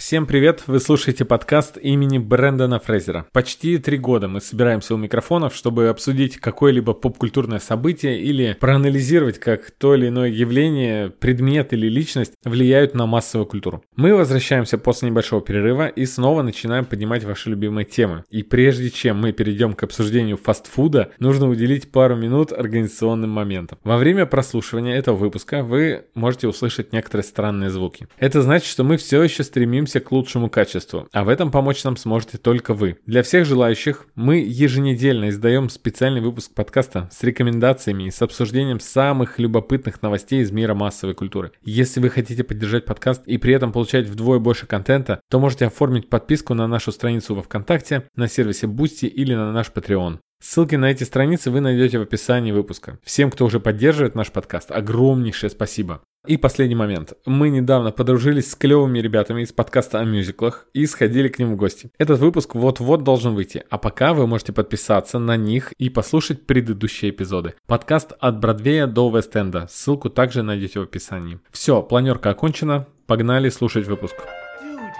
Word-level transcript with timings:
Всем 0.00 0.24
привет! 0.24 0.62
Вы 0.66 0.80
слушаете 0.80 1.26
подкаст 1.26 1.76
имени 1.76 2.16
Брэндона 2.16 2.80
Фрейзера. 2.80 3.26
Почти 3.32 3.76
три 3.76 3.98
года 3.98 4.28
мы 4.28 4.40
собираемся 4.40 4.94
у 4.94 4.96
микрофонов, 4.96 5.54
чтобы 5.54 5.88
обсудить 5.88 6.38
какое-либо 6.38 6.94
попкультурное 6.94 7.58
событие 7.58 8.18
или 8.18 8.56
проанализировать, 8.58 9.38
как 9.38 9.70
то 9.70 9.94
или 9.94 10.08
иное 10.08 10.30
явление, 10.30 11.10
предмет 11.10 11.74
или 11.74 11.86
личность 11.86 12.32
влияют 12.46 12.94
на 12.94 13.04
массовую 13.04 13.46
культуру. 13.46 13.84
Мы 13.94 14.14
возвращаемся 14.14 14.78
после 14.78 15.10
небольшого 15.10 15.42
перерыва 15.42 15.88
и 15.88 16.06
снова 16.06 16.40
начинаем 16.40 16.86
поднимать 16.86 17.24
ваши 17.24 17.50
любимые 17.50 17.84
темы. 17.84 18.24
И 18.30 18.42
прежде 18.42 18.88
чем 18.88 19.18
мы 19.20 19.32
перейдем 19.32 19.74
к 19.74 19.82
обсуждению 19.82 20.38
фастфуда, 20.38 21.10
нужно 21.18 21.46
уделить 21.46 21.92
пару 21.92 22.16
минут 22.16 22.52
организационным 22.52 23.28
моментам. 23.28 23.78
Во 23.84 23.98
время 23.98 24.24
прослушивания 24.24 24.96
этого 24.96 25.16
выпуска 25.16 25.62
вы 25.62 26.06
можете 26.14 26.48
услышать 26.48 26.94
некоторые 26.94 27.24
странные 27.24 27.68
звуки. 27.68 28.08
Это 28.16 28.40
значит, 28.40 28.66
что 28.66 28.82
мы 28.82 28.96
все 28.96 29.22
еще 29.22 29.44
стремимся 29.44 29.89
стремимся 29.90 30.00
к 30.00 30.12
лучшему 30.12 30.48
качеству, 30.48 31.08
а 31.12 31.24
в 31.24 31.28
этом 31.28 31.50
помочь 31.50 31.82
нам 31.84 31.96
сможете 31.96 32.38
только 32.38 32.74
вы. 32.74 32.98
Для 33.06 33.22
всех 33.22 33.44
желающих 33.44 34.06
мы 34.14 34.38
еженедельно 34.38 35.28
издаем 35.28 35.68
специальный 35.68 36.20
выпуск 36.20 36.54
подкаста 36.54 37.08
с 37.10 37.22
рекомендациями 37.24 38.04
и 38.04 38.10
с 38.10 38.22
обсуждением 38.22 38.80
самых 38.80 39.38
любопытных 39.38 40.02
новостей 40.02 40.42
из 40.42 40.52
мира 40.52 40.74
массовой 40.74 41.14
культуры. 41.14 41.52
Если 41.62 42.00
вы 42.00 42.10
хотите 42.10 42.44
поддержать 42.44 42.84
подкаст 42.84 43.26
и 43.26 43.38
при 43.38 43.52
этом 43.52 43.72
получать 43.72 44.06
вдвое 44.06 44.38
больше 44.38 44.66
контента, 44.66 45.20
то 45.28 45.40
можете 45.40 45.66
оформить 45.66 46.08
подписку 46.08 46.54
на 46.54 46.66
нашу 46.66 46.92
страницу 46.92 47.34
во 47.34 47.42
ВКонтакте, 47.42 48.04
на 48.14 48.28
сервисе 48.28 48.66
Boosty 48.66 49.08
или 49.08 49.34
на 49.34 49.52
наш 49.52 49.70
Patreon. 49.70 50.18
Ссылки 50.42 50.74
на 50.74 50.90
эти 50.90 51.04
страницы 51.04 51.50
вы 51.50 51.60
найдете 51.60 51.98
в 51.98 52.02
описании 52.02 52.50
выпуска. 52.50 52.98
Всем, 53.04 53.30
кто 53.30 53.44
уже 53.44 53.60
поддерживает 53.60 54.14
наш 54.14 54.32
подкаст, 54.32 54.70
огромнейшее 54.70 55.50
спасибо. 55.50 56.00
И 56.26 56.38
последний 56.38 56.74
момент. 56.74 57.12
Мы 57.26 57.50
недавно 57.50 57.92
подружились 57.92 58.50
с 58.50 58.54
клевыми 58.54 59.00
ребятами 59.00 59.42
из 59.42 59.52
подкаста 59.52 60.00
о 60.00 60.04
мюзиклах 60.04 60.66
и 60.72 60.86
сходили 60.86 61.28
к 61.28 61.38
ним 61.38 61.52
в 61.52 61.56
гости. 61.56 61.90
Этот 61.98 62.20
выпуск 62.20 62.54
вот-вот 62.54 63.04
должен 63.04 63.34
выйти, 63.34 63.64
а 63.68 63.76
пока 63.76 64.14
вы 64.14 64.26
можете 64.26 64.54
подписаться 64.54 65.18
на 65.18 65.36
них 65.36 65.72
и 65.72 65.90
послушать 65.90 66.46
предыдущие 66.46 67.10
эпизоды. 67.10 67.54
Подкаст 67.66 68.12
от 68.18 68.40
Бродвея 68.40 68.86
до 68.86 69.10
Вест-Энда. 69.10 69.66
Ссылку 69.70 70.08
также 70.08 70.42
найдете 70.42 70.80
в 70.80 70.84
описании. 70.84 71.40
Все, 71.50 71.82
планерка 71.82 72.30
окончена. 72.30 72.86
Погнали 73.06 73.50
слушать 73.50 73.86
выпуск. 73.86 74.16
Dude, 74.62 74.94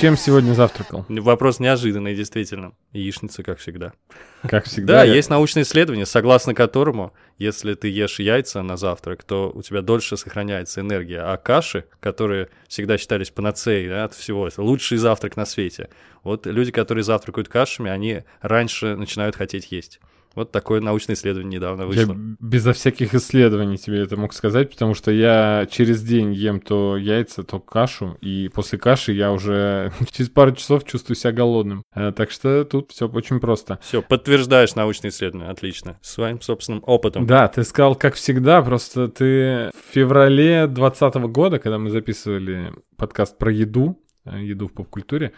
Чем 0.00 0.16
сегодня 0.16 0.52
завтракал? 0.52 1.04
Вопрос 1.08 1.58
неожиданный, 1.58 2.14
действительно. 2.14 2.72
Яичница, 2.92 3.42
как 3.42 3.58
всегда. 3.58 3.92
Как 4.42 4.66
всегда? 4.66 4.98
Да, 4.98 5.04
я... 5.04 5.14
есть 5.14 5.28
научное 5.28 5.64
исследование, 5.64 6.06
согласно 6.06 6.54
которому, 6.54 7.12
если 7.36 7.74
ты 7.74 7.88
ешь 7.88 8.20
яйца 8.20 8.62
на 8.62 8.76
завтрак, 8.76 9.24
то 9.24 9.50
у 9.52 9.62
тебя 9.62 9.82
дольше 9.82 10.16
сохраняется 10.16 10.82
энергия. 10.82 11.22
А 11.22 11.36
каши, 11.36 11.84
которые 11.98 12.48
всегда 12.68 12.96
считались 12.96 13.30
панацеей 13.30 13.88
да, 13.88 14.04
от 14.04 14.14
всего, 14.14 14.46
это 14.46 14.62
лучший 14.62 14.98
завтрак 14.98 15.36
на 15.36 15.46
свете. 15.46 15.88
Вот 16.22 16.46
люди, 16.46 16.70
которые 16.70 17.02
завтракают 17.02 17.48
кашами, 17.48 17.90
они 17.90 18.22
раньше 18.40 18.94
начинают 18.94 19.34
хотеть 19.34 19.72
есть. 19.72 19.98
Вот 20.34 20.52
такое 20.52 20.80
научное 20.80 21.14
исследование 21.14 21.58
недавно 21.58 21.86
вышло. 21.86 22.12
Я 22.12 22.18
безо 22.40 22.72
всяких 22.72 23.14
исследований 23.14 23.76
тебе 23.76 24.02
это 24.02 24.16
мог 24.16 24.32
сказать, 24.32 24.70
потому 24.70 24.94
что 24.94 25.10
я 25.10 25.66
через 25.70 26.02
день 26.02 26.32
ем 26.32 26.60
то 26.60 26.96
яйца, 26.96 27.42
то 27.42 27.58
кашу, 27.58 28.16
и 28.20 28.48
после 28.48 28.78
каши 28.78 29.12
я 29.12 29.32
уже 29.32 29.92
через 30.10 30.30
пару 30.30 30.52
часов 30.52 30.84
чувствую 30.84 31.16
себя 31.16 31.32
голодным. 31.32 31.82
Э, 31.94 32.12
так 32.12 32.30
что 32.30 32.64
тут 32.64 32.92
все 32.92 33.08
очень 33.08 33.40
просто. 33.40 33.78
Все, 33.82 34.02
подтверждаешь 34.02 34.74
научное 34.74 35.10
исследование, 35.10 35.50
отлично. 35.50 35.98
Своим 36.02 36.40
собственным 36.40 36.82
опытом. 36.86 37.26
Да, 37.26 37.48
ты 37.48 37.64
сказал, 37.64 37.94
как 37.94 38.14
всегда, 38.14 38.62
просто 38.62 39.08
ты 39.08 39.70
в 39.70 39.92
феврале 39.92 40.66
2020 40.66 41.14
года, 41.32 41.58
когда 41.58 41.78
мы 41.78 41.90
записывали 41.90 42.72
подкаст 42.96 43.38
про 43.38 43.50
еду, 43.50 44.00
э, 44.24 44.42
еду 44.42 44.68
в 44.68 44.72
поп-культуре, 44.72 45.32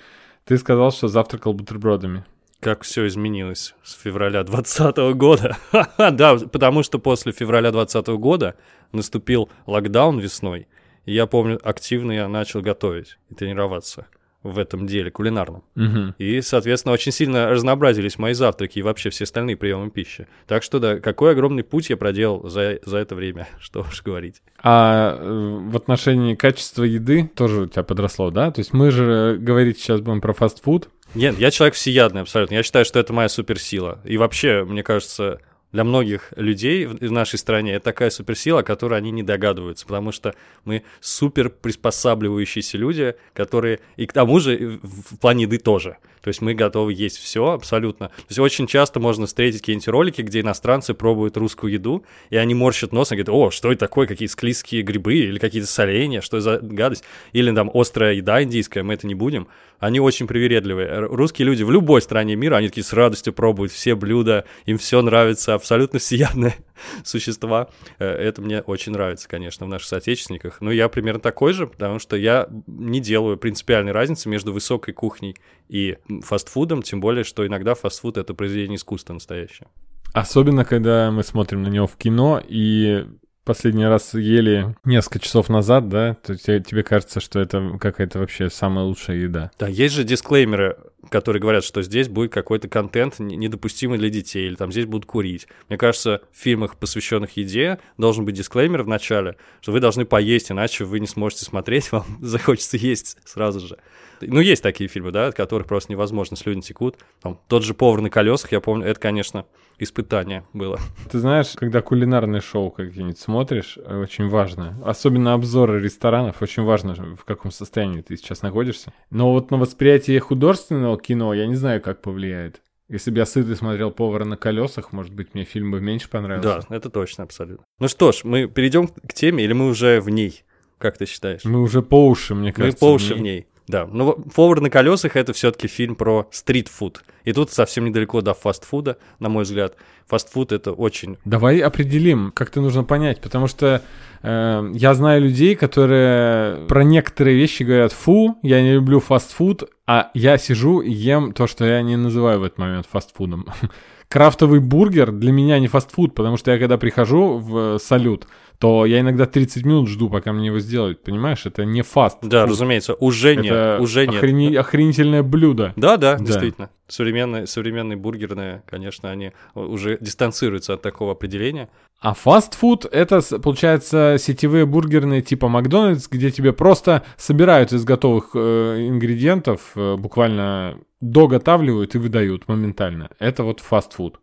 ты 0.45 0.59
сказал, 0.59 0.91
что 0.91 1.09
завтракал 1.09 1.53
бутербродами 1.53 2.25
как 2.61 2.83
все 2.83 3.07
изменилось 3.07 3.75
с 3.83 3.95
февраля 3.95 4.45
2020 4.45 4.97
года. 5.17 5.57
да, 5.99 6.37
потому 6.37 6.83
что 6.83 6.99
после 6.99 7.33
февраля 7.33 7.73
2020 7.73 8.09
года 8.21 8.55
наступил 8.93 9.49
локдаун 9.67 10.19
весной, 10.19 10.69
и 11.07 11.15
я 11.15 11.27
помню, 11.27 11.59
активно 11.63 12.13
я 12.13 12.29
начал 12.29 12.61
готовить 12.61 13.19
и 13.31 13.35
тренироваться 13.35 14.07
в 14.43 14.59
этом 14.59 14.87
деле 14.87 15.11
кулинарном. 15.11 15.63
Угу. 15.77 16.15
И, 16.19 16.41
соответственно, 16.41 16.95
очень 16.95 17.13
сильно 17.13 17.51
разнообразились 17.51 18.19
мои 18.19 18.33
завтраки 18.33 18.79
и 18.79 18.83
вообще 18.83 19.11
все 19.11 19.25
остальные 19.25 19.57
приемы 19.57 19.91
пищи. 19.91 20.27
Так 20.47 20.63
что 20.63 20.79
да, 20.79 20.99
какой 20.99 21.33
огромный 21.33 21.63
путь 21.63 21.91
я 21.91 21.97
проделал 21.97 22.49
за, 22.49 22.79
за 22.85 22.99
это 22.99 23.15
время, 23.15 23.49
что 23.61 23.81
уж 23.81 24.03
говорить. 24.03 24.43
А 24.63 25.17
э, 25.19 25.71
в 25.71 25.77
отношении 25.77 26.35
качества 26.35 26.85
еды 26.85 27.31
тоже 27.35 27.63
у 27.63 27.67
тебя 27.67 27.83
подросло, 27.83 28.31
да? 28.31 28.51
То 28.51 28.61
есть 28.61 28.73
мы 28.73 28.91
же 28.91 29.37
говорить 29.39 29.79
сейчас 29.79 30.01
будем 30.01 30.21
про 30.21 30.33
фастфуд, 30.33 30.89
нет, 31.15 31.39
я 31.39 31.51
человек 31.51 31.75
всеядный 31.75 32.23
абсолютно. 32.23 32.55
Я 32.55 32.63
считаю, 32.63 32.85
что 32.85 32.99
это 32.99 33.13
моя 33.13 33.29
суперсила. 33.29 33.99
И 34.05 34.17
вообще, 34.17 34.65
мне 34.65 34.83
кажется, 34.83 35.41
для 35.73 35.85
многих 35.85 36.33
людей 36.37 36.87
в 36.87 37.13
нашей 37.13 37.39
стране 37.39 37.75
это 37.75 37.85
такая 37.85 38.11
суперсила, 38.11 38.61
о 38.61 38.63
которой 38.63 38.99
они 38.99 39.11
не 39.11 39.23
догадываются, 39.23 39.87
потому 39.87 40.13
что 40.13 40.35
мы 40.65 40.83
супер 41.01 41.51
приспосабливающиеся 41.51 42.79
люди, 42.79 43.15
которые 43.33 43.81
и 43.97 44.07
к 44.07 44.13
тому 44.13 44.41
же 44.41 44.81
в 44.83 45.19
плане 45.19 45.45
еды 45.45 45.59
тоже. 45.59 45.97
То 46.21 46.29
есть 46.29 46.43
мы 46.43 46.55
готовы 46.55 46.93
есть 46.93 47.19
все 47.19 47.51
абсолютно. 47.51 48.09
То 48.09 48.25
есть 48.29 48.39
очень 48.39 48.67
часто 48.67 49.01
можно 49.01 49.27
встретить 49.27 49.61
какие-нибудь 49.61 49.89
ролики, 49.89 50.23
где 50.23 50.41
иностранцы 50.41 50.93
пробуют 50.93 51.37
русскую 51.37 51.73
еду, 51.73 52.05
и 52.29 52.37
они 52.37 52.55
морщат 52.55 52.93
нос 52.93 53.13
и 53.13 53.15
говорят, 53.15 53.31
о, 53.31 53.51
что 53.51 53.73
это 53.73 53.81
такое, 53.81 54.07
какие 54.07 54.29
склизкие 54.29 54.83
грибы 54.83 55.15
или 55.15 55.39
какие-то 55.39 55.69
соленья, 55.69 56.21
что 56.21 56.41
за 56.41 56.59
гадость. 56.59 57.05
Или 57.33 57.55
там 57.55 57.71
острая 57.73 58.15
еда 58.15 58.43
индийская, 58.43 58.83
мы 58.83 58.95
это 58.95 59.07
не 59.07 59.15
будем. 59.15 59.49
Они 59.79 59.99
очень 59.99 60.27
привередливые. 60.27 61.07
Русские 61.07 61.47
люди 61.47 61.63
в 61.63 61.71
любой 61.71 62.03
стране 62.03 62.37
мира, 62.37 62.57
они 62.57 62.69
такие 62.69 62.85
с 62.85 62.93
радостью 62.93 63.33
пробуют 63.33 63.73
все 63.73 63.95
блюда, 63.95 64.45
им 64.67 64.77
все 64.77 65.01
нравится, 65.01 65.59
абсолютно 65.61 65.99
всеядные 65.99 66.55
существа. 67.05 67.69
Э, 67.99 68.07
это 68.07 68.43
мне 68.43 68.61
очень 68.61 68.93
нравится, 68.93 69.29
конечно, 69.29 69.67
в 69.67 69.69
наших 69.69 69.89
соотечественниках. 69.89 70.61
Но 70.61 70.71
я 70.73 70.89
примерно 70.89 71.21
такой 71.21 71.53
же, 71.53 71.67
потому 71.67 71.99
что 71.99 72.17
я 72.17 72.49
не 72.67 73.01
делаю 73.01 73.37
принципиальной 73.37 73.93
разницы 73.93 74.29
между 74.29 74.53
высокой 74.53 74.93
кухней 74.93 75.37
и 75.69 75.99
фастфудом, 76.23 76.83
тем 76.83 77.01
более, 77.01 77.25
что 77.25 77.47
иногда 77.47 77.75
фастфуд— 77.75 78.17
это 78.19 78.35
произведение 78.35 78.77
искусства 78.77 79.15
настоящее. 79.15 79.69
Особенно, 80.13 80.65
когда 80.65 81.11
мы 81.11 81.23
смотрим 81.23 81.63
на 81.63 81.69
него 81.69 81.87
в 81.87 81.97
кино, 81.97 82.43
и 82.45 83.07
последний 83.45 83.87
раз 83.87 84.15
ели 84.15 84.77
несколько 84.85 85.21
часов 85.21 85.49
назад, 85.49 85.89
да, 85.89 86.15
то 86.15 86.37
тебе, 86.37 86.61
тебе 86.61 86.83
кажется, 86.83 87.21
что 87.21 87.41
это 87.41 87.79
какая-то 87.81 88.19
вообще 88.19 88.51
самая 88.51 88.85
лучшая 88.85 89.19
еда. 89.19 89.51
Да, 89.59 89.69
есть 89.69 89.95
же 89.95 90.05
дисклеймеры, 90.05 90.77
которые 91.09 91.41
говорят, 91.41 91.65
что 91.65 91.83
здесь 91.83 92.09
будет 92.09 92.33
какой-то 92.33 92.69
контент 92.69 93.19
недопустимый 93.19 93.99
для 93.99 94.11
детей, 94.11 94.47
или 94.47 94.55
там 94.55 94.71
здесь 94.71 94.87
будут 94.87 95.07
курить. 95.07 95.47
Мне 95.69 95.79
кажется, 95.79 96.23
в 96.33 96.37
фильмах, 96.37 96.77
посвященных 96.77 97.37
еде, 97.37 97.79
должен 97.97 98.25
быть 98.25 98.35
дисклеймер 98.35 98.83
в 98.83 98.89
начале, 98.89 99.37
что 99.61 99.73
вы 99.73 99.81
должны 99.81 100.05
поесть, 100.05 100.51
иначе 100.51 100.85
вы 100.85 101.01
не 101.01 101.07
сможете 101.07 101.45
смотреть, 101.45 101.93
вам 101.93 102.05
захочется 102.21 102.77
есть 102.77 103.17
сразу 103.25 103.61
же. 103.61 103.79
Ну, 104.21 104.41
есть 104.41 104.63
такие 104.63 104.89
фильмы, 104.89 105.13
да, 105.13 105.29
от 105.29 105.35
которых 105.35 105.67
просто 105.67 105.93
невозможно, 105.93 106.37
слюни 106.37 106.61
текут. 106.61 106.97
Там, 107.23 107.41
тот 107.49 107.65
же 107.65 107.73
«Повар 107.73 108.03
на 108.03 108.11
колесах», 108.11 108.53
я 108.53 108.61
помню, 108.61 108.87
это, 108.87 109.01
конечно, 109.01 109.47
испытание 109.79 110.45
было. 110.53 110.79
Ты 111.11 111.19
знаешь, 111.19 111.53
когда 111.57 111.81
кулинарные 111.81 112.43
шоу 112.43 112.71
какие-нибудь 112.71 113.19
смотришь, 113.19 113.79
очень 113.79 114.29
важно, 114.29 114.79
особенно 114.85 115.33
обзоры 115.33 115.81
ресторанов, 115.81 116.43
очень 116.43 116.65
важно, 116.65 117.17
в 117.17 117.25
каком 117.25 117.51
состоянии 117.51 118.03
ты 118.03 118.17
сейчас 118.17 118.43
находишься. 118.43 118.93
Но 119.11 119.33
вот 119.33 119.51
на 119.51 119.57
восприятие 119.57 120.21
художественного 120.21 120.90
кино 120.97 121.35
я 121.35 121.47
не 121.47 121.55
знаю, 121.55 121.81
как 121.81 122.03
повлияет. 122.03 122.63
Если 122.89 123.13
бы 123.13 123.19
я 123.19 123.27
сытый 123.27 123.55
смотрел 123.55 123.93
«Повара 123.93 124.25
на 124.25 124.37
колесах», 124.37 124.93
может 124.93 125.15
быть, 125.15 125.33
мне 125.35 125.45
фильм 125.45 125.71
бы 125.71 125.81
меньше 125.81 126.11
понравился. 126.11 126.67
Да, 126.69 126.77
это 126.77 126.91
точно, 126.91 127.23
абсолютно. 127.23 127.65
Ну 127.79 127.87
что 127.87 128.11
ж, 128.11 128.23
мы 128.25 128.49
перейдем 128.49 128.89
к 128.89 129.13
теме 129.15 129.45
или 129.45 129.53
мы 129.53 129.69
уже 129.69 130.01
в 130.01 130.11
ней? 130.11 130.43
Как 130.79 130.99
ты 130.99 131.07
считаешь? 131.07 131.45
Мы 131.45 131.61
уже 131.61 131.83
по 131.83 132.09
уши, 132.09 132.35
мне 132.35 132.53
кажется. 132.53 132.85
Мы 132.85 132.91
по 132.91 132.95
уши 132.95 133.15
в 133.15 133.21
ней. 133.21 133.47
Да, 133.71 133.87
но 133.87 134.15
«Повар 134.35 134.61
на 134.61 134.69
колесах»— 134.69 135.13
это 135.15 135.33
все 135.33 135.53
таки 135.53 135.69
фильм 135.69 135.95
про 135.95 136.27
стритфуд. 136.33 137.05
И 137.23 137.33
тут 137.33 137.53
совсем 137.53 137.85
недалеко 137.85 138.21
до 138.21 138.35
фастфуда, 138.35 138.99
на 139.21 139.29
мой 139.29 139.45
взгляд. 139.45 139.77
Фастфуд— 140.09 140.51
это 140.53 140.73
очень... 140.73 141.19
Давай 141.25 141.61
определим, 141.61 142.33
как 142.35 142.49
это 142.49 142.61
нужно 142.61 142.83
понять, 142.83 143.21
потому 143.21 143.47
что 143.47 143.81
э, 144.23 144.71
я 144.75 144.95
знаю 144.95 145.23
людей, 145.23 145.55
которые 145.55 146.67
про 146.67 146.83
некоторые 146.83 147.37
вещи 147.37 147.63
говорят 147.63 147.93
«фу, 147.93 148.39
я 148.43 148.61
не 148.61 148.73
люблю 148.73 148.99
фастфуд», 148.99 149.71
а 149.87 150.11
я 150.15 150.37
сижу 150.37 150.81
и 150.81 150.91
ем 150.91 151.33
то, 151.33 151.47
что 151.47 151.65
я 151.65 151.81
не 151.83 151.95
называю 151.95 152.41
в 152.41 152.43
этот 152.43 152.59
момент 152.59 152.87
фастфудом. 152.91 153.47
Крафтовый 154.09 154.59
бургер 154.59 155.13
для 155.13 155.31
меня 155.31 155.61
не 155.61 155.69
фастфуд, 155.69 156.17
потому 156.17 156.37
что 156.37 156.51
я 156.51 156.59
когда 156.59 156.77
прихожу 156.77 157.39
в 157.39 157.79
салют, 157.79 158.27
то 158.61 158.85
я 158.85 159.01
иногда 159.01 159.25
30 159.25 159.65
минут 159.65 159.89
жду, 159.89 160.11
пока 160.11 160.35
мне 160.35 160.49
его 160.49 160.59
сделают, 160.59 161.03
понимаешь? 161.03 161.47
Это 161.47 161.65
не 161.65 161.81
фаст. 161.81 162.19
Да, 162.21 162.45
разумеется, 162.45 162.93
уже 162.93 163.35
нет, 163.35 163.47
Это 163.47 163.79
уже 163.81 164.07
нет. 164.07 164.17
Охрени... 164.17 164.55
охренительное 164.55 165.23
блюдо. 165.23 165.73
Да, 165.77 165.97
да, 165.97 166.19
да, 166.19 166.25
действительно. 166.25 166.69
современные, 166.87 167.47
современные 167.47 167.97
бургерные, 167.97 168.63
конечно, 168.69 169.11
они 169.11 169.33
уже 169.55 169.97
дистанцируются 170.03 170.75
от 170.75 170.83
такого 170.83 171.13
определения. 171.13 171.71
А 172.03 172.13
фастфуд— 172.13 172.85
это, 172.93 173.23
получается, 173.41 174.17
сетевые 174.19 174.67
бургерные 174.67 175.23
типа 175.23 175.49
Макдональдс, 175.49 176.09
где 176.09 176.31
тебе 176.31 176.53
просто 176.53 177.03
собирают 177.17 177.73
из 177.73 177.85
готовых 177.85 178.33
э, 178.35 178.89
ингредиентов, 178.89 179.73
э, 179.75 179.97
буквально 179.97 180.79
доготавливают 181.01 181.95
и 181.95 181.99
выдают 181.99 182.47
моментально. 182.47 183.09
Это 183.19 183.43
вот 183.43 183.61
фастфуд. 183.61 184.21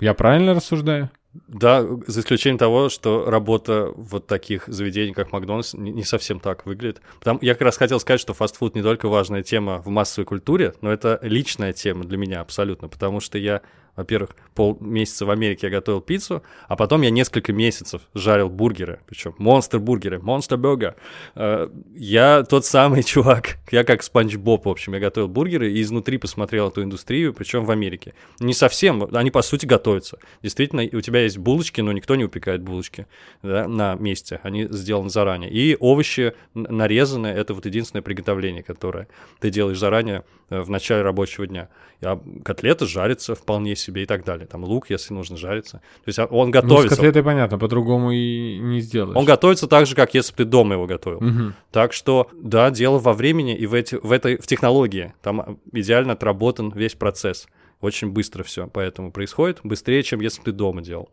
Я 0.00 0.12
правильно 0.14 0.54
рассуждаю? 0.54 1.10
Да, 1.48 1.86
за 2.06 2.20
исключением 2.20 2.58
того, 2.58 2.88
что 2.88 3.28
работа 3.28 3.92
вот 3.94 4.26
таких 4.26 4.64
заведений, 4.66 5.12
как 5.12 5.32
Макдональдс, 5.32 5.74
не 5.74 6.04
совсем 6.04 6.40
так 6.40 6.66
выглядит. 6.66 7.00
Потому, 7.18 7.38
я 7.42 7.54
как 7.54 7.62
раз 7.62 7.76
хотел 7.76 8.00
сказать, 8.00 8.20
что 8.20 8.34
фастфуд 8.34 8.74
не 8.74 8.82
только 8.82 9.08
важная 9.08 9.42
тема 9.42 9.80
в 9.82 9.88
массовой 9.88 10.26
культуре, 10.26 10.74
но 10.80 10.92
это 10.92 11.18
личная 11.22 11.72
тема 11.72 12.04
для 12.04 12.16
меня 12.18 12.40
абсолютно, 12.40 12.88
потому 12.88 13.20
что 13.20 13.38
я 13.38 13.62
во-первых, 13.96 14.30
полмесяца 14.54 15.26
в 15.26 15.30
Америке 15.30 15.66
я 15.66 15.70
готовил 15.70 16.00
пиццу, 16.00 16.42
а 16.68 16.76
потом 16.76 17.02
я 17.02 17.10
несколько 17.10 17.52
месяцев 17.52 18.02
жарил 18.14 18.48
бургеры, 18.48 19.00
причем 19.06 19.34
монстр-бургеры, 19.38 20.20
монстр-бёргер. 20.20 20.94
Э, 21.34 21.68
я 21.94 22.44
тот 22.44 22.64
самый 22.66 23.02
чувак, 23.04 23.56
я 23.70 23.84
как 23.84 24.02
Спанч 24.02 24.36
Боб, 24.36 24.66
в 24.66 24.68
общем, 24.68 24.94
я 24.94 25.00
готовил 25.00 25.28
бургеры 25.28 25.72
и 25.72 25.80
изнутри 25.80 26.18
посмотрел 26.18 26.68
эту 26.68 26.82
индустрию, 26.82 27.32
причем 27.32 27.64
в 27.64 27.70
Америке. 27.70 28.14
Не 28.38 28.52
совсем, 28.52 29.08
они 29.12 29.30
по 29.30 29.42
сути 29.42 29.66
готовятся. 29.66 30.18
Действительно, 30.42 30.82
у 30.82 31.00
тебя 31.00 31.22
есть 31.22 31.38
булочки, 31.38 31.80
но 31.80 31.92
никто 31.92 32.16
не 32.16 32.24
упекает 32.24 32.62
булочки 32.62 33.06
да, 33.42 33.66
на 33.66 33.94
месте, 33.94 34.40
они 34.42 34.68
сделаны 34.70 35.08
заранее. 35.08 35.50
И 35.50 35.76
овощи 35.80 36.34
нарезаны, 36.54 37.28
это 37.28 37.54
вот 37.54 37.64
единственное 37.64 38.02
приготовление, 38.02 38.62
которое 38.62 39.08
ты 39.40 39.50
делаешь 39.50 39.78
заранее 39.78 40.24
э, 40.50 40.60
в 40.60 40.68
начале 40.68 41.02
рабочего 41.02 41.46
дня. 41.46 41.68
А 42.02 42.20
котлеты 42.44 42.86
жарятся 42.86 43.34
вполне 43.34 43.74
себе 43.74 43.85
себе 43.86 44.02
и 44.02 44.06
так 44.06 44.24
далее. 44.24 44.46
Там 44.46 44.64
лук, 44.64 44.90
если 44.90 45.14
нужно, 45.14 45.36
жарится. 45.36 45.80
То 46.04 46.08
есть 46.08 46.18
он 46.18 46.50
готовится. 46.50 46.88
Ну, 46.88 46.94
с 46.94 46.96
котлетой 46.96 47.22
понятно, 47.22 47.58
по-другому 47.58 48.12
и 48.12 48.58
не 48.58 48.80
сделаешь. 48.80 49.16
Он 49.16 49.24
готовится 49.24 49.66
так 49.66 49.86
же, 49.86 49.94
как 49.94 50.14
если 50.14 50.32
бы 50.32 50.36
ты 50.38 50.44
дома 50.44 50.74
его 50.74 50.86
готовил. 50.86 51.18
Угу. 51.18 51.52
Так 51.70 51.92
что, 51.92 52.28
да, 52.34 52.70
дело 52.70 52.98
во 52.98 53.12
времени 53.12 53.54
и 53.56 53.66
в, 53.66 53.74
эти, 53.74 53.94
в 53.94 54.12
этой 54.12 54.36
в 54.36 54.46
технологии. 54.46 55.14
Там 55.22 55.58
идеально 55.72 56.12
отработан 56.12 56.72
весь 56.72 56.94
процесс. 56.94 57.46
Очень 57.80 58.10
быстро 58.10 58.42
все, 58.42 58.66
поэтому 58.66 59.12
происходит 59.12 59.60
быстрее, 59.62 60.02
чем 60.02 60.20
если 60.20 60.40
бы 60.40 60.44
ты 60.46 60.52
дома 60.52 60.82
делал. 60.82 61.10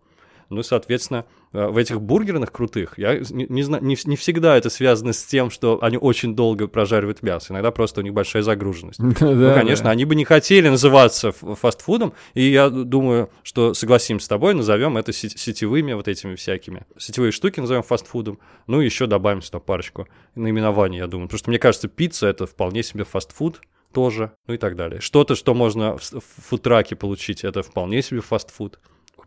Ну 0.50 0.60
и, 0.60 0.64
соответственно, 0.64 1.26
э, 1.54 1.68
в 1.68 1.78
этих 1.78 2.02
бургерных 2.02 2.52
крутых, 2.52 2.98
я 2.98 3.18
не, 3.18 3.46
не, 3.48 3.64
знаю, 3.64 3.84
не, 3.84 3.98
не 4.06 4.16
всегда 4.16 4.58
это 4.58 4.70
связано 4.70 5.14
с 5.14 5.24
тем, 5.24 5.50
что 5.50 5.80
они 5.82 5.98
очень 5.98 6.36
долго 6.36 6.68
прожаривают 6.68 7.24
мясо. 7.24 7.54
Иногда 7.54 7.72
просто 7.72 8.02
у 8.02 8.04
них 8.04 8.14
большая 8.14 8.44
загруженность. 8.44 9.00
Ну, 9.34 9.54
конечно, 9.54 9.90
они 9.90 10.06
бы 10.06 10.16
не 10.16 10.26
хотели 10.26 10.70
называться 10.70 11.32
фастфудом, 11.32 12.14
и 12.34 12.44
я 12.44 12.70
думаю, 12.70 13.30
что 13.42 13.74
согласимся 13.74 14.26
с 14.26 14.28
тобой, 14.28 14.54
назовем 14.54 14.98
это 14.98 15.12
сетевыми 15.14 15.94
вот 15.94 16.08
этими 16.08 16.36
всякими. 16.36 16.86
Сетевые 16.98 17.32
штуки 17.32 17.60
назовем 17.60 17.84
фастфудом, 17.84 18.40
ну 18.68 18.82
и 18.82 18.86
еще 18.86 19.08
добавим 19.08 19.42
сюда 19.42 19.60
парочку 19.60 20.08
наименований, 20.36 21.00
я 21.00 21.08
думаю. 21.08 21.28
Потому 21.28 21.40
что 21.40 21.50
мне 21.50 21.60
кажется, 21.60 21.88
пицца— 21.88 22.28
это 22.28 22.46
вполне 22.46 22.84
себе 22.84 23.06
фастфуд, 23.06 23.62
тоже, 23.94 24.32
ну 24.48 24.56
и 24.56 24.58
так 24.58 24.76
далее. 24.76 25.00
Что-то, 25.00 25.36
что 25.36 25.54
можно 25.54 25.98
в 25.98 26.24
фудтраке 26.48 26.96
получить, 26.96 27.44
это 27.44 27.62
вполне 27.62 28.02
себе 28.02 28.20
фастфуд 28.20 28.80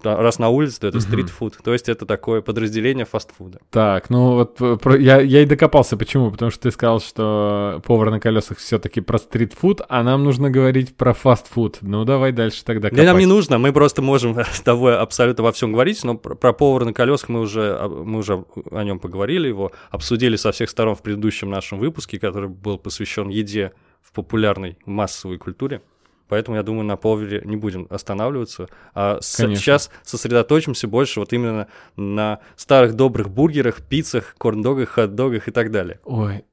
раз 0.04 0.38
на 0.38 0.48
улице, 0.48 0.80
то 0.80 0.88
это 0.88 1.00
стритфуд. 1.00 1.58
То 1.62 1.72
есть 1.72 1.88
это 1.88 2.06
такое 2.06 2.40
подразделение 2.40 3.04
фастфуда. 3.04 3.60
Так, 3.70 4.10
ну 4.10 4.34
вот 4.34 4.60
э, 4.60 4.76
про, 4.76 4.96
я, 4.98 5.20
я 5.20 5.42
и 5.42 5.46
докопался. 5.46 5.96
Почему? 5.96 6.30
Потому 6.30 6.50
что 6.50 6.62
ты 6.62 6.70
сказал, 6.70 7.00
что 7.00 7.80
повар 7.84 8.10
на 8.10 8.20
колесах 8.20 8.58
все-таки 8.58 9.00
про 9.00 9.18
стритфуд, 9.18 9.82
а 9.88 10.02
нам 10.02 10.24
нужно 10.24 10.50
говорить 10.50 10.96
про 10.96 11.14
фастфуд. 11.14 11.78
Ну 11.80 12.04
давай 12.04 12.32
дальше 12.32 12.64
тогда 12.64 12.88
копать. 12.88 13.04
Да 13.04 13.10
нам 13.10 13.18
не 13.18 13.26
нужно, 13.26 13.58
мы 13.58 13.72
просто 13.72 14.02
можем 14.02 14.36
с 14.52 14.60
тобой 14.60 14.96
абсолютно 14.96 15.44
во 15.44 15.52
всем 15.52 15.72
говорить, 15.72 16.02
но 16.04 16.16
про, 16.16 16.34
про 16.34 16.52
повара 16.52 16.84
на 16.84 16.92
колесах 16.92 17.28
мы 17.28 17.40
уже, 17.40 17.76
а, 17.78 17.88
мы 17.88 18.18
уже 18.18 18.44
о 18.70 18.84
нем 18.84 18.98
поговорили, 18.98 19.48
его 19.48 19.72
обсудили 19.90 20.36
со 20.36 20.52
всех 20.52 20.70
сторон 20.70 20.94
в 20.94 21.02
предыдущем 21.02 21.50
нашем 21.50 21.78
выпуске, 21.78 22.18
который 22.18 22.48
был 22.48 22.78
посвящен 22.78 23.28
еде 23.28 23.72
в 24.02 24.12
популярной 24.12 24.78
массовой 24.84 25.38
культуре. 25.38 25.82
Поэтому, 26.28 26.56
я 26.56 26.62
думаю, 26.62 26.84
на 26.84 26.96
Повере 26.96 27.42
не 27.44 27.56
будем 27.56 27.86
останавливаться. 27.90 28.68
А 28.94 29.18
с- 29.20 29.36
сейчас 29.36 29.90
сосредоточимся 30.02 30.88
больше 30.88 31.20
вот 31.20 31.32
именно 31.32 31.68
на 31.96 32.40
старых 32.56 32.94
добрых 32.94 33.30
бургерах, 33.30 33.82
пиццах, 33.82 34.34
корн-догах, 34.38 34.90
хот-догах 34.90 35.48
и 35.48 35.50
так 35.50 35.70
далее. 35.70 36.00
Ой, 36.04 36.44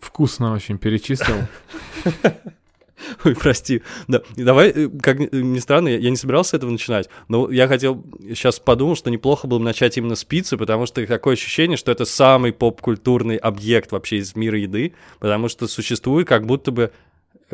вкусно 0.00 0.52
очень 0.52 0.78
перечислил. 0.78 1.36
Ой, 3.24 3.34
прости. 3.34 3.82
Да, 4.06 4.22
давай, 4.36 4.70
э, 4.70 4.88
как 5.02 5.18
ни 5.18 5.58
странно, 5.58 5.88
я, 5.88 6.08
не 6.10 6.16
собирался 6.16 6.56
этого 6.56 6.70
начинать, 6.70 7.08
но 7.28 7.50
я 7.50 7.66
хотел, 7.66 8.04
сейчас 8.28 8.60
подумал, 8.60 8.94
что 8.94 9.10
неплохо 9.10 9.48
было 9.48 9.58
бы 9.58 9.64
начать 9.64 9.98
именно 9.98 10.14
с 10.14 10.24
пиццы, 10.24 10.56
потому 10.56 10.86
что 10.86 11.04
такое 11.06 11.34
ощущение, 11.34 11.76
что 11.76 11.90
это 11.90 12.04
самый 12.04 12.52
поп-культурный 12.52 13.36
объект 13.36 13.90
вообще 13.92 14.18
из 14.18 14.36
мира 14.36 14.56
еды, 14.58 14.94
потому 15.18 15.48
что 15.48 15.66
существует 15.66 16.28
как 16.28 16.46
будто 16.46 16.70
бы 16.70 16.92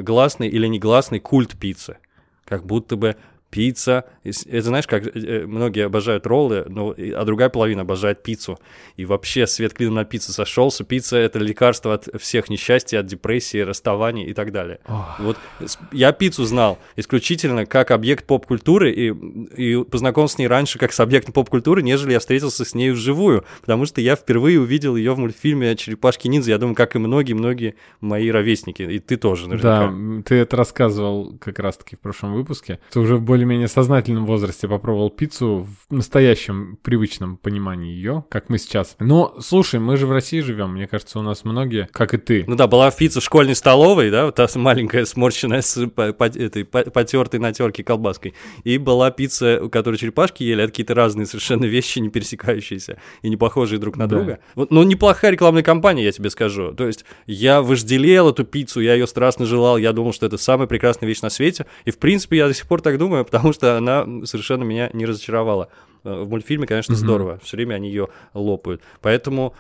гласный 0.03 0.49
или 0.49 0.67
негласный 0.67 1.21
культ 1.21 1.59
пиццы. 1.59 1.99
Как 2.45 2.65
будто 2.65 2.97
бы 2.97 3.17
пицца. 3.51 4.05
Это 4.25 4.63
знаешь, 4.63 4.87
как 4.87 5.07
э, 5.07 5.11
э, 5.15 5.47
многие 5.47 5.87
обожают 5.87 6.27
роллы, 6.27 6.65
но, 6.69 6.95
а 6.97 7.25
другая 7.25 7.49
половина 7.49 7.83
обожает 7.83 8.23
пиццу. 8.23 8.59
И 8.97 9.05
вообще 9.05 9.47
свет 9.47 9.73
клином 9.73 9.95
на 9.95 10.05
пиццу 10.05 10.33
сошелся. 10.33 10.85
Пицца— 10.85 11.17
это 11.19 11.39
лекарство 11.39 11.95
от 11.95 12.09
всех 12.21 12.51
несчастий, 12.51 12.97
от 12.97 13.07
депрессии, 13.07 13.59
расставаний 13.59 14.27
и 14.27 14.35
так 14.35 14.53
далее. 14.53 14.81
Ох. 14.87 15.19
Вот 15.19 15.37
я 15.93 16.13
пиццу 16.13 16.45
знал 16.45 16.79
исключительно 16.97 17.67
как 17.67 17.91
объект 17.91 18.27
поп-культуры 18.27 18.93
и, 18.93 19.09
и 19.57 19.85
познакомился 19.85 20.37
с 20.37 20.39
ней 20.39 20.47
раньше 20.47 20.79
как 20.79 20.93
с 20.93 21.01
объектом 21.01 21.33
поп-культуры, 21.33 21.83
нежели 21.83 22.13
я 22.13 22.19
встретился 22.19 22.65
с 22.65 22.75
ней 22.75 22.91
вживую, 22.91 23.45
потому 23.61 23.87
что 23.87 24.01
я 24.01 24.17
впервые 24.17 24.61
увидел 24.61 24.97
ее 24.97 25.15
в 25.15 25.19
мультфильме 25.19 25.75
«Черепашки-ниндзя». 25.75 26.51
Я 26.51 26.59
думаю, 26.59 26.75
как 26.75 26.97
и 26.97 26.99
многие-многие 26.99 27.77
мои 28.01 28.31
ровесники. 28.31 28.83
И 28.83 28.99
ты 28.99 29.17
тоже, 29.17 29.49
наверняка. 29.49 29.89
Да, 29.89 30.23
ты 30.23 30.35
это 30.37 30.57
рассказывал 30.57 31.37
как 31.39 31.59
раз-таки 31.59 31.97
в 31.97 32.01
прошлом 32.01 32.35
выпуске. 32.35 32.79
Ты 32.91 33.01
уже 33.01 33.17
в 33.17 33.23
более 33.23 33.38
более-менее 33.39 33.69
сознательном 33.69 34.27
возрасте 34.27 34.67
попробовал 34.67 35.11
пиццу 35.11 35.69
в 35.89 35.95
настоящем 35.95 36.77
привычном 36.83 37.37
понимании 37.37 37.93
ее, 37.93 38.25
как 38.31 38.49
мы 38.49 38.59
сейчас. 38.59 38.97
Но, 38.99 39.37
слушай, 39.39 39.79
мы 39.79 39.97
же 39.97 40.09
в 40.09 40.13
России 40.13 40.41
живем, 40.41 40.73
мне 40.73 40.89
кажется, 40.89 41.21
у 41.21 41.23
нас 41.23 41.45
многие, 41.45 41.89
как 41.93 42.15
и 42.15 42.19
ты. 42.19 42.43
Ну 42.49 42.57
да, 42.57 42.67
была 42.67 42.91
пицца 42.91 43.21
в 43.21 43.25
школьной 43.25 43.55
столовой, 43.55 44.11
да, 44.11 44.27
вот 44.27 44.35
та 44.35 44.49
маленькая 44.57 45.05
сморщенная 45.05 45.63
с 45.63 45.77
этой 45.77 46.65
потертой 46.65 47.39
на 47.39 47.53
терке 47.53 47.85
колбаской. 47.85 48.35
И 48.65 48.77
была 48.77 49.13
пицца, 49.13 49.61
у 49.63 49.71
которой 49.71 49.99
черепашки 49.99 50.43
ели, 50.43 50.65
это 50.65 50.73
какие-то 50.73 50.97
разные 50.97 51.27
совершенно 51.27 51.67
вещи, 51.67 52.01
не 52.01 52.09
пересекающиеся 52.09 52.99
и 53.23 53.31
не 53.31 53.37
похожие 53.37 53.79
друг 53.79 53.97
на 53.97 54.09
да. 54.09 54.17
друга. 54.17 54.41
Вот, 54.57 54.73
но 54.73 54.83
неплохая 54.83 55.31
рекламная 55.31 55.63
кампания, 55.63 56.03
я 56.03 56.11
тебе 56.11 56.31
скажу. 56.31 56.73
То 56.73 56.89
есть 56.89 57.05
я 57.29 57.63
вожделел 57.63 58.31
эту 58.31 58.43
пиццу, 58.43 58.81
я 58.81 58.95
ее 58.95 59.07
страстно 59.07 59.47
желал, 59.47 59.79
я 59.79 59.93
думал, 59.93 60.13
что 60.13 60.27
это 60.27 60.39
самая 60.39 60.67
прекрасная 60.67 61.09
вещь 61.09 61.21
на 61.21 61.31
свете. 61.31 61.67
И, 61.85 61.93
в 61.93 61.99
принципе, 61.99 62.39
я 62.39 62.49
до 62.49 62.55
сих 62.55 62.67
пор 62.67 62.81
так 62.81 62.99
думаю, 62.99 63.21
потому 63.31 63.53
что 63.53 63.77
она 63.77 64.05
совершенно 64.25 64.65
меня 64.65 64.91
не 64.93 65.07
разочаровала. 65.07 65.69
Э, 66.05 66.23
в 66.23 66.29
мультфильме, 66.29 66.67
конечно, 66.67 66.93
mm-hmm. 66.93 66.97
здорово. 66.97 67.39
Все 67.43 67.57
время 67.57 67.75
они 67.75 67.89
ее 67.89 68.09
лопают. 68.35 68.83
Поэтому 69.01 69.55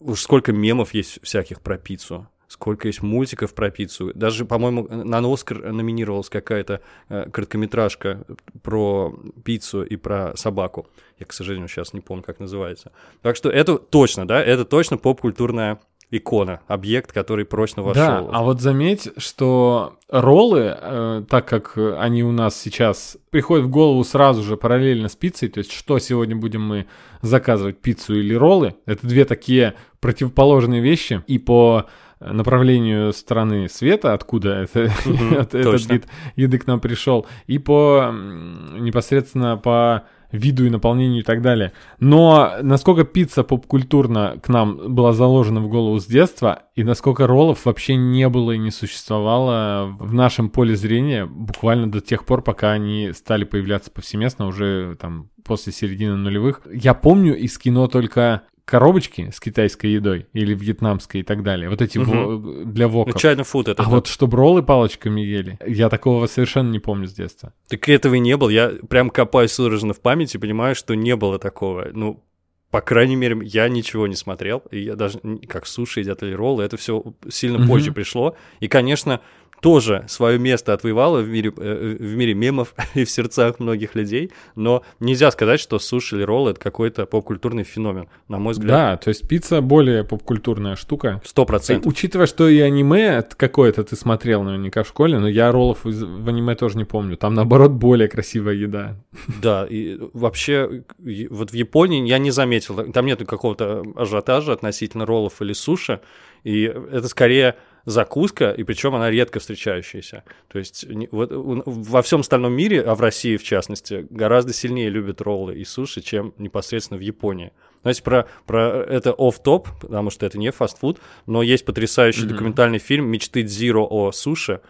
уж 0.00 0.20
сколько 0.20 0.52
мемов 0.52 0.94
есть 0.94 1.20
всяких 1.22 1.60
про 1.60 1.78
пиццу 1.78 2.28
сколько 2.52 2.86
есть 2.86 3.02
мультиков 3.02 3.54
про 3.54 3.70
пиццу. 3.70 4.12
Даже, 4.14 4.44
по-моему, 4.44 4.86
на 4.86 5.20
Оскар 5.32 5.72
номинировалась 5.72 6.28
какая-то 6.28 6.82
э, 7.08 7.30
короткометражка 7.30 8.26
про 8.62 9.18
пиццу 9.42 9.84
и 9.84 9.96
про 9.96 10.36
собаку. 10.36 10.86
Я, 11.18 11.24
к 11.24 11.32
сожалению, 11.32 11.68
сейчас 11.68 11.94
не 11.94 12.00
помню, 12.00 12.22
как 12.22 12.40
называется. 12.40 12.92
Так 13.22 13.36
что 13.36 13.48
это 13.48 13.78
точно, 13.78 14.28
да, 14.28 14.42
это 14.42 14.66
точно 14.66 14.98
поп-культурная 14.98 15.80
икона, 16.12 16.60
объект, 16.68 17.10
который 17.10 17.44
прочно 17.44 17.82
вошел. 17.82 18.28
Да, 18.28 18.28
а 18.32 18.42
вот 18.42 18.60
заметь, 18.60 19.08
что 19.16 19.96
роллы, 20.08 20.76
э, 20.78 21.24
так 21.28 21.48
как 21.48 21.76
они 21.76 22.22
у 22.22 22.30
нас 22.30 22.54
сейчас 22.60 23.16
приходят 23.30 23.66
в 23.66 23.70
голову 23.70 24.04
сразу 24.04 24.42
же 24.42 24.56
параллельно 24.56 25.08
с 25.08 25.16
пиццей, 25.16 25.48
то 25.48 25.58
есть 25.58 25.72
что 25.72 25.98
сегодня 25.98 26.36
будем 26.36 26.62
мы 26.62 26.86
заказывать, 27.22 27.78
пиццу 27.78 28.14
или 28.14 28.34
роллы, 28.34 28.74
это 28.84 29.06
две 29.06 29.24
такие 29.24 29.74
противоположные 30.00 30.82
вещи, 30.82 31.24
и 31.26 31.38
по 31.38 31.86
направлению 32.20 33.12
стороны 33.12 33.68
света, 33.68 34.12
откуда 34.12 34.50
это, 34.62 34.92
угу, 35.06 35.34
этот 35.40 35.90
вид 35.90 36.04
еды 36.36 36.58
к 36.58 36.66
нам 36.66 36.78
пришел, 36.78 37.26
и 37.46 37.58
по 37.58 38.12
непосредственно 38.12 39.56
по 39.56 40.04
виду 40.32 40.66
и 40.66 40.70
наполнению 40.70 41.20
и 41.20 41.24
так 41.24 41.42
далее. 41.42 41.72
Но 42.00 42.54
насколько 42.62 43.04
пицца 43.04 43.44
поп-культурно 43.44 44.38
к 44.42 44.48
нам 44.48 44.94
была 44.94 45.12
заложена 45.12 45.60
в 45.60 45.68
голову 45.68 46.00
с 46.00 46.06
детства, 46.06 46.62
и 46.74 46.84
насколько 46.84 47.26
роллов 47.26 47.64
вообще 47.64 47.96
не 47.96 48.28
было 48.28 48.52
и 48.52 48.58
не 48.58 48.70
существовало 48.70 49.94
в 49.98 50.12
нашем 50.12 50.48
поле 50.48 50.74
зрения 50.74 51.26
буквально 51.26 51.90
до 51.90 52.00
тех 52.00 52.24
пор, 52.24 52.42
пока 52.42 52.72
они 52.72 53.12
стали 53.12 53.44
появляться 53.44 53.90
повсеместно 53.90 54.46
уже 54.46 54.96
там 55.00 55.28
после 55.44 55.72
середины 55.72 56.16
нулевых. 56.16 56.62
Я 56.72 56.94
помню 56.94 57.36
из 57.36 57.58
кино 57.58 57.88
только 57.88 58.42
коробочки 58.64 59.30
с 59.34 59.40
китайской 59.40 59.86
едой 59.88 60.26
или 60.32 60.54
вьетнамской 60.54 61.20
и 61.20 61.24
так 61.24 61.42
далее. 61.42 61.68
Вот 61.68 61.82
эти 61.82 61.98
во- 61.98 62.36
для 62.64 62.88
воков. 62.88 63.14
Ну, 63.14 63.20
чайный 63.20 63.44
фуд 63.44 63.68
это. 63.68 63.82
а 63.82 63.86
да. 63.86 63.90
вот 63.90 64.06
чтобы 64.06 64.36
роллы 64.36 64.62
палочками 64.62 65.20
ели, 65.20 65.58
я 65.66 65.88
такого 65.88 66.26
совершенно 66.26 66.70
не 66.70 66.78
помню 66.78 67.06
с 67.08 67.12
детства. 67.12 67.52
Так 67.68 67.88
этого 67.88 68.14
и 68.14 68.20
не 68.20 68.36
было. 68.36 68.48
Я 68.50 68.72
прям 68.88 69.10
копаюсь 69.10 69.52
судорожно 69.52 69.92
в 69.94 70.00
памяти, 70.00 70.36
понимаю, 70.36 70.74
что 70.74 70.94
не 70.94 71.16
было 71.16 71.38
такого. 71.38 71.88
Ну, 71.92 72.22
по 72.70 72.80
крайней 72.80 73.16
мере, 73.16 73.38
я 73.44 73.68
ничего 73.68 74.06
не 74.06 74.14
смотрел. 74.16 74.62
И 74.70 74.80
я 74.80 74.96
даже, 74.96 75.18
как 75.48 75.66
суши 75.66 76.00
едят 76.00 76.22
или 76.22 76.32
роллы, 76.32 76.64
это 76.64 76.76
все 76.78 77.04
сильно 77.28 77.58
Мгм. 77.58 77.68
позже 77.68 77.92
пришло. 77.92 78.34
И, 78.60 78.68
конечно, 78.68 79.20
тоже 79.62 80.04
свое 80.08 80.40
место 80.40 80.72
отвоевало 80.72 81.20
в 81.20 81.28
мире, 81.28 81.52
э, 81.56 81.96
в 81.98 82.16
мире 82.16 82.34
мемов 82.34 82.74
и 82.94 83.04
в 83.04 83.10
сердцах 83.10 83.60
многих 83.60 83.94
людей, 83.94 84.32
но 84.56 84.82
нельзя 84.98 85.30
сказать, 85.30 85.60
что 85.60 85.78
суши 85.78 86.16
или 86.16 86.24
роллы— 86.24 86.50
это 86.52 86.60
какой-то 86.60 87.06
поп-культурный 87.06 87.62
феномен, 87.62 88.08
на 88.28 88.38
мой 88.38 88.54
взгляд. 88.54 88.68
Да, 88.68 88.96
то 88.96 89.08
есть 89.08 89.26
пицца 89.28 89.60
более 89.60 90.02
попкультурная 90.02 90.74
штука. 90.74 91.22
Сто 91.24 91.46
процентов. 91.46 91.86
Учитывая, 91.86 92.26
что 92.26 92.48
и 92.48 92.58
аниме 92.58 93.22
какое-то 93.22 93.84
ты 93.84 93.94
смотрел 93.94 94.42
наверняка 94.42 94.82
в 94.82 94.88
школе, 94.88 95.18
но 95.20 95.28
я 95.28 95.52
роллов 95.52 95.84
в 95.84 96.28
аниме 96.28 96.56
тоже 96.56 96.76
не 96.76 96.84
помню. 96.84 97.16
Там, 97.16 97.34
наоборот, 97.34 97.70
более 97.70 98.08
красивая 98.08 98.54
еда. 98.54 98.96
Да, 99.40 99.64
и 99.70 99.96
вообще, 100.12 100.82
вот 101.30 101.52
в 101.52 101.54
Японии 101.54 102.04
я 102.08 102.18
не 102.18 102.32
заметил, 102.32 102.92
там 102.92 103.06
нет 103.06 103.24
какого-то 103.24 103.84
ажиотажа 103.94 104.52
относительно 104.52 105.06
роллов 105.06 105.40
или 105.40 105.52
суши, 105.52 106.00
и 106.42 106.64
это 106.64 107.06
скорее 107.06 107.54
закуска, 107.84 108.50
и 108.50 108.62
причем 108.62 108.94
она 108.94 109.10
редко 109.10 109.40
встречающаяся. 109.40 110.24
То 110.48 110.58
есть 110.58 110.84
вот 111.10 111.30
во 111.32 112.02
всем 112.02 112.20
остальном 112.20 112.52
мире, 112.52 112.82
а 112.82 112.94
в 112.94 113.00
России 113.00 113.36
в 113.36 113.42
частности, 113.42 114.06
гораздо 114.10 114.52
сильнее 114.52 114.88
любят 114.88 115.20
роллы 115.20 115.56
и 115.56 115.64
суши, 115.64 116.00
чем 116.00 116.34
непосредственно 116.38 116.98
в 116.98 117.02
Японии. 117.02 117.52
Знаете, 117.82 118.02
про, 118.02 118.28
про 118.46 118.84
это 118.84 119.12
оф-топ, 119.12 119.68
потому 119.80 120.10
что 120.10 120.24
это 120.24 120.38
не 120.38 120.52
фастфуд, 120.52 121.00
но 121.26 121.42
есть 121.42 121.64
потрясающий 121.64 122.22
Мгм. 122.22 122.28
документальный 122.28 122.78
фильм 122.78 123.06
«Мечты 123.06 123.42
Дзиро 123.42 123.80
о 123.82 124.12
суши», 124.12 124.60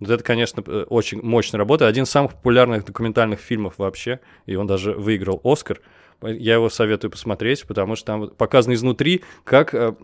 вот 0.00 0.10
это, 0.10 0.22
конечно, 0.22 0.62
э, 0.64 0.84
очень 0.88 1.20
мощная 1.22 1.58
работа. 1.58 1.88
Один 1.88 2.04
из 2.04 2.10
самых 2.10 2.34
популярных 2.34 2.84
документальных 2.84 3.40
фильмов 3.40 3.74
вообще, 3.78 4.20
и 4.46 4.54
он 4.54 4.66
даже 4.66 4.92
выиграл 4.92 5.40
Оскар. 5.42 5.80
Я 6.20 6.54
его 6.54 6.68
советую 6.68 7.12
посмотреть, 7.12 7.64
потому 7.66 7.94
что 7.94 8.06
там 8.06 8.28
показано 8.30 8.74
изнутри, 8.74 9.22
как 9.44 9.72
э, 9.72 9.94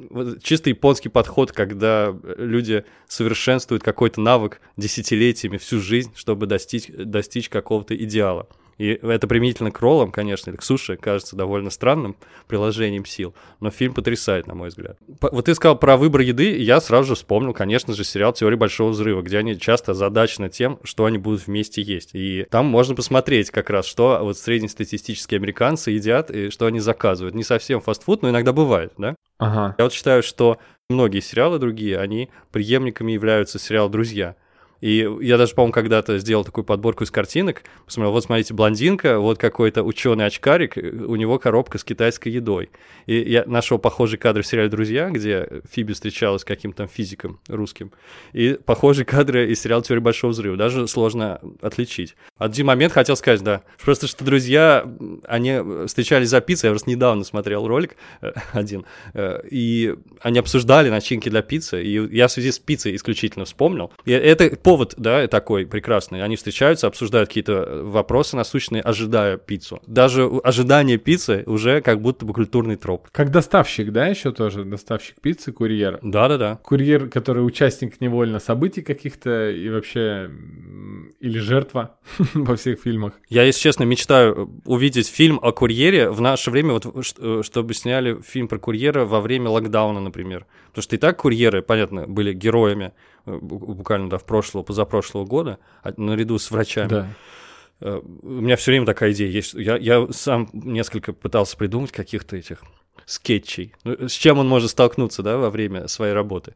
чисто 0.43 0.71
японский 0.71 1.09
подход, 1.09 1.51
когда 1.51 2.15
люди 2.37 2.85
совершенствуют 3.09 3.83
какой-то 3.83 4.21
навык 4.21 4.61
десятилетиями, 4.77 5.57
всю 5.57 5.81
жизнь, 5.81 6.13
чтобы 6.15 6.47
достичь, 6.47 6.87
достичь 6.89 7.49
какого-то 7.49 7.97
идеала. 7.97 8.47
И 8.79 8.89
это 8.89 9.27
применительно 9.27 9.71
к 9.71 9.81
роллам, 9.81 10.11
конечно, 10.11 10.51
или 10.51 10.57
к 10.57 10.63
суше, 10.63 10.97
кажется 10.97 11.37
довольно 11.37 11.71
странным 11.71 12.17
приложением 12.49 13.05
сил, 13.05 13.35
но 13.61 13.71
фильм 13.71 13.95
потрясает, 13.95 14.47
на 14.47 14.55
мой 14.55 14.69
взгляд. 14.69 14.99
Вот 15.21 15.45
ты 15.45 15.55
сказал 15.55 15.79
про 15.79 15.97
выбор 15.97 16.23
еды, 16.23 16.53
и 16.53 16.63
я 16.63 16.81
сразу 16.81 17.09
же 17.09 17.15
вспомнил, 17.15 17.53
конечно 17.53 17.95
же, 17.95 18.05
сериал 18.05 18.33
«Теория 18.33 18.57
большого 18.57 18.91
взрыва», 18.91 19.23
где 19.23 19.39
они 19.39 19.59
часто 19.59 19.93
озадачены 19.93 20.49
тем, 20.49 20.79
что 20.83 21.05
они 21.05 21.19
будут 21.19 21.47
вместе 21.47 21.83
есть. 21.83 22.11
И 22.15 22.47
там 22.51 22.67
можно 22.67 22.95
посмотреть 22.95 23.51
как 23.51 23.71
раз, 23.71 23.87
что 23.87 24.19
вот 24.23 24.39
среднестатистические 24.39 25.39
американцы 25.39 25.91
едят 25.91 26.31
и 26.31 26.51
что 26.51 26.67
они 26.67 26.81
заказывают. 26.81 27.35
Не 27.35 27.45
совсем 27.45 27.81
фастфуд, 27.81 28.23
но 28.23 28.31
иногда 28.31 28.53
бывает, 28.53 28.93
да? 28.99 29.15
Ага. 29.39 29.75
Я 29.79 29.85
вот 29.85 29.93
считаю, 29.93 30.23
что 30.23 30.59
многие 30.89 31.21
сериалы 31.21 31.59
другие, 31.59 31.99
они 31.99 32.31
преемниками 32.53 33.13
являются 33.13 33.59
сериал 33.59 33.89
«Друзья». 33.89 34.37
И 34.85 35.09
я 35.23 35.39
даже, 35.39 35.55
по-моему, 35.55 35.73
когда-то 35.73 36.19
сделал 36.19 36.45
такую 36.45 36.63
подборку 36.63 37.05
из 37.05 37.11
картинок. 37.11 37.63
Посмотрел, 37.87 38.13
вот 38.13 38.25
смотрите, 38.25 38.53
блондинка, 38.53 39.19
вот 39.19 39.39
какой-то 39.39 39.83
ученый-очкарик, 39.83 40.77
у 40.77 41.17
него 41.17 41.39
коробка 41.39 41.79
с 41.79 41.85
китайской 41.85 42.29
едой. 42.29 42.69
И 43.07 43.17
я 43.17 43.45
нашел 43.47 43.79
похожий 43.79 44.19
кадр 44.19 44.43
в 44.43 44.47
сериале 44.47 44.69
«Друзья», 44.69 45.09
где 45.09 45.63
Фиби 45.73 45.95
встречалась 45.95 46.43
с 46.43 46.45
каким-то 46.45 46.87
физиком 46.87 47.41
русским. 47.49 47.93
И 48.35 48.59
похожие 48.63 49.07
кадры 49.07 49.51
из 49.51 49.63
сериала 49.63 49.83
«Теория 49.83 50.03
большого 50.03 50.33
взрыва». 50.33 50.59
Даже 50.59 50.87
сложно 50.87 51.41
отличить. 51.63 52.15
Один 52.37 52.67
момент 52.67 52.93
хотел 52.93 53.17
сказать, 53.17 53.43
да. 53.43 53.63
Просто 53.83 54.07
что 54.07 54.23
друзья, 54.23 54.87
они 55.27 55.87
встречались 55.87 56.29
за 56.29 56.43
пиццей. 56.43 56.69
Я 56.69 56.73
просто 56.73 56.91
недавно 56.91 57.25
смотрел 57.25 57.67
ролик 57.67 57.97
э, 58.21 58.33
один. 58.53 58.85
э, 59.15 59.41
И 59.51 59.95
они 60.21 60.41
обсуждали 60.41 60.91
начинки 60.91 61.31
для 61.31 61.41
пиццы. 61.41 61.83
И 61.83 62.15
я 62.15 62.29
в 62.29 62.33
связи 62.33 62.53
с 62.53 62.59
пиццей 62.59 62.95
исключительно 62.95 63.47
вспомнил. 63.47 63.91
И 64.05 64.13
это 64.13 64.55
повод, 64.75 64.95
да, 64.97 65.29
такой 65.29 65.67
прекрасный. 65.67 66.25
Они 66.25 66.35
встречаются, 66.35 66.89
обсуждают 66.89 67.29
какие-то 67.29 67.83
вопросы 67.85 68.35
насущные, 68.35 68.83
ожидая 68.83 69.37
пиццу. 69.37 69.81
Даже 69.87 70.29
ожидание 70.43 70.99
пиццы 70.99 71.45
уже 71.47 71.81
как 71.81 72.01
будто 72.01 72.27
бы 72.27 72.33
культурный 72.35 72.75
троп. 72.75 73.07
Как 73.13 73.31
доставщик, 73.31 73.93
да, 73.93 74.09
еще 74.09 74.33
тоже? 74.33 74.65
Доставщик 74.65 75.21
пиццы, 75.21 75.53
курьер. 75.53 76.01
Да-да-да. 76.03 76.59
Курьер, 76.65 77.09
который 77.09 77.47
участник 77.47 78.01
невольно 78.01 78.41
событий 78.41 78.83
каких-то 78.83 79.51
и 79.51 79.69
вообще... 79.69 80.29
Или 81.21 81.39
жертва 81.39 81.97
во 82.35 82.57
всех 82.57 82.81
фильмах. 82.81 83.13
Я, 83.29 83.45
если 83.45 83.61
честно, 83.61 83.85
мечтаю 83.85 84.61
увидеть 84.65 85.07
фильм 85.07 85.39
о 85.41 85.53
курьере 85.53 86.11
в 86.11 86.21
наше 86.21 86.51
время, 86.51 86.73
вот, 86.73 87.15
э, 87.19 87.43
чтобы 87.45 87.75
сняли 87.75 88.21
фильм 88.23 88.49
про 88.49 88.59
курьера 88.59 89.05
во 89.05 89.21
время 89.21 89.51
локдауна, 89.51 90.01
например. 90.01 90.47
Потому 90.71 90.83
что 90.83 90.97
и 90.97 90.99
так 90.99 91.19
курьеры, 91.19 91.63
понятно, 91.63 92.09
были 92.09 92.33
героями 92.33 92.87
э, 92.87 92.91
буквально 93.27 94.11
да, 94.11 94.19
в 94.19 94.25
прошлого, 94.25 94.63
позапрошлого 94.63 95.25
года, 95.25 95.59
а- 95.83 95.93
наряду 95.97 96.39
с 96.39 96.51
врачами. 96.51 96.89
Да. 96.89 97.09
Э, 97.81 98.01
У 98.23 98.41
меня 98.41 98.57
все 98.57 98.71
время 98.71 98.87
такая 98.87 99.13
идея 99.13 99.29
есть. 99.31 99.55
Я, 99.55 99.77
я 99.77 100.07
сам 100.11 100.49
несколько 100.53 101.13
пытался 101.13 101.57
придумать 101.57 101.93
каких-то 101.93 102.37
этих 102.37 102.63
скетчей. 103.07 103.75
Ну, 103.85 104.09
С 104.09 104.13
чем 104.13 104.39
он 104.39 104.49
может 104.49 104.71
столкнуться, 104.71 105.23
да, 105.23 105.37
во 105.37 105.51
время 105.51 105.89
своей 105.89 106.15
работы. 106.15 106.55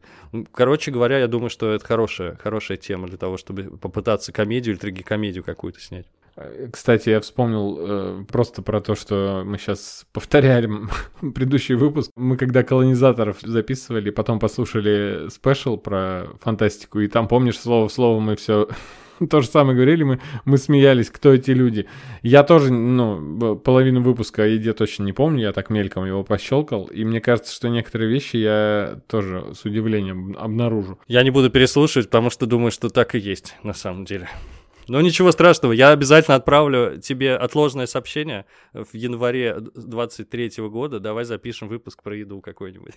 Короче 0.53 0.91
говоря, 0.91 1.19
я 1.19 1.27
думаю, 1.27 1.49
что 1.49 1.71
это 1.71 1.85
хорошая, 1.85 2.37
хорошая 2.37 2.77
тема 2.77 3.07
для 3.07 3.17
того, 3.17 3.37
чтобы 3.37 3.77
попытаться 3.77 4.31
комедию 4.31 4.73
или 4.73 4.79
трагикомедию 4.79 5.43
какую-то 5.43 5.79
снять. 5.79 6.07
Э, 6.39 6.69
Кстати, 6.71 7.09
я 7.09 7.19
вспомнил 7.19 7.77
э, 7.79 8.25
просто 8.31 8.61
про 8.61 8.81
то, 8.81 8.95
что 8.95 9.43
мы 9.45 9.57
сейчас 9.57 10.05
повторяли 10.13 10.69
предыдущий 11.21 11.75
выпуск. 11.75 12.11
Мы 12.15 12.37
когда 12.37 12.63
колонизаторов 12.63 13.37
записывали, 13.41 14.09
потом 14.09 14.39
послушали 14.39 15.29
спешл 15.29 15.77
про 15.77 16.27
фантастику, 16.41 16.99
и 16.99 17.07
там, 17.07 17.27
помнишь, 17.27 17.59
слово 17.59 17.87
в 17.89 17.93
слово 17.93 18.19
мы 18.19 18.35
все 18.35 18.69
то 19.29 19.41
же 19.41 19.47
самое 19.47 19.75
говорили, 19.75 20.03
мы, 20.03 20.19
мы 20.45 20.57
смеялись, 20.57 21.09
кто 21.09 21.33
эти 21.33 21.51
люди. 21.51 21.87
Я 22.21 22.43
тоже, 22.43 22.71
ну, 22.71 23.57
половину 23.57 24.01
выпуска 24.01 24.43
о 24.43 24.45
еде 24.45 24.73
точно 24.73 25.03
не 25.03 25.13
помню, 25.13 25.41
я 25.41 25.51
так 25.51 25.69
мельком 25.69 26.05
его 26.05 26.23
пощелкал, 26.23 26.85
и 26.85 27.03
мне 27.03 27.19
кажется, 27.19 27.53
что 27.53 27.67
некоторые 27.67 28.09
вещи 28.09 28.37
я 28.37 29.01
тоже 29.07 29.53
с 29.53 29.65
удивлением 29.65 30.37
обнаружу. 30.39 30.99
Я 31.07 31.23
не 31.23 31.31
буду 31.31 31.49
переслушивать, 31.49 32.07
потому 32.07 32.29
что 32.29 32.45
думаю, 32.45 32.71
что 32.71 32.89
так 32.89 33.15
и 33.15 33.19
есть 33.19 33.55
на 33.63 33.73
самом 33.73 34.05
деле. 34.05 34.29
Но 34.89 35.01
ничего 35.01 35.31
страшного, 35.31 35.71
я 35.71 35.91
обязательно 35.91 36.35
отправлю 36.35 36.99
тебе 36.99 37.35
отложенное 37.35 37.85
сообщение 37.85 38.45
в 38.73 38.93
январе 38.93 39.57
23 39.59 40.51
года. 40.69 40.99
Давай 40.99 41.25
запишем 41.25 41.67
выпуск 41.67 42.01
про 42.01 42.15
еду 42.15 42.41
какой-нибудь. 42.41 42.93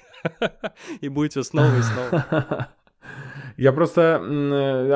И 1.01 1.09
будете 1.09 1.43
снова 1.43 1.77
и 1.77 1.83
снова. 1.83 2.69
Я 3.57 3.73
просто 3.73 4.21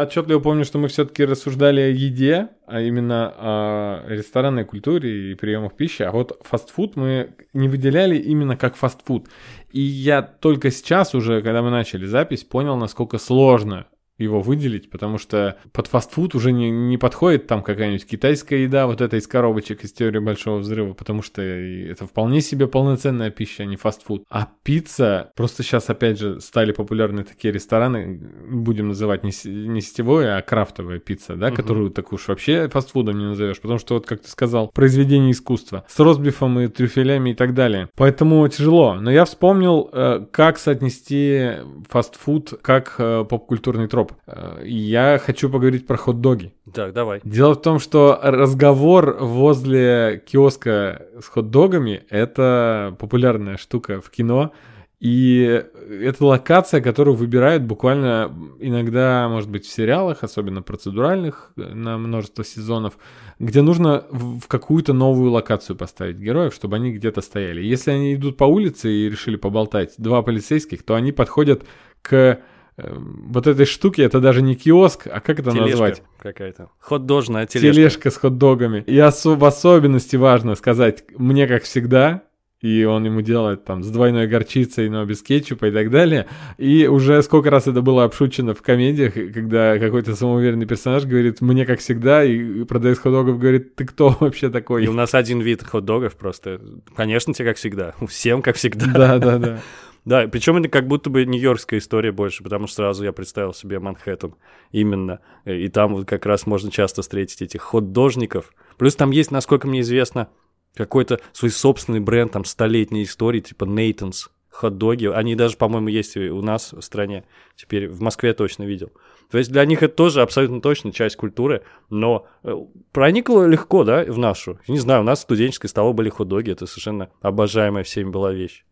отчетливо 0.03 0.39
помню, 0.41 0.65
что 0.65 0.79
мы 0.79 0.89
все-таки 0.89 1.25
рассуждали 1.25 1.81
о 1.81 1.89
еде, 1.89 2.49
а 2.67 2.81
именно 2.81 3.35
о 3.37 4.05
ресторанной 4.09 4.65
культуре 4.65 5.33
и 5.33 5.35
приемах 5.35 5.75
пищи, 5.75 6.03
а 6.03 6.13
вот 6.13 6.41
фастфуд 6.43 6.97
мы 6.97 7.35
не 7.53 7.69
выделяли 7.69 8.17
именно 8.17 8.57
как 8.57 8.77
фастфуд. 8.77 9.29
И 9.73 9.81
я 9.81 10.23
только 10.23 10.71
сейчас 10.71 11.15
уже, 11.15 11.43
когда 11.43 11.61
мы 11.61 11.71
начали 11.71 12.07
запись, 12.07 12.45
понял, 12.45 12.77
насколько 12.77 13.19
сложно 13.19 13.87
его 14.19 14.41
выделить, 14.41 14.91
потому 14.91 15.19
что 15.19 15.57
под 15.73 15.87
фастфуд 15.89 16.35
уже 16.35 16.53
не, 16.53 16.71
не 16.71 16.97
подходит 16.99 17.47
там 17.47 17.63
какая-нибудь 17.63 18.07
китайская 18.07 18.63
еда, 18.63 18.87
вот 18.87 19.01
это 19.01 19.17
из 19.17 19.27
коробочек 19.27 19.85
из 19.85 19.93
теории 19.93 20.19
большого 20.19 20.59
взрыва, 20.59 20.95
потому 20.95 21.23
что 21.23 21.43
это 21.43 22.07
вполне 22.07 22.41
себе 22.41 22.67
полноценная 22.67 23.31
пища, 23.31 23.65
а 23.65 23.67
не 23.67 23.77
фастфуд. 23.77 24.25
А 24.31 24.49
пицца, 24.63 25.31
просто 25.37 25.63
сейчас 25.63 25.91
опять 25.91 26.19
же 26.19 26.41
стали 26.41 26.73
популярны 26.73 27.25
такие 27.25 27.53
рестораны, 27.53 28.21
будем 28.51 28.89
называть 28.89 29.23
не, 29.25 29.33
не 29.49 29.81
сетевое, 29.81 30.37
а 30.37 30.43
крафтовая 30.43 30.99
пицца, 30.99 31.37
да, 31.37 31.49
Мгм. 31.49 31.57
которую 31.57 31.91
так 31.91 32.13
уж 32.13 32.29
вообще 32.29 32.69
фастфудом 32.69 33.19
не 33.19 33.25
назовешь, 33.27 33.61
потому 33.61 33.79
что 33.79 33.95
вот 33.95 34.07
как 34.07 34.21
ты 34.23 34.29
сказал, 34.29 34.69
произведение 34.69 35.33
искусства 35.33 35.85
с 35.89 35.99
ростбифом 35.99 36.59
и 36.61 36.69
трюфелями 36.69 37.31
и 37.31 37.35
так 37.35 37.55
далее. 37.55 37.89
Поэтому 37.97 38.47
тяжело. 38.49 38.95
Но 38.95 39.11
я 39.11 39.25
вспомнил, 39.25 39.91
э, 39.93 40.27
как 40.31 40.59
соотнести 40.59 41.53
фастфуд 41.89 42.55
как 42.63 42.95
э, 42.99 43.25
поп-культурный 43.29 43.89
троп. 43.89 44.06
Э, 44.27 44.63
и 44.65 44.75
я 44.75 45.19
хочу 45.19 45.51
поговорить 45.51 45.87
про 45.87 45.97
хот-доги. 45.97 46.53
Так, 46.73 46.93
давай. 46.93 47.21
Дело 47.25 47.55
в 47.55 47.63
том, 47.63 47.79
что 47.79 48.19
разговор 48.23 49.17
возле 49.21 50.23
киоска 50.27 51.07
с 51.21 51.27
хот-догами— 51.27 52.05
это 52.11 52.97
популярная 52.99 53.57
штука 53.57 54.01
в 54.01 54.11
кино. 54.11 54.53
И 54.99 55.63
это 56.03 56.25
локация, 56.25 56.81
которую 56.81 57.17
выбирают 57.17 57.63
буквально 57.63 58.33
иногда, 58.61 59.29
может 59.29 59.51
быть, 59.51 59.67
в 59.67 59.73
сериалах, 59.73 60.25
особенно 60.25 60.63
процедуральных, 60.63 61.53
на 61.55 61.99
множество 61.99 62.43
сезонов, 62.45 62.97
где 63.39 63.61
нужно 63.61 64.07
в 64.11 64.49
какую-то 64.49 64.95
новую 64.95 65.33
локацию 65.33 65.77
поставить 65.77 66.17
героев, 66.17 66.55
чтобы 66.55 66.77
они 66.77 66.93
где-то 66.93 67.21
стояли. 67.21 67.63
Если 67.63 67.91
они 67.91 68.15
идут 68.15 68.39
по 68.39 68.45
улице 68.45 68.91
и 68.91 69.11
решили 69.11 69.37
поболтать, 69.37 69.95
два 69.99 70.23
полицейских, 70.23 70.83
то 70.83 70.95
они 70.95 71.13
подходят 71.13 71.65
к 72.01 72.41
вот 72.77 73.47
этой 73.47 73.65
штуки, 73.67 74.01
это 74.03 74.21
даже 74.21 74.43
не 74.43 74.55
киоск, 74.55 75.07
а 75.07 75.21
как 75.21 75.41
это 75.41 75.51
тележка 75.51 75.71
назвать? 75.71 76.03
какая-то. 76.19 76.69
Хот-дожная 76.81 77.47
тележка. 77.47 77.75
Тележка 77.75 78.11
с 78.11 78.17
хот-догами. 78.17 78.85
И 78.87 78.97
осо- 78.99 79.37
в 79.37 79.45
особенности 79.45 80.17
важно 80.17 80.55
сказать, 80.57 81.05
мне 81.17 81.47
как 81.47 81.63
всегда, 81.63 82.23
и 82.63 82.85
он 82.85 83.05
ему 83.05 83.21
делает 83.21 83.65
там 83.65 83.83
с 83.83 83.91
двойной 83.91 84.27
горчицей, 84.27 84.89
но 84.89 85.05
без 85.05 85.23
кетчупа 85.23 85.67
и 85.67 85.71
так 85.71 85.91
далее. 85.91 86.27
И 86.57 86.87
уже 86.87 87.23
сколько 87.23 87.51
раз 87.51 87.67
это 87.67 87.83
было 87.83 88.05
обшучено 88.05 88.55
в 88.55 88.63
комедиях, 88.63 89.13
когда 89.15 89.79
какой-то 89.79 90.17
самоуверенный 90.17 90.67
персонаж 90.67 91.05
говорит 91.05 91.41
«мне 91.43 91.67
как 91.67 91.81
всегда», 91.81 92.25
и 92.25 92.65
продавец 92.65 92.99
хот-догов 92.99 93.39
говорит 93.39 93.77
«ты 93.77 93.85
кто 93.85 94.09
вообще 94.21 94.49
такой?» 94.49 94.85
И 94.85 94.89
у 94.89 94.95
нас 94.95 95.15
один 95.15 95.41
вид 95.41 95.63
хот-догов 95.63 96.17
просто. 96.17 96.61
Конечно, 96.97 97.35
тебе 97.35 97.49
как 97.49 97.57
всегда. 97.59 97.95
Всем 98.09 98.41
как 98.43 98.57
всегда. 98.57 98.87
Да-да-да. 98.91 99.61
Да, 100.07 100.29
причем 100.29 100.57
это 100.57 100.69
как 100.69 100.87
будто 100.87 101.11
бы 101.11 101.27
нью-йоркская 101.27 101.81
история 101.81 102.13
больше, 102.13 102.45
потому 102.45 102.69
что 102.69 102.77
сразу 102.77 103.05
я 103.05 103.13
представил 103.13 103.53
себе 103.53 103.81
Манхэттен 103.81 104.37
именно. 104.71 105.19
И 105.45 105.69
там 105.69 105.95
вот 105.95 106.07
как 106.07 106.27
раз 106.27 106.47
можно 106.47 106.71
часто 106.71 107.03
встретить 107.03 107.43
этих 107.43 107.61
хот-дожников. 107.61 108.53
Плюс 108.79 108.95
там 108.95 109.11
есть, 109.11 109.33
насколько 109.33 109.67
мне 109.67 109.81
известно, 109.81 110.29
какой-то 110.75 111.21
свой 111.33 111.51
собственный 111.51 111.99
бренд, 111.99 112.31
там, 112.31 112.45
столетней 112.45 113.03
истории, 113.03 113.41
типа 113.41 113.65
Нейтанс, 113.65 114.31
хот-доги. 114.49 115.07
Они 115.07 115.35
даже, 115.35 115.57
по-моему, 115.57 115.89
есть 115.89 116.17
у 116.17 116.41
нас 116.41 116.73
в 116.73 116.83
стране. 116.83 117.25
Теперь 117.57 117.89
в 117.89 118.01
Москве 118.01 118.33
точно 118.33 118.63
видел. 118.63 118.93
То 119.29 119.39
есть 119.39 119.51
для 119.51 119.65
них 119.65 119.83
это 119.83 119.93
тоже 119.93 120.23
абсолютно 120.23 120.61
точно 120.61 120.93
часть 120.93 121.17
культуры, 121.17 121.65
но 121.91 122.29
э, 122.45 122.55
проникло 122.93 123.45
легко, 123.45 123.83
да, 123.83 124.05
в 124.05 124.19
нашу. 124.19 124.61
Не 124.69 124.79
знаю, 124.79 125.01
у 125.01 125.05
нас 125.05 125.19
в 125.19 125.23
студенческой 125.23 125.67
столовой 125.67 125.95
были 125.95 126.11
хот-доги, 126.11 126.53
это 126.53 126.67
совершенно 126.67 127.11
обожаемая 127.23 127.83
всеми 127.83 128.11
была 128.11 128.33
вещь. 128.33 128.65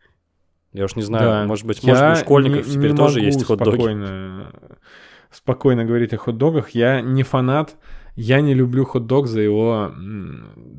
Я 0.75 0.85
уж 0.87 0.97
не 0.97 1.03
знаю, 1.03 1.25
да. 1.25 1.45
может 1.47 1.65
быть, 1.65 1.83
может, 1.85 2.19
у 2.19 2.21
школьников 2.21 2.67
не, 2.67 2.73
теперь 2.73 2.91
не 2.91 2.97
тоже 2.97 3.21
есть 3.21 3.45
хот-доги. 3.45 3.77
Спокойно, 3.77 4.53
спокойно 5.31 5.85
говорить 5.85 6.13
о 6.13 6.19
хот-догах. 6.19 6.71
Я 6.71 7.01
не 7.01 7.23
фанат, 7.23 7.77
я 8.17 8.41
не 8.41 8.55
люблю 8.55 8.85
хот-дог 8.85 9.29
за 9.29 9.41
его 9.41 9.93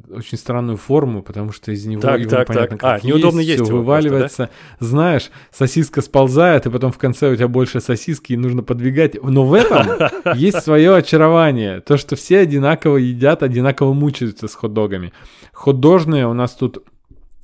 очень 0.09 0.37
странную 0.37 0.75
форму, 0.75 1.23
потому 1.23 1.53
что 1.53 1.71
из 1.71 1.85
него 1.85 2.01
так, 2.01 2.19
его 2.19 2.29
так, 2.29 2.47
понятно, 2.47 2.77
так. 2.77 2.79
как 2.79 2.91
а, 2.91 2.93
есть, 2.95 3.05
неудобно 3.05 3.39
есть 3.39 3.63
все 3.63 3.71
вываливается. 3.71 4.47
Просто, 4.47 4.53
да? 4.81 4.85
Знаешь, 4.85 5.31
сосиска 5.49 6.01
сползает, 6.01 6.65
и 6.65 6.69
потом 6.69 6.91
в 6.91 6.97
конце 6.97 7.31
у 7.31 7.35
тебя 7.35 7.47
больше 7.47 7.79
сосиски, 7.79 8.33
и 8.33 8.37
нужно 8.37 8.63
подвигать. 8.63 9.21
Но 9.23 9.45
в 9.45 9.53
этом 9.53 9.87
есть 10.35 10.61
свое 10.61 10.93
очарование. 10.95 11.79
То, 11.79 11.95
что 11.95 12.17
все 12.17 12.39
одинаково 12.39 12.97
едят, 12.97 13.43
одинаково 13.43 13.93
мучаются 13.93 14.49
с 14.49 14.55
хот-догами. 14.55 15.13
Хот-дожные 15.53 16.27
у 16.27 16.33
нас 16.33 16.51
тут 16.51 16.83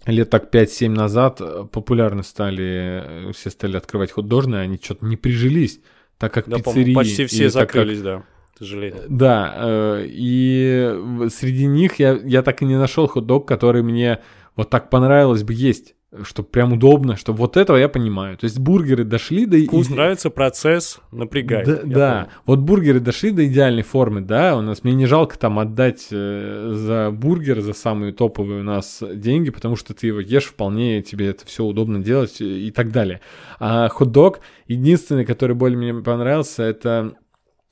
лет 0.05 0.29
так 0.29 0.53
5-7 0.53 0.89
назад 0.89 1.41
э, 1.41 1.65
популярны 1.71 2.23
стали, 2.23 3.29
э, 3.29 3.31
все 3.33 3.49
стали 3.49 3.77
открывать 3.77 4.11
хот-дожные, 4.11 4.61
они 4.61 4.79
что-то 4.81 5.05
не 5.05 5.17
прижились, 5.17 5.79
так 6.17 6.33
как 6.33 6.47
да, 6.47 6.57
пиццерии... 6.57 6.93
Почти 6.93 7.25
все 7.25 7.49
закрылись, 7.49 7.97
как... 7.97 8.05
да, 8.05 8.23
сожалению. 8.57 9.03
Да, 9.09 9.53
э, 9.57 10.05
и 10.07 11.29
среди 11.29 11.65
них 11.65 11.99
я, 11.99 12.19
я 12.23 12.41
так 12.43 12.61
и 12.61 12.65
не 12.65 12.77
нашел 12.77 13.07
хот-дог, 13.07 13.47
который 13.47 13.83
мне 13.83 14.19
вот 14.55 14.69
так 14.69 14.89
понравилось 14.89 15.43
бы 15.43 15.53
есть 15.53 15.95
чтобы 16.23 16.49
прям 16.49 16.73
удобно, 16.73 17.15
чтобы 17.15 17.39
вот 17.39 17.55
этого 17.55 17.77
я 17.77 17.87
понимаю. 17.87 18.37
То 18.37 18.43
есть 18.43 18.59
бургеры 18.59 19.05
дошли 19.05 19.45
до... 19.45 19.57
Вкус 19.57 19.89
и... 19.89 19.93
нравится, 19.93 20.29
процесс 20.29 20.99
напрягает. 21.11 21.65
Да, 21.65 21.81
да. 21.83 22.27
вот 22.45 22.59
бургеры 22.59 22.99
дошли 22.99 23.31
до 23.31 23.47
идеальной 23.47 23.83
формы, 23.83 24.19
да, 24.19 24.57
у 24.57 24.61
нас, 24.61 24.83
мне 24.83 24.93
не 24.93 25.05
жалко 25.05 25.39
там 25.39 25.57
отдать 25.57 26.07
э, 26.11 26.71
за 26.75 27.11
бургер, 27.11 27.61
за 27.61 27.73
самые 27.73 28.11
топовые 28.11 28.59
у 28.59 28.63
нас 28.63 29.01
деньги, 29.13 29.51
потому 29.51 29.77
что 29.77 29.93
ты 29.93 30.07
его 30.07 30.19
ешь 30.19 30.45
вполне, 30.45 31.01
тебе 31.01 31.29
это 31.29 31.45
все 31.45 31.63
удобно 31.63 31.99
делать 31.99 32.41
и 32.41 32.71
так 32.71 32.91
далее. 32.91 33.21
А 33.59 33.87
хот-дог, 33.87 34.41
единственный, 34.67 35.25
который 35.25 35.55
более 35.55 35.77
мне 35.77 35.93
понравился, 35.93 36.63
это 36.63 37.15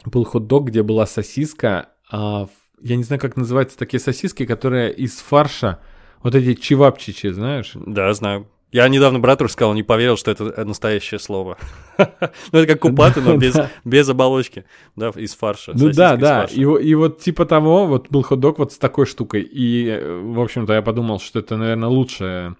был 0.05 0.23
хот-дог, 0.23 0.67
где 0.67 0.81
была 0.81 1.05
сосиска, 1.05 1.89
а, 2.09 2.47
я 2.81 2.95
не 2.95 3.03
знаю, 3.03 3.19
как 3.19 3.35
называются 3.35 3.77
такие 3.77 3.99
сосиски, 3.99 4.45
которые 4.45 4.93
из 4.93 5.17
фарша 5.17 5.79
вот 6.23 6.35
эти 6.35 6.59
чевапчичи, 6.59 7.27
знаешь? 7.27 7.71
Да, 7.75 8.13
знаю. 8.13 8.47
Я 8.71 8.87
недавно 8.87 9.17
брату 9.19 9.47
сказал, 9.49 9.73
не 9.73 9.81
поверил, 9.81 10.15
что 10.15 10.29
это 10.29 10.63
настоящее 10.63 11.19
слово. 11.19 11.57
ну, 11.97 12.59
это 12.59 12.67
как 12.67 12.81
купаты, 12.81 13.19
но 13.19 13.35
без, 13.35 13.55
без 13.83 14.07
оболочки, 14.07 14.63
да, 14.95 15.09
из 15.09 15.33
фарша. 15.33 15.71
Ну 15.73 15.89
да, 15.91 16.17
да, 16.17 16.45
и, 16.45 16.61
и 16.61 16.93
вот 16.93 17.19
типа 17.19 17.45
того, 17.45 17.87
вот 17.87 18.09
был 18.09 18.21
хот-дог 18.21 18.59
вот 18.59 18.71
с 18.71 18.77
такой 18.77 19.07
штукой, 19.07 19.41
и, 19.41 19.99
в 20.21 20.39
общем-то, 20.39 20.73
я 20.73 20.83
подумал, 20.83 21.19
что 21.19 21.39
это, 21.39 21.57
наверное, 21.57 21.89
лучшая 21.89 22.55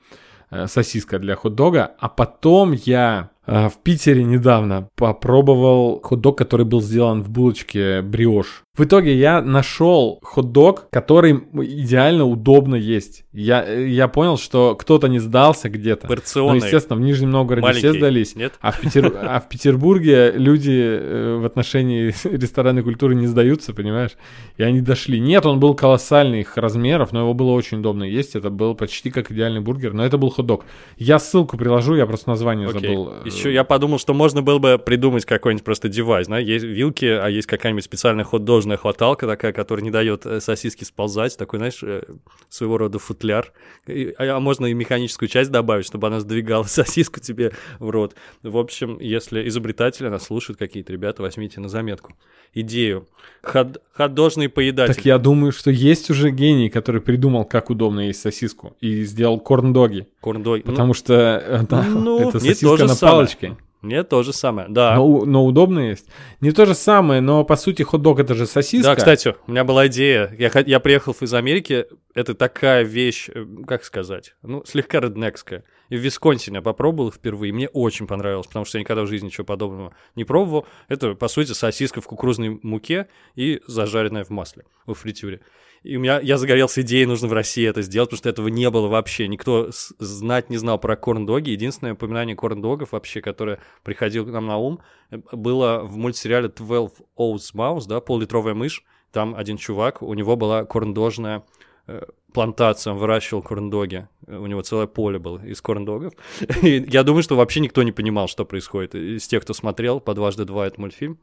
э, 0.50 0.66
сосиска 0.66 1.20
для 1.20 1.36
хот-дога, 1.36 1.92
а 2.00 2.10
потом 2.10 2.72
я 2.72 3.30
в 3.50 3.74
Питере 3.82 4.24
недавно 4.24 4.90
попробовал 4.96 6.02
хот-дог, 6.04 6.38
который 6.38 6.66
был 6.66 6.82
сделан 6.82 7.24
в 7.24 7.30
булочке 7.30 8.02
бриош. 8.02 8.64
В 8.80 8.86
итоге 8.86 9.14
я 9.14 9.42
нашел 9.42 10.20
хот-дог, 10.24 10.88
который 10.90 11.44
идеально 11.54 12.24
удобно 12.24 12.76
есть. 12.76 13.26
Я, 13.34 13.70
я 13.70 14.08
понял, 14.08 14.38
что 14.38 14.76
кто-то 14.76 15.08
не 15.08 15.20
сдался 15.20 15.70
где-то. 15.70 16.08
Порционный. 16.08 16.60
Ну, 16.60 16.66
естественно, 16.66 16.96
в 16.96 17.02
Нижнем 17.02 17.30
Новгороде 17.30 17.68
Маленький. 17.68 17.90
все 17.90 17.98
сдались. 17.98 18.36
Нет? 18.36 18.54
А 18.62 18.72
в, 18.72 18.80
Петер... 18.80 19.14
а 19.22 19.40
в 19.42 19.50
Петербурге 19.50 20.32
люди 20.32 20.72
э, 20.72 21.38
в 21.42 21.46
отношении 21.46 22.14
ресторанной 22.24 22.84
культуры 22.84 23.16
не 23.16 23.28
сдаются, 23.28 23.74
понимаешь? 23.74 24.12
И 24.56 24.64
они 24.64 24.80
дошли. 24.80 25.20
Нет, 25.20 25.46
он 25.46 25.60
был 25.60 25.74
колоссальных 25.74 26.56
размеров, 26.56 27.12
но 27.12 27.22
его 27.22 27.34
было 27.34 27.52
очень 27.52 27.80
удобно 27.80 28.06
есть. 28.06 28.36
Это 28.36 28.50
был 28.50 28.76
почти 28.76 29.12
как 29.12 29.30
идеальный 29.30 29.60
бургер, 29.60 29.94
но 29.94 30.06
это 30.06 30.18
был 30.18 30.30
хот-дог. 30.30 30.64
Я 30.98 31.20
ссылку 31.20 31.58
приложу, 31.58 31.96
я 31.96 32.06
просто 32.06 32.30
название 32.30 32.70
Окей. 32.70 32.82
забыл. 32.82 33.14
Еще 33.26 33.39
я 33.48 33.64
подумал, 33.64 34.00
что 34.00 34.14
можно 34.14 34.42
было 34.42 34.60
бы 34.60 34.78
придумать 34.78 35.26
какой-нибудь 35.26 35.64
просто 35.64 35.88
девайс, 35.88 36.28
да, 36.28 36.38
есть 36.40 36.66
вилки, 36.66 37.06
а 37.06 37.28
есть 37.28 37.48
какая-нибудь 37.48 37.84
специальная 37.84 38.26
хот-дожная 38.26 38.78
хваталка 38.78 39.28
такая, 39.28 39.54
которая 39.54 39.84
не 39.84 39.92
дает 39.92 40.26
э, 40.26 40.42
сосиски 40.42 40.84
сползать, 40.84 41.38
такой, 41.38 41.60
знаешь, 41.60 41.80
э, 41.84 42.04
своего 42.50 42.78
рода 42.78 43.00
футляр. 43.00 43.54
А, 43.88 44.14
а 44.18 44.40
можно 44.40 44.66
и 44.66 44.74
механическую 44.74 45.30
часть 45.30 45.52
добавить, 45.52 45.86
чтобы 45.86 46.08
она 46.08 46.20
сдвигала 46.20 46.64
сосиску 46.68 47.20
тебе 47.20 47.54
в 47.80 47.90
рот. 47.90 48.16
В 48.44 48.58
общем, 48.58 49.00
если 49.00 49.48
изобретатели 49.48 50.08
нас 50.08 50.24
слушают 50.24 50.60
какие-то 50.60 50.92
ребята, 50.92 51.22
возьмите 51.22 51.62
на 51.62 51.70
заметку 51.70 52.14
идею. 52.54 53.08
Ход, 53.42 53.82
ходожный 53.94 54.50
поедатель. 54.50 54.94
Так 54.96 55.06
я 55.06 55.18
думаю, 55.18 55.52
что 55.52 55.72
есть 55.72 56.10
уже 56.10 56.32
гений, 56.32 56.70
который 56.70 57.00
придумал, 57.02 57.46
как 57.46 57.70
удобно 57.70 58.08
есть 58.08 58.22
сосиску, 58.22 58.76
и 58.82 59.04
сделал 59.04 59.40
корн-доги. 59.40 60.08
Корн-доги. 60.20 60.64
Потому 60.64 60.90
ну, 60.90 60.94
что 60.94 61.14
э, 61.14 61.62
да, 61.70 61.84
ну, 61.84 62.20
это 62.20 62.40
сосиска 62.40 62.86
на 62.86 62.96
самое. 62.96 63.29
Палочке. 63.30 63.58
Мне 63.82 64.04
то 64.04 64.24
же 64.24 64.34
самое, 64.34 64.68
да. 64.68 64.96
Но, 64.96 65.24
но 65.24 65.46
удобно 65.46 65.80
есть. 65.80 66.08
Не 66.42 66.52
то 66.52 66.66
же 66.66 66.76
самое, 66.76 67.22
но 67.22 67.46
по 67.46 67.56
сути 67.56 67.82
хот-дог 67.82 68.20
это 68.20 68.34
же 68.34 68.46
сосиска. 68.46 68.90
Да, 68.90 68.96
кстати, 68.96 69.36
у 69.48 69.52
меня 69.52 69.64
была 69.64 69.88
идея. 69.88 70.36
Я, 70.38 70.52
я 70.66 70.82
приехал 70.82 71.16
из 71.22 71.34
Америки, 71.34 71.86
это 72.14 72.34
такая 72.34 72.84
вещь, 72.84 73.30
э, 73.34 73.46
как 73.66 73.86
сказать, 73.86 74.36
ну, 74.42 74.66
слегка 74.66 75.00
реднекская. 75.00 75.64
И 75.88 75.96
в 75.96 76.02
Висконсине 76.02 76.62
попробовал 76.62 77.10
впервые, 77.10 77.54
мне 77.54 77.70
очень 77.70 78.06
понравилось, 78.06 78.48
потому 78.48 78.66
что 78.66 78.78
я 78.78 78.82
никогда 78.82 79.04
в 79.04 79.08
жизни 79.08 79.28
ничего 79.28 79.46
подобного 79.46 79.94
не 80.16 80.26
пробовал. 80.26 80.68
Это, 80.90 81.16
по 81.16 81.30
сути, 81.30 81.54
сосиска 81.54 82.02
в 82.02 82.06
кукурузной 82.06 82.60
муке 82.62 83.08
и 83.36 83.62
зажаренная 83.66 84.26
в 84.26 84.30
масле, 84.30 84.66
в 84.88 84.94
фритюре. 84.94 85.40
И 85.84 85.96
у 85.98 86.00
меня, 86.00 86.20
я 86.20 86.38
загорелся 86.38 86.82
идеей, 86.82 87.06
нужно 87.06 87.28
в 87.28 87.34
России 87.34 87.68
это 87.68 87.82
сделать, 87.82 88.10
потому 88.10 88.18
что 88.18 88.30
этого 88.30 88.48
не 88.48 88.70
было 88.70 88.88
вообще. 88.88 89.28
Никто 89.28 89.70
знать 90.00 90.50
не 90.50 90.58
знал 90.58 90.78
про 90.78 90.96
корн-доги. 90.96 91.52
Единственное 91.52 91.94
упоминание 91.94 92.36
корн-догов 92.36 92.92
вообще, 92.92 93.22
которое 93.22 93.60
приходило 93.84 94.26
к 94.26 94.30
нам 94.30 94.48
на 94.48 94.58
ум, 94.58 94.80
э, 95.12 95.18
было 95.32 95.82
в 95.84 95.98
мультсериале 95.98 96.50
12 96.50 96.94
Ounce 97.18 97.54
Mouse, 97.54 97.88
да, 97.88 98.02
пол-литровая 98.02 98.54
мышь. 98.54 98.84
Там 99.12 99.34
один 99.36 99.58
чувак, 99.58 100.02
у 100.02 100.14
него 100.14 100.36
была 100.36 100.66
корн-дожная 100.66 101.44
э, 101.88 102.04
плантация, 102.34 102.94
он 102.94 103.00
выращивал 103.00 103.42
корндоги. 103.42 104.08
У 104.28 104.46
него 104.46 104.62
целое 104.62 104.88
поле 104.88 105.20
было 105.20 105.44
из 105.44 105.62
корндогов. 105.62 106.14
Я 106.62 107.04
думаю, 107.04 107.24
что 107.24 107.36
вообще 107.36 107.60
никто 107.60 107.84
не 107.84 107.92
понимал, 107.92 108.28
что 108.28 108.46
происходит. 108.46 108.96
Из 108.96 109.28
тех, 109.28 109.44
кто 109.44 109.54
смотрел 109.54 110.00
по 110.00 110.14
дважды 110.14 110.46
два 110.46 110.68
этот 110.68 110.78
мультфильм. 110.78 111.20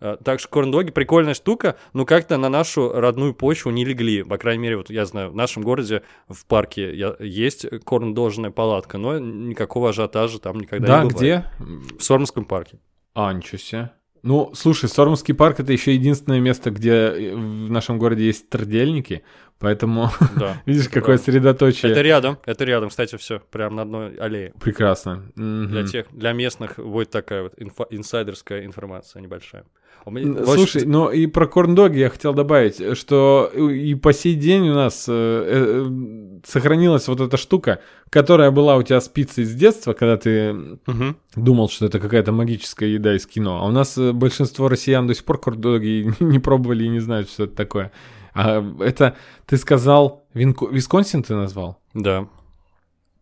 Э, 0.00 0.16
так 0.22 0.40
что 0.40 0.48
корндоги 0.48 0.90
прикольная 0.90 1.34
штука, 1.34 1.76
но 1.92 2.04
как-то 2.04 2.36
на 2.38 2.48
нашу 2.48 2.92
родную 2.92 3.34
почву 3.34 3.70
не 3.70 3.84
легли. 3.84 4.22
По 4.22 4.38
крайней 4.38 4.62
мере, 4.62 4.76
вот 4.76 4.90
я 4.90 5.04
знаю, 5.04 5.30
в 5.30 5.34
нашем 5.36 5.62
городе 5.62 6.02
в 6.28 6.46
парке 6.46 7.14
есть 7.20 7.66
корндожная 7.84 8.50
палатка, 8.50 8.98
но 8.98 9.18
никакого 9.18 9.90
ажиотажа 9.90 10.38
там 10.38 10.58
никогда 10.60 10.86
да, 10.98 11.04
не 11.04 11.10
бывает. 11.10 11.44
где? 11.58 11.96
В 11.98 12.02
Сормовском 12.02 12.44
парке. 12.44 12.78
А, 13.14 13.32
ничего 13.32 13.58
себе. 13.58 13.90
Ну, 14.22 14.50
слушай, 14.54 14.88
Сормовский 14.88 15.34
парк 15.34 15.60
это 15.60 15.72
еще 15.72 15.94
единственное 15.94 16.40
место, 16.40 16.70
где 16.70 16.92
э, 16.92 17.34
в 17.34 17.70
нашем 17.70 17.98
городе 17.98 18.26
есть 18.26 18.50
трдельники, 18.50 19.22
поэтому 19.58 20.10
Да. 20.36 20.62
видишь, 20.66 20.88
какое 20.88 21.16
правда. 21.16 21.22
средоточие. 21.22 21.92
Это 21.92 22.02
рядом, 22.02 22.38
это 22.44 22.64
рядом, 22.64 22.90
кстати, 22.90 23.16
все, 23.16 23.40
прям 23.50 23.76
на 23.76 23.82
одной 23.82 24.16
аллее. 24.16 24.52
Прекрасно. 24.60 25.24
Для 25.36 25.86
тех, 25.86 26.06
для 26.12 26.32
местных 26.32 26.78
будет 26.78 27.10
такая 27.10 27.44
вот 27.44 27.54
инфа- 27.58 27.86
инсайдерская 27.88 28.66
информация 28.66 29.22
небольшая. 29.22 29.64
Меня- 30.06 30.44
Слушай, 30.44 30.86
но 30.86 31.12
и 31.12 31.26
про 31.26 31.46
корндоги 31.46 31.98
я 31.98 32.08
хотел 32.10 32.32
добавить, 32.34 32.96
что 32.96 33.50
и 33.54 33.94
по 33.94 34.12
сей 34.12 34.34
день 34.34 34.68
у 34.70 34.74
нас 34.74 35.04
э, 35.08 35.12
э, 35.12 36.40
сохранилась 36.44 37.06
вот 37.06 37.20
эта 37.20 37.36
штука, 37.36 37.80
которая 38.08 38.50
была 38.50 38.76
у 38.76 38.82
тебя 38.82 39.00
с 39.00 39.08
пиццей 39.08 39.44
с 39.44 39.54
детства, 39.54 39.92
когда 39.92 40.16
ты 40.16 40.52
мгм. 40.86 41.16
думал, 41.36 41.68
что 41.68 41.86
это 41.86 42.00
какая-то 42.00 42.32
магическая 42.32 42.88
еда 42.88 43.14
из 43.14 43.26
кино. 43.26 43.60
А 43.62 43.66
у 43.68 43.70
нас 43.70 43.96
э, 43.98 44.12
большинство 44.12 44.68
россиян 44.68 45.06
до 45.06 45.14
сих 45.14 45.24
пор 45.24 45.38
корндоги 45.38 46.12
не 46.20 46.38
пробовали 46.38 46.84
и 46.84 46.88
не 46.88 47.00
знают, 47.00 47.30
что 47.30 47.44
это 47.44 47.54
такое. 47.54 47.92
А 48.34 48.64
это 48.80 49.16
ты 49.46 49.56
сказал, 49.58 50.24
Винко- 50.34 50.72
Висконсин 50.72 51.22
ты 51.22 51.34
назвал? 51.34 51.78
да. 51.94 52.26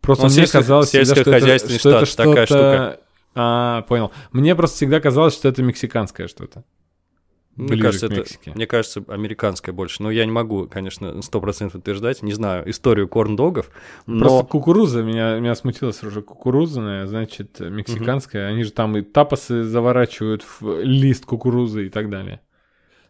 Просто 0.01 0.27
Ну, 0.27 0.33
мне 0.33 0.45
сельско- 0.45 0.59
казалось 0.61 0.89
всегда, 0.89 1.05
что 1.05 1.13
это, 1.13 1.25
сельскохозяйственный 1.33 1.79
что 1.81 1.91
это 1.91 2.17
такая 2.17 2.47
что-то... 2.47 3.01
А, 3.41 3.83
понял. 3.83 4.11
Мне 4.33 4.57
просто 4.57 4.77
всегда 4.77 5.01
казалось, 5.01 5.35
что 5.35 5.49
это 5.49 5.63
мексиканское 5.63 6.27
что-то. 6.27 6.65
Мне 7.55 7.81
кажется, 7.81 8.07
это, 8.07 8.25
мне 8.55 8.67
кажется, 8.67 9.05
американская 9.09 9.73
больше. 9.73 10.03
Но 10.03 10.11
я 10.11 10.25
не 10.25 10.31
могу, 10.31 10.67
конечно, 10.67 11.23
сто 11.23 11.41
процентов 11.41 11.81
утверждать. 11.81 12.23
Не 12.23 12.33
знаю 12.33 12.69
историю 12.71 13.09
корн-догов, 13.09 13.71
но... 14.07 14.21
Просто 14.21 14.47
кукуруза, 14.47 15.03
меня, 15.03 15.39
меня 15.39 15.55
смутило 15.55 15.91
сразу. 15.93 16.23
Кукурузная, 16.23 17.07
значит, 17.07 17.59
мексиканская. 17.61 18.49
Они 18.49 18.65
же 18.65 18.73
там 18.73 18.97
и 18.97 19.03
тапосы 19.03 19.63
заворачивают 19.63 20.45
в 20.61 20.83
лист 20.83 21.27
кукурузы 21.27 21.87
и 21.87 21.91
так 21.91 22.11
далее. 22.11 22.41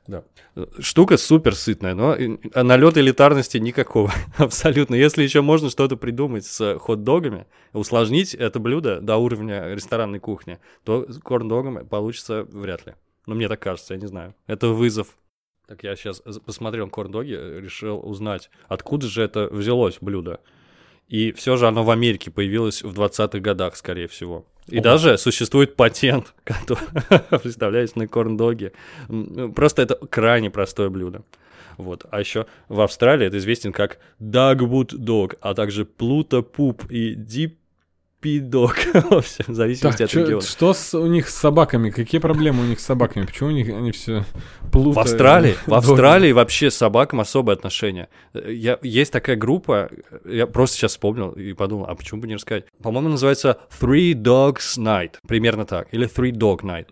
Да. 0.09 0.25
Штука 0.81 1.19
супер 1.19 1.55
сытная, 1.55 1.95
но 1.95 2.17
налет 2.55 2.97
элитарности 2.97 3.59
никакого. 3.59 4.11
Абсолютно. 4.39 4.95
Если 4.95 5.23
еще 5.23 5.43
можно 5.43 5.69
что-то 5.69 5.99
придумать 5.99 6.47
с 6.47 6.79
хот-догами, 6.79 7.47
усложнить 7.75 8.35
это 8.35 8.59
блюдо 8.59 9.01
до 9.03 9.19
уровня 9.19 9.75
ресторанной 9.75 10.19
кухни, 10.19 10.59
то 10.83 11.05
с 11.07 11.19
корн-догом 11.21 11.87
получится 11.87 12.45
вряд 12.45 12.87
ли. 12.87 12.95
Ну, 13.27 13.35
мне 13.35 13.49
так 13.49 13.61
кажется, 13.61 13.93
я 13.93 14.01
не 14.01 14.07
знаю. 14.07 14.35
Это 14.47 14.69
вызов. 14.69 15.09
Так 15.67 15.85
я 15.85 15.95
сейчас 15.95 16.23
посмотрел 16.47 16.89
корн-доги, 16.89 17.35
решил 17.35 18.01
узнать, 18.03 18.51
откуда 18.69 19.07
же 19.07 19.23
это 19.23 19.49
взялось 19.53 19.99
блюдо. 20.01 20.41
И 21.09 21.33
все 21.33 21.59
же 21.59 21.69
оно 21.69 21.85
в 21.85 21.91
Америке 21.91 22.31
появилось 22.31 22.83
в 22.83 22.99
20-х 22.99 23.41
годах, 23.41 23.77
скорее 23.77 24.09
всего. 24.09 24.47
И 24.69 24.77
Ого. 24.77 24.83
даже 24.85 25.19
существует 25.19 25.77
патент, 25.77 26.35
который, 26.45 26.85
представляете, 27.43 27.93
на 27.97 28.07
корн-доги. 28.09 28.73
М, 29.09 29.53
Просто 29.55 29.83
это 29.83 29.95
крайне 29.95 30.51
простое 30.51 30.89
блюдо. 30.91 31.23
Вот. 31.77 32.07
А 32.11 32.19
еще 32.21 32.47
в 32.69 32.81
Австралии 32.81 33.27
это 33.27 33.39
известен 33.39 33.73
как 33.73 33.99
Dagwood 34.21 34.95
Dog, 34.99 35.37
а 35.41 35.55
также 35.55 35.85
Плута 35.85 36.43
Пуп 36.43 36.91
и 36.91 37.15
Диппи 37.15 37.57
Дог. 38.23 38.75
В 38.93 39.13
общем, 39.15 39.45
в 39.47 39.55
зависимости 39.55 39.99
Так, 39.99 40.07
от 40.07 40.11
чё- 40.11 40.21
региона. 40.25 40.43
что 40.43 40.75
с, 40.75 40.93
у 40.95 41.07
них 41.07 41.29
с 41.29 41.35
собаками? 41.37 41.91
Какие 41.91 42.21
проблемы 42.21 42.63
у 42.63 42.67
них 42.67 42.81
с 42.81 42.85
собаками? 42.85 43.25
Почему 43.27 43.51
у 43.51 43.53
них 43.53 43.69
они 43.69 43.93
все 43.93 44.25
плутают? 44.73 44.97
В 44.97 44.99
Австралии, 44.99 45.55
в. 45.67 45.73
Австралии 45.75 46.33
вообще 46.33 46.71
с 46.71 46.75
собакам 46.77 47.21
особое 47.21 47.55
отношение. 47.55 48.09
Я, 48.35 48.79
есть 48.83 49.13
такая 49.13 49.37
группа, 49.37 49.89
я 50.25 50.49
просто 50.49 50.77
сейчас 50.77 50.91
вспомнил 50.93 51.31
и 51.31 51.53
подумал, 51.53 51.87
а 51.89 51.95
почему 51.95 52.21
бы 52.21 52.27
не 52.27 52.35
рассказать? 52.35 52.65
По-моему, 52.83 53.11
называется 53.11 53.59
Three 53.81 54.15
Dogs 54.15 54.77
Night, 54.79 55.13
примерно 55.27 55.65
так, 55.65 55.87
или 55.93 56.09
Three 56.09 56.33
Dog 56.33 56.63
Night. 56.63 56.87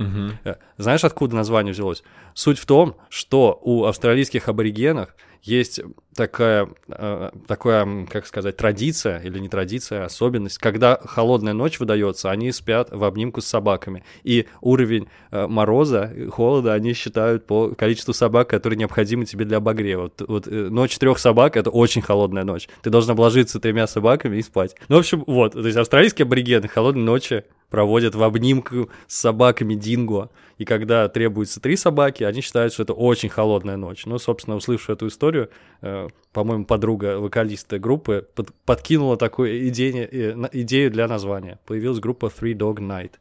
Э, 0.44 0.54
Знаешь, 0.78 1.02
откуда 1.02 1.34
название 1.34 1.72
взялось? 1.72 2.04
Суть 2.34 2.58
в 2.58 2.66
том, 2.66 2.96
что 3.08 3.58
у 3.62 3.84
австралийских 3.86 4.48
аборигенов 4.48 5.08
есть 5.42 5.80
такая, 6.16 6.68
э, 6.88 7.30
такая, 7.46 8.06
как 8.06 8.26
сказать, 8.26 8.56
традиция, 8.56 9.20
или 9.20 9.38
не 9.38 9.48
традиция, 9.48 10.02
а 10.02 10.06
особенность, 10.06 10.58
когда 10.58 10.98
холодная 11.04 11.52
ночь 11.52 11.78
выдается, 11.78 12.30
они 12.30 12.50
спят 12.52 12.88
в 12.90 13.04
обнимку 13.04 13.40
с 13.40 13.46
собаками. 13.46 14.02
И 14.24 14.46
уровень 14.60 15.08
э, 15.30 15.46
мороза, 15.46 16.10
э, 16.14 16.28
холода 16.28 16.72
они 16.72 16.94
считают 16.94 17.46
по 17.46 17.70
количеству 17.70 18.14
собак, 18.14 18.48
которые 18.48 18.78
необходимы 18.78 19.26
тебе 19.26 19.44
для 19.44 19.58
обогрева. 19.58 20.02
Вот, 20.02 20.22
вот, 20.26 20.46
ночь 20.46 20.98
трех 20.98 21.18
собак— 21.18 21.56
это 21.58 21.70
очень 21.70 22.02
холодная 22.02 22.44
ночь. 22.44 22.68
Ты 22.82 22.90
должен 22.90 23.12
обложиться 23.12 23.60
тремя 23.60 23.86
собаками 23.86 24.36
и 24.36 24.42
спать. 24.42 24.74
Ну, 24.88 24.96
в 24.96 25.00
общем, 25.00 25.22
вот. 25.26 25.52
То 25.52 25.66
есть 25.66 25.76
австралийские 25.76 26.24
аборигены 26.24 26.68
холодные 26.68 27.04
ночи 27.04 27.44
проводят 27.70 28.14
в 28.14 28.22
обнимку 28.22 28.90
с 29.06 29.16
собаками 29.16 29.74
динго. 29.74 30.30
И 30.58 30.64
когда 30.64 31.08
требуется 31.08 31.60
три 31.60 31.76
собаки, 31.76 32.24
они 32.24 32.40
считают, 32.40 32.72
что 32.72 32.82
это 32.82 32.92
очень 32.92 33.28
холодная 33.28 33.76
ночь. 33.76 34.06
Ну, 34.06 34.18
собственно, 34.18 34.56
услышав 34.56 34.90
эту 34.90 35.08
историю, 35.08 35.50
э, 35.82 36.08
по-моему, 36.32 36.64
подруга 36.64 37.18
вокалиста 37.18 37.78
группы 37.78 38.26
под- 38.34 38.54
подкинула 38.64 39.16
такую 39.16 39.68
идею, 39.68 40.08
э, 40.10 40.48
идею 40.52 40.90
для 40.90 41.08
названия. 41.08 41.58
Появилась 41.66 41.98
группа 41.98 42.26
Three 42.26 42.54
Dog 42.54 42.76
Night. 42.76 43.12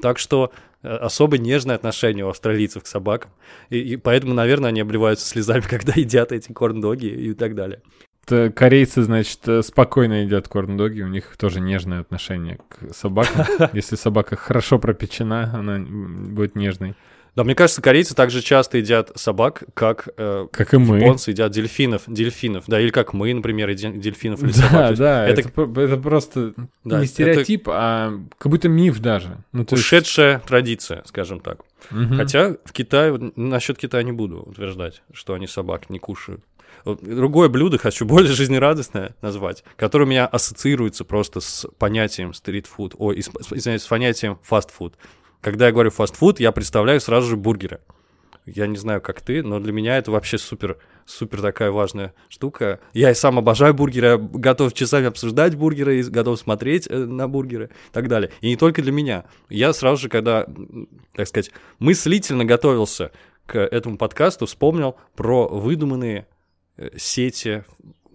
Так 0.00 0.18
что 0.18 0.52
э, 0.82 0.88
особо 0.88 1.38
нежное 1.38 1.74
отношение 1.74 2.24
у 2.24 2.28
австралийцев 2.28 2.84
к 2.84 2.86
собакам. 2.86 3.32
И, 3.70 3.78
и 3.78 3.96
поэтому, 3.96 4.34
наверное, 4.34 4.68
они 4.68 4.80
обливаются 4.80 5.26
слезами, 5.26 5.60
когда 5.68 5.94
едят 5.96 6.32
эти 6.32 6.52
корн-доги 6.52 7.06
и 7.06 7.34
так 7.34 7.54
далее. 7.54 7.82
Это 8.30 8.52
Корейцы, 8.52 9.02
значит, 9.02 9.40
э, 9.48 9.62
спокойно 9.62 10.22
едят 10.22 10.46
корн-доги, 10.48 11.02
у 11.02 11.08
них 11.08 11.36
тоже 11.36 11.60
нежное 11.60 12.00
отношение 12.00 12.58
к 12.68 12.94
собакам. 12.94 13.44
Если 13.72 13.96
собака 13.96 14.36
хорошо 14.36 14.78
пропечена, 14.78 15.50
она 15.54 15.78
будет 15.80 16.54
нежной. 16.54 16.94
Да, 17.36 17.44
мне 17.44 17.54
кажется, 17.54 17.80
корейцы 17.80 18.14
также 18.16 18.42
часто 18.42 18.78
едят 18.78 19.12
собак, 19.14 19.62
как 19.74 20.08
э, 20.16 20.48
Как 20.50 20.74
и 20.74 20.78
мы. 20.78 20.98
японцы 20.98 21.30
едят 21.30 21.52
дельфинов, 21.52 22.02
дельфинов, 22.08 22.64
да, 22.66 22.80
или 22.80 22.90
как 22.90 23.12
мы, 23.12 23.32
например, 23.32 23.68
едим 23.68 24.00
дельфинов 24.00 24.42
или 24.42 24.50
Да, 24.52 24.58
собак. 24.68 24.94
Да, 24.96 25.26
это- 25.28 25.40
это, 25.42 25.80
это 25.80 25.96
просто 25.96 26.54
Да, 26.84 26.98
не 26.98 27.04
это- 27.04 27.06
стереотип, 27.06 27.68
а 27.68 28.12
как 28.36 28.50
будто 28.50 28.68
миф 28.68 28.98
даже. 29.00 29.38
Ну, 29.52 29.64
то 29.64 29.76
есть- 29.76 29.86
Ушедшая 29.86 30.40
традиция, 30.40 31.02
скажем 31.06 31.38
так. 31.38 31.60
Мгм. 31.92 32.16
Хотя 32.16 32.56
в 32.64 32.72
Китае, 32.72 33.12
вот 33.12 33.36
насчет 33.36 33.78
Китая 33.78 34.02
не 34.02 34.12
буду 34.12 34.40
утверждать, 34.42 35.02
что 35.12 35.32
они 35.34 35.46
собак 35.46 35.88
не 35.88 35.98
кушают. 36.00 36.42
Другое 36.84 37.48
блюдо 37.48 37.78
хочу 37.78 38.04
более 38.04 38.32
жизнерадостное 38.32 39.14
назвать, 39.22 39.64
которое 39.76 40.04
у 40.04 40.08
меня 40.08 40.26
ассоциируется 40.26 41.04
просто 41.04 41.40
с 41.40 41.66
понятием 41.78 42.34
стритфуд, 42.34 42.94
ой, 42.96 43.20
извиняюсь, 43.20 43.82
с 43.82 43.86
понятием 43.86 44.38
фастфуд. 44.42 44.96
Когда 45.40 45.66
я 45.66 45.72
говорю 45.72 45.90
фастфуд, 45.90 46.40
я 46.40 46.52
представляю 46.52 47.00
сразу 47.00 47.28
же 47.28 47.36
бургеры. 47.36 47.80
Я 48.46 48.66
не 48.66 48.76
знаю, 48.76 49.00
как 49.00 49.20
ты, 49.20 49.42
но 49.42 49.60
для 49.60 49.72
меня 49.72 49.98
это 49.98 50.10
вообще 50.10 50.38
супер, 50.38 50.78
супер 51.04 51.40
такая 51.40 51.70
важная 51.70 52.14
штука. 52.28 52.80
Я 52.92 53.10
и 53.10 53.14
сам 53.14 53.38
обожаю 53.38 53.74
бургеры, 53.74 54.18
готов 54.18 54.72
часами 54.72 55.06
обсуждать 55.06 55.54
бургеры, 55.54 56.02
готов 56.04 56.38
смотреть 56.38 56.86
э, 56.88 56.96
на 56.96 57.28
бургеры 57.28 57.66
и 57.66 57.92
так 57.92 58.08
далее. 58.08 58.32
И 58.40 58.48
не 58.48 58.56
только 58.56 58.82
для 58.82 58.92
меня. 58.92 59.24
Я 59.50 59.72
сразу 59.72 60.02
же, 60.02 60.08
когда, 60.08 60.46
так 61.14 61.28
сказать, 61.28 61.52
мыслительно 61.78 62.44
готовился 62.44 63.12
к 63.46 63.58
этому 63.58 63.98
подкасту, 63.98 64.46
вспомнил 64.46 64.96
про 65.14 65.46
выдуманные 65.46 66.26
сети 66.96 67.64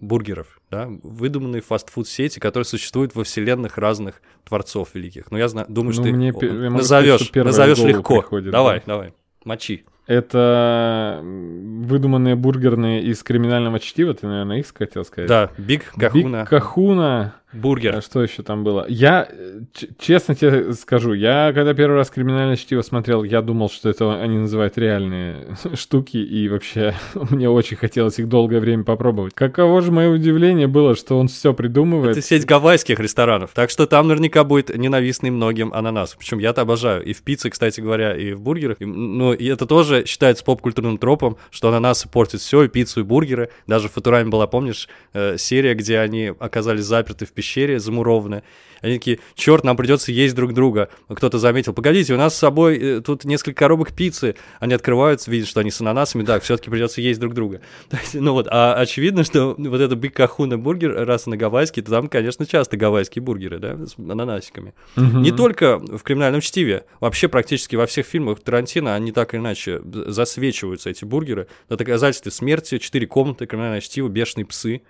бургеров, 0.00 0.60
да, 0.70 0.88
выдуманные 1.02 1.62
фастфуд-сети, 1.62 2.38
которые 2.38 2.64
существуют 2.64 3.14
во 3.14 3.24
вселенных 3.24 3.78
разных 3.78 4.20
творцов 4.44 4.90
великих. 4.94 5.30
Но 5.30 5.38
я 5.38 5.48
знаю, 5.48 5.66
думаю, 5.70 5.94
Ну, 5.96 6.02
что 6.02 6.12
мне 6.12 6.32
ты 6.32 6.46
сказать, 6.48 6.70
назовешь, 6.70 7.32
назовешь 7.34 7.78
легко. 7.78 8.20
приходит, 8.20 8.50
давай, 8.50 8.80
да. 8.80 8.84
давай, 8.86 9.14
мочи. 9.44 9.84
Это 10.06 11.20
выдуманные 11.22 12.36
бургерные 12.36 13.02
из 13.02 13.22
криминального 13.22 13.80
чтива, 13.80 14.14
ты, 14.14 14.26
наверное, 14.26 14.58
их 14.58 14.66
хотел 14.76 15.04
сказать? 15.04 15.28
Да, 15.28 15.50
Big 15.58 15.92
Kahuna, 15.98 16.40
Big 16.40 16.48
Kahuna. 16.48 17.34
бургер. 17.52 17.96
А 17.96 18.02
что 18.02 18.22
еще 18.22 18.42
там 18.42 18.62
было? 18.64 18.84
Я, 18.88 19.28
э, 19.30 19.60
честно 19.98 20.34
тебе 20.34 20.74
скажу, 20.74 21.12
я 21.12 21.52
когда 21.54 21.74
первый 21.74 21.96
раз 21.96 22.10
криминальное 22.10 22.56
чтиво 22.56 22.82
смотрел, 22.82 23.24
я 23.24 23.40
думал, 23.42 23.68
что 23.70 23.88
это 23.88 24.20
они 24.20 24.38
называют 24.38 24.76
реальные 24.78 25.56
штуки, 25.74 26.18
и 26.18 26.48
вообще 26.48 26.94
мне 27.30 27.48
очень 27.48 27.76
хотелось 27.76 28.18
их 28.18 28.28
долгое 28.28 28.60
время 28.60 28.84
попробовать. 28.84 29.34
Каково 29.34 29.80
же 29.82 29.90
мое 29.90 30.10
удивление 30.10 30.66
было, 30.66 30.94
что 30.94 31.18
он 31.18 31.28
все 31.28 31.52
придумывает. 31.54 32.16
Это 32.16 32.26
сеть 32.26 32.44
гавайских 32.44 33.00
ресторанов, 33.00 33.50
так 33.54 33.70
что 33.70 33.86
там 33.86 34.08
наверняка 34.08 34.44
будет 34.44 34.76
ненавистный 34.76 35.30
многим 35.30 35.72
ананас. 35.72 36.14
Причем 36.18 36.38
я-то 36.38 36.62
обожаю. 36.62 37.02
И 37.04 37.12
в 37.12 37.22
пицце, 37.22 37.50
кстати 37.50 37.80
говоря, 37.80 38.14
и 38.16 38.32
в 38.34 38.40
бургерах. 38.40 38.76
И, 38.80 38.84
ну, 38.84 39.32
и 39.32 39.46
это 39.46 39.66
тоже 39.66 39.95
тоже 39.96 40.06
считается 40.06 40.44
поп-культурным 40.44 40.98
тропом, 40.98 41.36
что 41.50 41.68
ананасы 41.68 42.08
портят 42.08 42.40
все, 42.40 42.62
и 42.62 42.68
пиццу, 42.68 43.00
и 43.00 43.02
бургеры. 43.02 43.50
Даже 43.66 43.88
в 43.88 43.92
Футураме 43.92 44.28
была, 44.28 44.46
помнишь, 44.46 44.88
э, 45.12 45.36
серия, 45.38 45.74
где 45.74 45.98
они 45.98 46.32
оказались 46.38 46.84
заперты 46.84 47.26
в 47.26 47.32
пещере, 47.32 47.78
замурованные. 47.78 48.42
Они 48.82 48.98
такие, 48.98 49.20
черт, 49.34 49.64
нам 49.64 49.76
придется 49.76 50.12
есть 50.12 50.34
друг 50.34 50.52
друга. 50.52 50.88
Кто-то 51.08 51.38
заметил, 51.38 51.72
погодите, 51.72 52.14
у 52.14 52.18
нас 52.18 52.34
с 52.34 52.38
собой 52.38 52.78
э, 52.78 53.00
тут 53.00 53.24
несколько 53.24 53.60
коробок 53.60 53.92
пиццы. 53.92 54.36
Они 54.60 54.74
открываются, 54.74 55.30
видят, 55.30 55.48
что 55.48 55.60
они 55.60 55.70
с 55.70 55.80
ананасами, 55.80 56.22
да, 56.22 56.38
все-таки 56.40 56.70
придется 56.70 57.00
есть 57.00 57.20
друг 57.20 57.34
друга. 57.34 57.60
ну 58.12 58.32
вот, 58.32 58.46
а 58.50 58.74
очевидно, 58.74 59.24
что 59.24 59.54
вот 59.56 59.80
это 59.80 59.96
Биг 59.96 60.14
Кахуна 60.14 60.58
бургер, 60.58 61.06
раз 61.06 61.26
на 61.26 61.36
гавайский, 61.36 61.82
то 61.82 61.90
там, 61.90 62.08
конечно, 62.08 62.46
часто 62.46 62.76
гавайские 62.76 63.22
бургеры, 63.22 63.58
да, 63.58 63.76
с 63.86 63.96
ананасиками. 63.98 64.74
Угу. 64.96 65.18
Не 65.18 65.32
только 65.32 65.78
в 65.78 66.02
криминальном 66.02 66.40
чтиве, 66.40 66.84
вообще 67.00 67.28
практически 67.28 67.76
во 67.76 67.86
всех 67.86 68.06
фильмах 68.06 68.40
Тарантино 68.40 68.94
они 68.94 69.12
так 69.12 69.34
или 69.34 69.40
иначе 69.40 69.80
засвечиваются, 69.86 70.90
эти 70.90 71.04
бургеры. 71.04 71.48
Это 71.66 71.78
доказательство 71.78 72.30
смерти, 72.30 72.78
четыре 72.78 73.06
комнаты, 73.06 73.46
криминальное 73.46 73.80
чтиво, 73.80 74.08
бешеные 74.08 74.46
псы. 74.46 74.82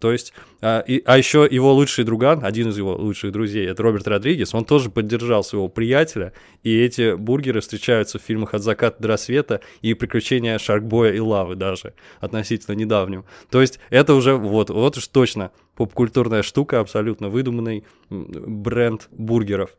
То 0.00 0.10
есть, 0.10 0.32
а, 0.62 0.80
и, 0.80 1.00
а 1.04 1.16
еще 1.16 1.46
его 1.48 1.72
лучший 1.72 2.04
друган, 2.04 2.44
один 2.44 2.70
из 2.70 2.76
его 2.76 2.96
лучших 2.96 3.30
друзей, 3.30 3.68
это 3.68 3.84
Роберт 3.84 4.08
Родригес, 4.08 4.52
он 4.52 4.64
тоже 4.64 4.90
поддержал 4.90 5.44
своего 5.44 5.68
приятеля, 5.68 6.32
и 6.64 6.76
эти 6.76 7.14
бургеры 7.14 7.60
встречаются 7.60 8.18
в 8.18 8.22
фильмах 8.22 8.54
«От 8.54 8.62
заката 8.62 9.00
до 9.00 9.08
рассвета» 9.08 9.60
и 9.82 9.94
«Приключения 9.94 10.58
Шаркбоя 10.58 11.12
и 11.12 11.20
Лавы» 11.20 11.54
даже, 11.54 11.94
относительно 12.18 12.74
недавним. 12.74 13.24
То 13.48 13.60
есть, 13.60 13.78
это 13.90 14.14
уже, 14.14 14.34
вот, 14.34 14.70
вот 14.70 14.96
уж 14.96 15.06
точно 15.06 15.52
попкультурная 15.76 16.42
штука, 16.42 16.80
абсолютно 16.80 17.28
выдуманный 17.28 17.84
бренд 18.10 19.06
бургеров. 19.12 19.70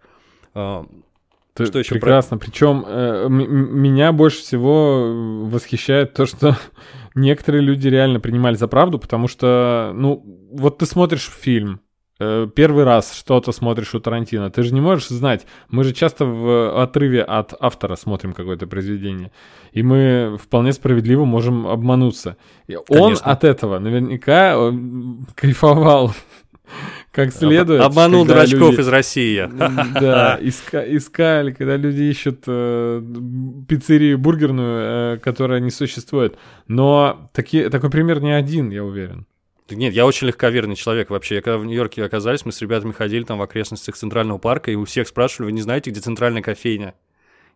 Ты 1.57 1.65
что 1.65 1.79
еще 1.79 1.95
прекрасно. 1.95 2.37
Про... 2.37 2.45
Причем 2.45 2.85
э, 2.87 3.27
меня 3.29 4.11
больше 4.11 4.39
всего 4.39 5.45
восхищает 5.45 6.13
то, 6.13 6.25
что 6.25 6.55
некоторые 7.15 7.61
люди 7.61 7.87
реально 7.87 8.19
принимали 8.19 8.55
за 8.55 8.67
правду, 8.67 8.99
потому 8.99 9.27
что, 9.27 9.91
ну, 9.95 10.23
вот 10.51 10.77
ты 10.77 10.85
смотришь 10.85 11.29
фильм, 11.29 11.81
э, 12.19 12.47
первый 12.55 12.83
раз 12.83 13.15
что-то 13.15 13.51
смотришь 13.51 13.95
у 13.95 13.99
Тарантино, 13.99 14.51
ты 14.51 14.63
же 14.63 14.73
не 14.73 14.81
можешь 14.81 15.07
знать. 15.07 15.45
Мы 15.69 15.83
же 15.83 15.93
часто 15.93 16.25
в 16.25 16.81
отрыве 16.81 17.23
от 17.23 17.53
автора 17.59 17.95
смотрим 17.95 18.33
какое-то 18.33 18.67
произведение, 18.67 19.31
и 19.71 19.83
мы 19.83 20.37
вполне 20.41 20.73
справедливо 20.73 21.25
можем 21.25 21.67
обмануться. 21.67 22.37
И 22.67 22.77
он 22.89 23.17
от 23.21 23.43
этого 23.43 23.79
наверняка 23.79 24.53
э, 24.55 24.71
кайфовал 25.35 26.13
как 27.17 27.33
следует. 27.33 27.81
Обманул 27.81 28.25
дурачков 28.25 28.71
люди, 28.71 28.81
из 28.81 28.87
России. 28.87 29.49
Да, 29.99 30.37
иска, 30.39 30.83
искали, 30.95 31.51
когда 31.51 31.75
люди 31.75 32.03
ищут 32.03 32.43
э, 32.45 33.01
пиццерию 33.67 34.19
бургерную, 34.19 35.15
э, 35.15 35.17
которая 35.17 35.59
не 35.59 35.71
существует. 35.71 36.37
Но 36.67 37.27
таки, 37.33 37.69
такой 37.69 37.89
пример 37.89 38.21
не 38.21 38.31
один, 38.31 38.69
я 38.69 38.83
уверен. 38.83 39.25
Нет, 39.71 39.95
я 39.95 40.05
очень 40.05 40.27
легковерный 40.27 40.75
человек 40.75 41.09
вообще. 41.09 41.35
Я 41.35 41.41
когда 41.41 41.57
в 41.57 41.65
Нью-Йорке 41.65 42.03
оказались, 42.03 42.45
мы 42.45 42.51
с 42.51 42.61
ребятами 42.61 42.91
ходили 42.91 43.23
там 43.23 43.39
в 43.39 43.41
окрестностях 43.41 43.95
Центрального 43.95 44.37
парка, 44.37 44.69
и 44.69 44.75
у 44.75 44.85
всех 44.85 45.07
спрашивали, 45.07 45.47
вы 45.47 45.53
не 45.53 45.61
знаете, 45.61 45.89
где 45.89 45.99
центральная 45.99 46.43
кофейня? 46.43 46.93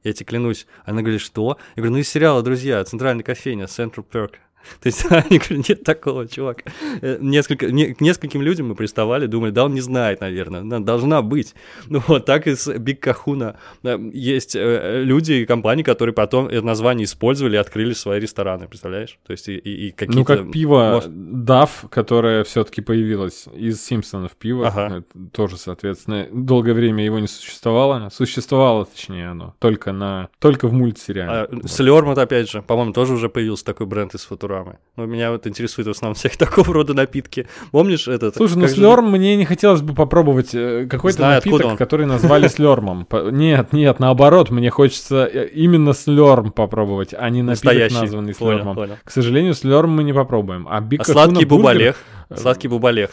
Я 0.03 0.13
тебе 0.13 0.25
клянусь. 0.25 0.65
Она 0.85 1.01
говорит, 1.01 1.21
что? 1.21 1.59
Я 1.75 1.83
говорю, 1.83 1.93
ну 1.93 1.97
из 1.99 2.09
сериала, 2.09 2.41
друзья, 2.41 2.83
центральная 2.83 3.23
кофейня, 3.23 3.65
Central 3.65 4.05
Park. 4.11 4.37
То 4.81 4.87
есть 4.87 5.05
они 5.09 5.37
говорят, 5.37 5.69
нет 5.69 5.83
такого, 5.83 6.27
чувак. 6.27 6.63
Э, 7.01 7.17
несколько, 7.19 7.71
не, 7.71 7.93
к 7.93 8.01
нескольким 8.01 8.41
людям 8.41 8.69
мы 8.69 8.75
приставали, 8.75 9.25
думали, 9.25 9.51
да 9.51 9.65
он 9.65 9.73
не 9.73 9.81
знает, 9.81 10.21
наверное, 10.21 10.61
она 10.61 10.79
должна 10.79 11.21
быть. 11.21 11.55
Ну 11.87 12.01
вот 12.07 12.25
так 12.25 12.47
и 12.47 12.55
с 12.55 12.71
Биг 12.77 13.01
Кахуна. 13.01 13.55
Э, 13.83 13.97
есть 14.13 14.55
э, 14.55 15.01
люди 15.03 15.33
и 15.33 15.45
компании, 15.45 15.83
которые 15.83 16.13
потом 16.13 16.47
это 16.47 16.65
название 16.65 17.05
использовали 17.05 17.55
и 17.55 17.59
открыли 17.59 17.93
свои 17.93 18.19
рестораны, 18.19 18.67
представляешь? 18.67 19.17
То 19.25 19.31
есть 19.31 19.47
и, 19.49 19.55
и, 19.55 19.87
и 19.87 19.91
какие-то... 19.91 20.19
Ну 20.19 20.25
как 20.25 20.51
пиво 20.51 20.91
может... 20.93 21.09
DAF, 21.11 21.89
которое 21.89 22.43
все-таки 22.43 22.81
появилось 22.81 23.47
из 23.53 23.83
Симпсонов 23.83 24.31
пиво, 24.33 24.67
ага. 24.67 25.03
тоже, 25.31 25.57
соответственно, 25.57 26.27
долгое 26.31 26.73
время 26.73 27.03
его 27.03 27.19
не 27.19 27.27
существовало. 27.27 28.09
Существовало, 28.11 28.85
точнее, 28.85 29.29
оно, 29.29 29.55
только, 29.59 29.91
на, 29.91 30.29
только 30.39 30.67
в 30.67 30.73
мультсериале. 30.73 31.31
А, 31.31 31.47
вот. 31.51 31.69
Слермот, 31.69 32.17
опять 32.17 32.49
же, 32.49 32.61
по-моему, 32.61 32.93
тоже 32.93 33.13
уже 33.13 33.29
появился 33.29 33.65
такой 33.65 33.87
бренд 33.87 34.13
из 34.15 34.23
Футура 34.25 34.50
Футурамы. 34.51 34.77
Но 34.97 35.05
меня 35.05 35.31
вот 35.31 35.47
интересует 35.47 35.87
в 35.87 35.91
основном 35.91 36.15
всех 36.15 36.35
такого 36.37 36.73
рода 36.73 36.93
напитки. 36.93 37.47
Помнишь 37.71 38.07
этот? 38.07 38.35
Слушай, 38.35 38.57
ну 38.57 38.67
слерм 38.67 39.05
же... 39.05 39.17
мне 39.17 39.35
не 39.35 39.45
хотелось 39.45 39.81
бы 39.81 39.93
попробовать 39.93 40.53
э, 40.53 40.85
какой-то 40.89 41.19
Знаю, 41.19 41.41
напиток, 41.43 41.77
который 41.77 42.05
назвали 42.05 42.47
слермом. 42.47 43.07
Нет, 43.31 43.73
нет, 43.73 43.99
наоборот, 43.99 44.49
мне 44.51 44.69
хочется 44.69 45.29
э, 45.31 45.47
именно 45.47 45.93
слерм 45.93 46.51
попробовать, 46.51 47.13
а 47.17 47.29
не 47.29 47.41
напиток, 47.41 47.91
названный 47.91 48.33
слермом. 48.33 48.77
К 49.03 49.11
сожалению, 49.11 49.53
слерм 49.53 49.91
мы 49.91 50.03
не 50.03 50.13
попробуем. 50.13 50.67
А, 50.67 50.83
а 50.99 51.03
сладкий 51.03 51.45
бубалех? 51.45 51.95
Сладкий 52.35 52.67
бубалех. 52.67 53.11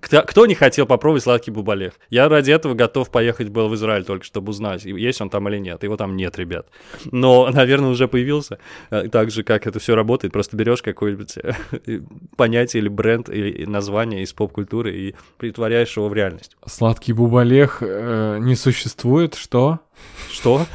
Кто 0.00 0.46
не 0.46 0.54
хотел 0.54 0.86
попробовать 0.86 1.22
сладкий 1.22 1.50
бубалех? 1.50 1.94
Я 2.08 2.28
ради 2.28 2.50
этого 2.50 2.74
готов 2.74 3.10
поехать 3.10 3.48
был 3.48 3.68
в 3.68 3.74
Израиль 3.74 4.04
только, 4.04 4.24
чтобы 4.24 4.50
узнать, 4.50 4.84
есть 4.84 5.20
он 5.20 5.30
там 5.30 5.48
или 5.48 5.58
нет. 5.58 5.82
Его 5.82 5.96
там 5.96 6.16
нет, 6.16 6.38
ребят. 6.38 6.66
Но, 7.10 7.48
наверное, 7.50 7.90
уже 7.90 8.08
появился. 8.08 8.58
Э, 8.90 9.08
так 9.08 9.30
же, 9.30 9.42
как 9.42 9.66
это 9.66 9.78
все 9.78 9.94
работает. 9.94 10.32
Просто 10.32 10.56
берешь 10.56 10.82
какое-нибудь 10.82 11.36
э, 11.38 12.00
понятие 12.36 12.82
или 12.82 12.88
бренд, 12.88 13.28
или 13.28 13.64
название 13.64 14.22
из 14.22 14.32
поп-культуры 14.32 14.94
и 14.96 15.14
притворяешь 15.38 15.96
его 15.96 16.08
в 16.08 16.14
реальность. 16.14 16.56
Сладкий 16.66 17.12
бубалех 17.12 17.78
э, 17.80 18.38
не 18.40 18.54
существует, 18.56 19.34
что? 19.34 19.80
Что? 20.30 20.66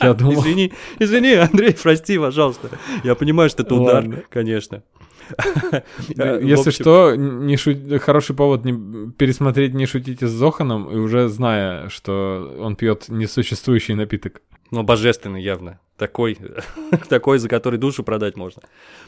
Я 0.00 0.14
думал... 0.14 0.42
Извини, 0.42 0.72
извини, 0.98 1.34
Андрей, 1.34 1.76
прости, 1.80 2.18
пожалуйста. 2.18 2.68
Я 3.04 3.14
понимаю, 3.14 3.50
что 3.50 3.62
это 3.62 3.74
удар, 3.74 4.04
конечно. 4.28 4.82
Если 6.08 6.70
что, 6.70 7.14
не 7.14 7.56
шу... 7.56 7.74
хороший 8.00 8.36
повод 8.36 8.64
не... 8.64 9.10
пересмотреть 9.12 9.74
«Не 9.74 9.86
шутите 9.86 10.26
с 10.26 10.30
Зоханом» 10.30 10.90
и 10.90 10.96
уже 10.96 11.28
зная, 11.28 11.88
что 11.88 12.56
он 12.60 12.76
пьет 12.76 13.08
несуществующий 13.08 13.94
напиток. 13.94 14.42
Ну, 14.70 14.82
божественный 14.82 15.42
явно. 15.42 15.80
Такой, 15.98 16.38
такой, 17.08 17.38
за 17.38 17.48
который 17.48 17.78
душу 17.78 18.02
продать 18.02 18.36
можно. 18.36 18.62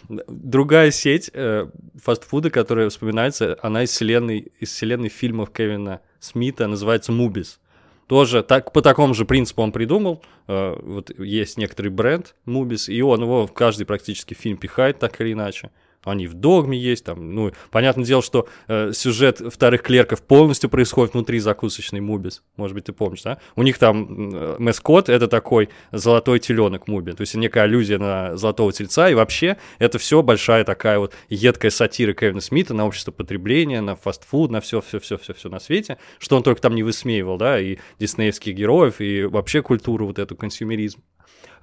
Другая 0.08 0.90
сеть 0.90 1.30
э, 1.32 1.68
фастфуда, 2.02 2.50
которая 2.50 2.90
вспоминается, 2.90 3.58
она 3.62 3.82
из 3.82 3.90
вселенной, 3.90 4.52
из 4.60 4.70
вселенной 4.70 5.08
фильмов 5.08 5.50
Кевина 5.50 6.00
Смита, 6.20 6.66
называется 6.66 7.12
«Мубис». 7.12 7.60
Тоже 8.06 8.42
так, 8.42 8.72
по 8.72 8.82
такому 8.82 9.14
же 9.14 9.24
принципу 9.24 9.62
он 9.62 9.72
придумал. 9.72 10.22
Э, 10.46 10.76
вот 10.78 11.18
есть 11.18 11.56
некоторый 11.56 11.88
бренд 11.88 12.34
Мубис, 12.44 12.90
и 12.90 13.00
он 13.00 13.22
его 13.22 13.46
в 13.46 13.52
каждый 13.54 13.86
практически 13.86 14.34
фильм 14.34 14.58
пихает 14.58 14.98
так 14.98 15.18
или 15.20 15.32
иначе 15.32 15.70
они 16.04 16.26
в 16.26 16.34
догме 16.34 16.78
есть, 16.78 17.04
там, 17.04 17.34
ну, 17.34 17.52
понятное 17.70 18.04
дело, 18.04 18.22
что 18.22 18.48
э, 18.68 18.92
сюжет 18.92 19.40
вторых 19.40 19.82
клерков 19.82 20.22
полностью 20.22 20.70
происходит 20.70 21.14
внутри 21.14 21.38
закусочной 21.38 22.00
Мубис, 22.00 22.42
может 22.56 22.74
быть, 22.74 22.84
ты 22.84 22.92
помнишь, 22.92 23.22
да? 23.22 23.38
У 23.56 23.62
них 23.62 23.78
там 23.78 24.34
э, 24.34 24.56
маскот— 24.58 25.08
это 25.10 25.28
такой 25.28 25.68
золотой 25.92 26.38
теленок 26.38 26.88
Муби, 26.88 27.12
то 27.12 27.22
есть 27.22 27.34
некая 27.34 27.64
аллюзия 27.64 27.98
на 27.98 28.36
золотого 28.36 28.72
тельца, 28.72 29.08
и 29.08 29.14
вообще 29.14 29.56
это 29.78 29.98
все 29.98 30.22
большая 30.22 30.64
такая 30.64 30.98
вот 30.98 31.14
едкая 31.28 31.70
сатира 31.70 32.12
Кевина 32.12 32.40
Смита 32.40 32.74
на 32.74 32.86
общество 32.86 33.12
потребления, 33.12 33.80
на 33.80 33.96
фастфуд, 33.96 34.50
на 34.50 34.60
все, 34.60 34.80
все, 34.80 34.98
все, 34.98 35.18
все, 35.18 35.34
все 35.34 35.48
на 35.48 35.58
свете, 35.58 35.98
что 36.18 36.36
он 36.36 36.42
только 36.42 36.60
там 36.60 36.74
не 36.74 36.82
высмеивал, 36.82 37.36
да, 37.36 37.58
и 37.58 37.78
диснеевских 37.98 38.54
героев, 38.54 39.00
и 39.00 39.24
вообще 39.24 39.62
культуру 39.62 40.06
вот 40.06 40.18
эту 40.18 40.36
консюмеризм. 40.36 41.00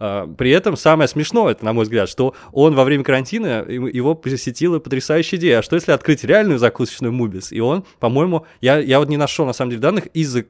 А, 0.03 0.25
при 0.25 0.49
этом 0.49 0.75
самое 0.77 1.07
смешное, 1.07 1.51
это, 1.51 1.63
на 1.63 1.73
мой 1.73 1.83
взгляд, 1.83 2.09
что 2.09 2.33
он 2.51 2.73
во 2.73 2.83
время 2.83 3.03
карантина, 3.03 3.63
его 3.67 4.15
посетила 4.15 4.79
потрясающая 4.79 5.37
идея. 5.37 5.59
А 5.59 5.61
что 5.61 5.75
если 5.75 5.91
открыть 5.91 6.23
реальную 6.23 6.57
закусочную 6.57 7.13
Мубис? 7.13 7.51
И 7.51 7.59
он, 7.59 7.85
по-моему, 7.99 8.47
я, 8.61 8.79
я 8.79 8.97
вот 8.97 9.09
не 9.09 9.17
нашел, 9.17 9.45
на 9.45 9.53
самом 9.53 9.69
деле, 9.69 9.81
данных 9.83 10.07
из-за 10.07 10.43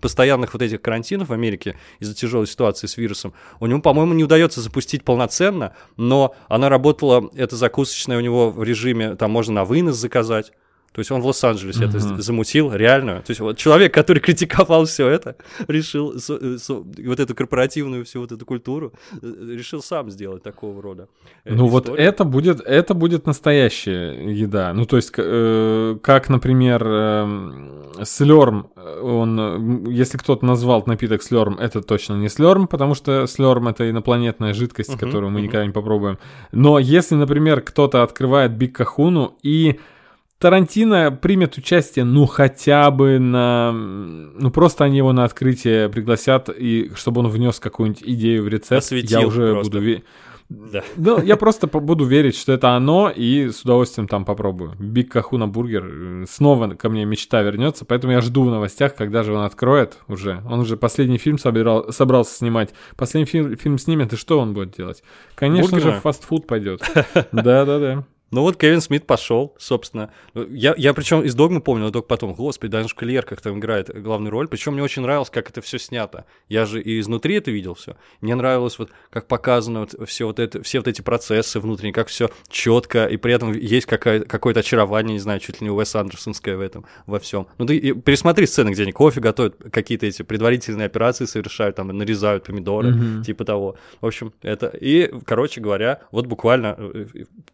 постоянных 0.00 0.52
вот 0.52 0.62
этих 0.62 0.80
карантинов 0.80 1.30
в 1.30 1.32
Америке, 1.32 1.76
из-за 1.98 2.14
тяжелой 2.14 2.46
ситуации 2.46 2.86
с 2.86 2.96
вирусом. 2.96 3.34
У 3.58 3.66
него, 3.66 3.80
по-моему, 3.80 4.14
не 4.14 4.22
удается 4.22 4.60
запустить 4.60 5.02
полноценно, 5.02 5.74
но 5.96 6.36
она 6.46 6.68
работала, 6.68 7.28
эта 7.34 7.56
закусочная 7.56 8.18
у 8.18 8.20
него 8.20 8.50
в 8.50 8.62
режиме, 8.62 9.16
там 9.16 9.32
можно 9.32 9.54
на 9.54 9.64
вынос 9.64 9.96
заказать. 9.96 10.52
То 10.94 11.00
есть 11.00 11.10
он 11.10 11.20
в 11.22 11.26
Лос-Анджелесе 11.26 11.84
mm-hmm. 11.84 11.88
это 11.88 12.22
замутил 12.22 12.72
реально. 12.72 13.14
То 13.14 13.30
есть 13.32 13.40
вот 13.40 13.56
человек, 13.58 13.92
который 13.92 14.18
критиковал 14.20 14.84
все 14.84 15.08
это, 15.08 15.34
решил 15.66 16.20
с, 16.20 16.30
э, 16.30 16.56
с, 16.56 16.68
вот 16.68 17.20
эту 17.20 17.34
корпоративную 17.34 18.04
всю 18.04 18.20
вот 18.20 18.30
эту 18.30 18.46
культуру, 18.46 18.92
э, 19.20 19.26
решил 19.56 19.82
сам 19.82 20.08
сделать 20.08 20.44
такого 20.44 20.80
рода. 20.80 21.08
Э, 21.44 21.52
ну 21.52 21.66
историю. 21.66 21.70
вот 21.72 21.88
это 21.98 22.24
будет, 22.24 22.60
это 22.60 22.94
будет 22.94 23.26
настоящая 23.26 24.12
еда. 24.32 24.72
Ну 24.72 24.84
то 24.84 24.94
есть 24.94 25.12
э, 25.16 25.98
как, 26.00 26.28
например, 26.28 26.82
э, 26.86 28.04
слерм, 28.04 28.68
он, 29.02 29.90
если 29.90 30.16
кто-то 30.16 30.46
назвал 30.46 30.84
напиток 30.86 31.24
слерм, 31.24 31.58
это 31.58 31.82
точно 31.82 32.14
не 32.14 32.28
слерм, 32.28 32.68
потому 32.68 32.94
что 32.94 33.26
слерм 33.26 33.66
это 33.66 33.90
инопланетная 33.90 34.54
жидкость, 34.54 34.90
uh-huh, 34.90 34.98
которую 34.98 35.32
мы 35.32 35.40
uh-huh. 35.40 35.42
никогда 35.42 35.66
не 35.66 35.72
попробуем. 35.72 36.18
Но 36.52 36.78
если, 36.78 37.16
например, 37.16 37.62
кто-то 37.62 38.04
открывает 38.04 38.52
Big 38.52 38.76
Kahun 38.76 39.26
у 39.26 39.36
и 39.42 39.80
Тарантино 40.44 41.10
примет 41.10 41.56
участие, 41.56 42.04
ну, 42.04 42.26
хотя 42.26 42.90
бы 42.90 43.18
на... 43.18 43.72
Ну, 43.72 44.50
просто 44.50 44.84
они 44.84 44.98
его 44.98 45.14
на 45.14 45.24
открытие 45.24 45.88
пригласят, 45.88 46.50
и 46.50 46.92
чтобы 46.96 47.20
он 47.20 47.28
внес 47.28 47.58
какую-нибудь 47.58 48.02
идею 48.02 48.42
в 48.44 48.48
рецепт, 48.48 48.84
Осветил 48.84 49.20
я 49.20 49.26
уже 49.26 49.52
просто. 49.54 49.72
буду... 49.72 50.02
Да. 50.50 50.84
Ну, 50.98 51.22
я 51.22 51.38
просто 51.38 51.66
буду 51.66 52.04
верить, 52.04 52.36
что 52.36 52.52
это 52.52 52.72
оно, 52.72 53.08
и 53.08 53.48
с 53.48 53.62
удовольствием 53.62 54.06
там 54.06 54.26
попробую. 54.26 54.74
Big 54.78 55.10
Kahuna 55.10 55.46
Burger 55.46 55.86
э, 55.86 56.24
снова 56.28 56.74
ко 56.74 56.90
мне 56.90 57.06
мечта 57.06 57.40
вернется, 57.40 57.86
поэтому 57.86 58.12
я 58.12 58.20
жду 58.20 58.42
в 58.42 58.50
новостях, 58.50 58.94
когда 58.94 59.22
же 59.22 59.32
он 59.32 59.46
откроет 59.46 59.96
уже. 60.08 60.42
Он 60.46 60.60
уже 60.60 60.76
последний 60.76 61.16
фильм 61.16 61.38
собирал, 61.38 61.90
собрался 61.90 62.36
снимать. 62.36 62.74
Последний 62.96 63.24
фильм, 63.24 63.56
фильм 63.56 63.78
снимет, 63.78 64.12
и 64.12 64.16
что 64.16 64.38
он 64.38 64.52
будет 64.52 64.76
делать? 64.76 65.02
Конечно 65.36 65.78
же, 65.78 65.84
Бургеры? 65.84 66.00
в 66.00 66.02
фастфуд 66.02 66.46
пойдет. 66.46 66.82
Да-да-да. 67.32 68.04
Ну 68.34 68.40
вот 68.40 68.56
Кевин 68.56 68.80
Смит 68.80 69.06
пошел, 69.06 69.54
собственно. 69.58 70.10
Я, 70.34 70.74
я 70.76 70.92
причем 70.92 71.22
из 71.22 71.36
догмы 71.36 71.60
помню, 71.60 71.84
но 71.84 71.90
только 71.92 72.08
потом, 72.08 72.34
господи, 72.34 72.72
даже 72.72 72.88
в 72.88 72.94
Кольерках 72.96 73.40
там 73.40 73.60
играет 73.60 73.90
главную 74.02 74.32
роль. 74.32 74.48
Причем 74.48 74.72
мне 74.72 74.82
очень 74.82 75.02
нравилось, 75.02 75.30
как 75.30 75.48
это 75.50 75.60
все 75.60 75.78
снято. 75.78 76.24
Я 76.48 76.66
же 76.66 76.82
и 76.82 76.98
изнутри 76.98 77.36
это 77.36 77.52
видел 77.52 77.74
все. 77.74 77.94
Мне 78.20 78.34
нравилось 78.34 78.76
вот, 78.80 78.90
как 79.10 79.28
показано 79.28 79.80
вот 79.82 80.08
все 80.08 80.26
вот 80.26 80.40
это, 80.40 80.64
все 80.64 80.80
вот 80.80 80.88
эти 80.88 81.00
процессы 81.00 81.60
внутренние, 81.60 81.92
как 81.92 82.08
все 82.08 82.28
четко, 82.48 83.06
и 83.06 83.16
при 83.16 83.32
этом 83.32 83.52
есть 83.52 83.86
какое-то 83.86 84.60
очарование, 84.60 85.12
не 85.12 85.20
знаю, 85.20 85.38
чуть 85.38 85.60
ли 85.60 85.66
не 85.68 85.70
Уэс 85.70 85.94
Андерсонское 85.94 86.56
в 86.56 86.60
этом, 86.60 86.86
во 87.06 87.20
всем. 87.20 87.46
Ну 87.58 87.66
ты 87.66 87.92
пересмотри 87.92 88.46
сцены, 88.46 88.70
где 88.70 88.82
они 88.82 88.90
кофе 88.90 89.20
готовят, 89.20 89.54
какие-то 89.70 90.06
эти 90.06 90.22
предварительные 90.22 90.86
операции 90.86 91.26
совершают, 91.26 91.76
там 91.76 91.86
нарезают 91.86 92.42
помидоры, 92.42 92.94
Мгм. 92.94 93.22
типа 93.22 93.44
того. 93.44 93.76
В 94.00 94.06
общем, 94.06 94.32
это... 94.42 94.66
И, 94.66 95.08
короче 95.24 95.60
говоря, 95.60 96.00
вот 96.10 96.26
буквально 96.26 96.74
э, 96.76 97.06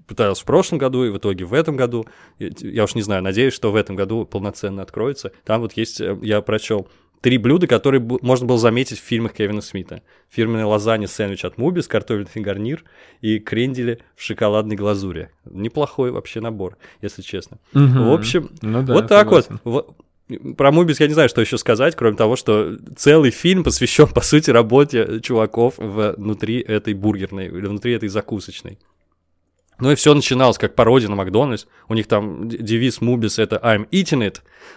пытался 0.06 0.42
в 0.42 0.46
прошлом 0.46 0.69
году, 0.78 1.04
и 1.04 1.10
в 1.10 1.18
итоге 1.18 1.44
в 1.44 1.54
этом 1.54 1.76
году, 1.76 2.06
я 2.38 2.84
уж 2.84 2.94
не 2.94 3.02
знаю, 3.02 3.22
надеюсь, 3.22 3.54
что 3.54 3.70
в 3.72 3.76
этом 3.76 3.96
году 3.96 4.24
полноценно 4.24 4.82
откроется. 4.82 5.32
Там 5.44 5.60
вот 5.60 5.72
есть, 5.74 6.00
э, 6.00 6.16
я 6.22 6.40
прочел, 6.40 6.88
три 7.20 7.36
блюда, 7.36 7.66
которые 7.66 8.00
можно 8.22 8.46
было 8.46 8.56
заметить 8.58 8.98
в 8.98 9.02
фильмах 9.02 9.34
Кевина 9.34 9.60
Смита. 9.60 10.02
Фирменная 10.30 10.64
лазанья 10.66 11.06
сэндвич 11.06 11.44
от 11.44 11.58
Мубис, 11.58 11.86
картофельный 11.86 12.42
гарнир 12.44 12.84
и 13.20 13.38
крендели 13.38 13.98
в 14.16 14.22
шоколадной 14.22 14.76
глазури. 14.76 15.28
Неплохой 15.44 16.12
вообще 16.12 16.40
набор, 16.40 16.78
если 17.02 17.20
честно. 17.22 17.58
Мгм. 17.74 18.08
В 18.08 18.12
общем, 18.14 18.50
Ну 18.62 18.82
да, 18.82 18.94
вот 18.94 19.08
так 19.08 19.24
согласен. 19.26 19.60
вот. 19.64 19.88
Во- 19.88 19.96
Про 20.54 20.70
Мубис 20.70 21.00
я 21.00 21.08
не 21.08 21.12
знаю, 21.14 21.28
что 21.28 21.40
еще 21.40 21.58
сказать, 21.58 21.96
кроме 21.96 22.16
того, 22.16 22.36
что 22.36 22.76
целый 22.96 23.32
фильм 23.32 23.64
посвящен, 23.64 24.06
по 24.14 24.20
сути, 24.20 24.50
работе 24.50 25.20
чуваков 25.20 25.74
внутри 25.76 26.60
этой 26.60 26.94
бургерной 26.94 27.46
или 27.48 27.66
внутри 27.66 27.92
этой 27.94 28.08
закусочной. 28.08 28.78
Ну 29.80 29.90
и 29.90 29.94
все 29.94 30.14
начиналось 30.14 30.58
как 30.58 30.74
пародия 30.74 31.08
на 31.08 31.16
Макдональдс. 31.16 31.66
У 31.88 31.94
них 31.94 32.06
там 32.06 32.48
девиз 32.48 33.00
Мубис 33.00 33.38
это 33.38 33.60
I'm 33.62 33.88
eating 33.90 34.30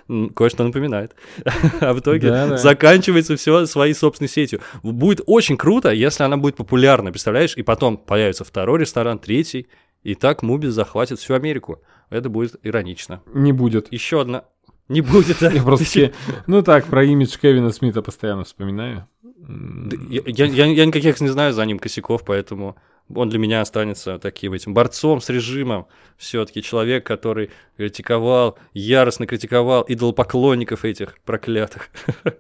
it. 0.08 0.34
Кое-что 0.34 0.64
напоминает. 0.64 1.16
А 1.82 1.94
в 1.94 2.00
итоге 2.00 2.58
заканчивается 2.58 3.36
все 3.36 3.66
своей 3.66 3.94
собственной 3.94 4.30
сетью. 4.30 4.62
Будет 4.82 5.22
очень 5.26 5.58
круто, 5.58 5.92
если 5.92 6.24
она 6.24 6.38
будет 6.38 6.56
популярна, 6.56 7.12
представляешь? 7.12 7.56
И 7.58 7.64
потом 7.64 7.98
появится 7.98 8.44
второй 8.44 8.80
ресторан, 8.80 9.20
третий. 9.20 9.68
И 10.04 10.16
так 10.16 10.44
Мубис 10.44 10.74
захватит 10.74 11.20
всю 11.20 11.34
Америку. 11.34 11.82
Это 12.10 12.30
будет 12.30 12.56
иронично. 12.64 13.22
Не 13.34 13.52
будет. 13.52 13.92
Еще 13.92 14.22
одна. 14.22 14.44
Не 14.90 15.02
будет, 15.02 15.38
да? 15.40 15.52
Я 15.52 15.64
просто, 15.64 16.12
ну 16.48 16.62
так, 16.62 16.86
про 16.86 17.04
имидж 17.04 17.38
Кевина 17.42 17.72
Смита 17.72 18.02
постоянно 18.02 18.44
вспоминаю. 18.44 19.08
Я 19.48 20.86
никаких 20.86 21.20
не 21.22 21.30
знаю 21.30 21.54
за 21.54 21.66
ним 21.66 21.80
косяков, 21.80 22.24
поэтому 22.26 22.78
он 23.14 23.30
для 23.30 23.40
меня 23.40 23.62
останется 23.62 24.18
таким 24.20 24.54
этим 24.54 24.74
борцом 24.74 25.22
с 25.22 25.30
режимом. 25.30 25.88
Все-таки 26.18 26.62
человек, 26.62 27.06
который 27.06 27.50
критиковал, 27.78 28.58
яростно 28.74 29.28
критиковал 29.28 29.84
идолопоклонников 29.88 30.86
этих 30.86 31.20
проклятых. 31.22 31.90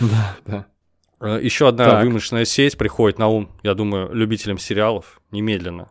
Да, 0.00 0.36
да. 0.46 0.66
Еще 1.38 1.68
одна 1.68 1.88
Так. 1.88 2.04
вымышленная 2.04 2.44
сеть 2.44 2.76
приходит 2.76 3.18
на 3.18 3.28
ум, 3.28 3.50
я 3.62 3.74
думаю, 3.74 4.12
любителям 4.12 4.58
сериалов 4.58 5.20
немедленно. 5.30 5.90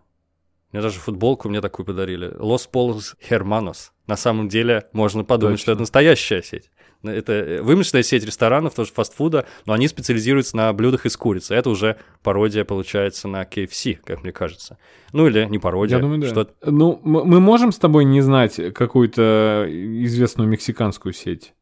Мне 0.72 0.82
даже 0.82 1.00
футболку 1.00 1.48
мне 1.50 1.62
такую 1.62 1.86
подарили. 1.86 2.30
Los 2.38 2.70
Polos 2.72 3.16
Hermanos. 3.30 3.92
На 4.08 4.18
самом 4.18 4.50
деле 4.50 4.88
можно 4.94 5.24
подумать, 5.24 5.56
Точно. 5.56 5.64
что 5.64 5.72
это 5.74 5.82
настоящая 5.82 6.42
сеть. 6.42 6.72
Это 7.04 7.34
э, 7.34 7.62
вымышленная 7.62 8.04
сеть 8.04 8.24
ресторанов, 8.24 8.76
тоже 8.76 8.92
фастфуда, 8.94 9.46
но 9.66 9.74
они 9.74 9.88
специализируются 9.88 10.56
на 10.56 10.72
блюдах 10.74 11.06
из 11.06 11.18
курицы. 11.18 11.56
Это 11.56 11.70
уже 11.70 11.98
пародия, 12.22 12.64
получается, 12.64 13.28
на 13.28 13.44
KFC, 13.44 13.98
как 14.04 14.24
мне 14.24 14.32
кажется. 14.32 14.78
Ну 15.12 15.28
или 15.28 15.46
не 15.46 15.58
пародия. 15.60 15.98
Я 15.98 16.02
думаю, 16.02 16.22
да. 16.22 16.28
что 16.28 16.48
Ну, 16.66 17.00
мы 17.04 17.40
можем 17.40 17.72
с 17.72 17.78
тобой 17.80 18.06
не 18.06 18.22
знать 18.22 18.60
какую-то 18.74 19.68
известную 19.70 20.48
мексиканскую 20.50 21.14
сеть? 21.14 21.54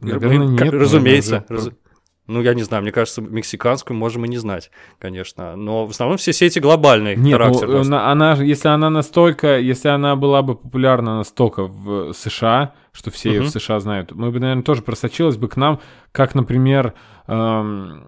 Наверное, 0.00 0.46
нет. 0.46 0.60
как- 0.60 0.72
Разумеется. 0.72 1.44
раз- 1.48 1.70
Ну, 2.28 2.42
я 2.42 2.54
не 2.54 2.62
знаю, 2.62 2.82
мне 2.82 2.92
кажется, 2.92 3.22
мексиканскую 3.22 3.96
можем 3.96 4.24
и 4.24 4.28
не 4.28 4.36
знать, 4.36 4.70
конечно. 4.98 5.56
Но 5.56 5.86
в 5.86 5.90
основном 5.90 6.18
все 6.18 6.32
сети 6.34 6.60
глобальный 6.60 7.16
Нет, 7.16 7.32
характер. 7.40 7.68
ну, 7.68 7.82
на- 7.84 8.10
она, 8.12 8.36
же- 8.36 8.44
если 8.44 8.68
она 8.68 8.90
настолько, 8.90 9.58
если 9.58 9.88
она 9.88 10.14
была 10.14 10.42
бы 10.42 10.54
популярна 10.54 11.16
настолько 11.16 11.64
в 11.64 12.12
США, 12.12 12.74
что 12.92 13.10
все 13.10 13.30
ее 13.30 13.40
в 13.40 13.44
Мгм. 13.44 13.52
США 13.52 13.80
знают, 13.80 14.12
мы 14.12 14.30
бы, 14.30 14.40
наверное, 14.40 14.62
тоже 14.62 14.82
просочилась 14.82 15.36
бы 15.38 15.48
к 15.48 15.56
нам, 15.56 15.80
как, 16.12 16.34
например, 16.34 16.92
эм, 17.28 18.04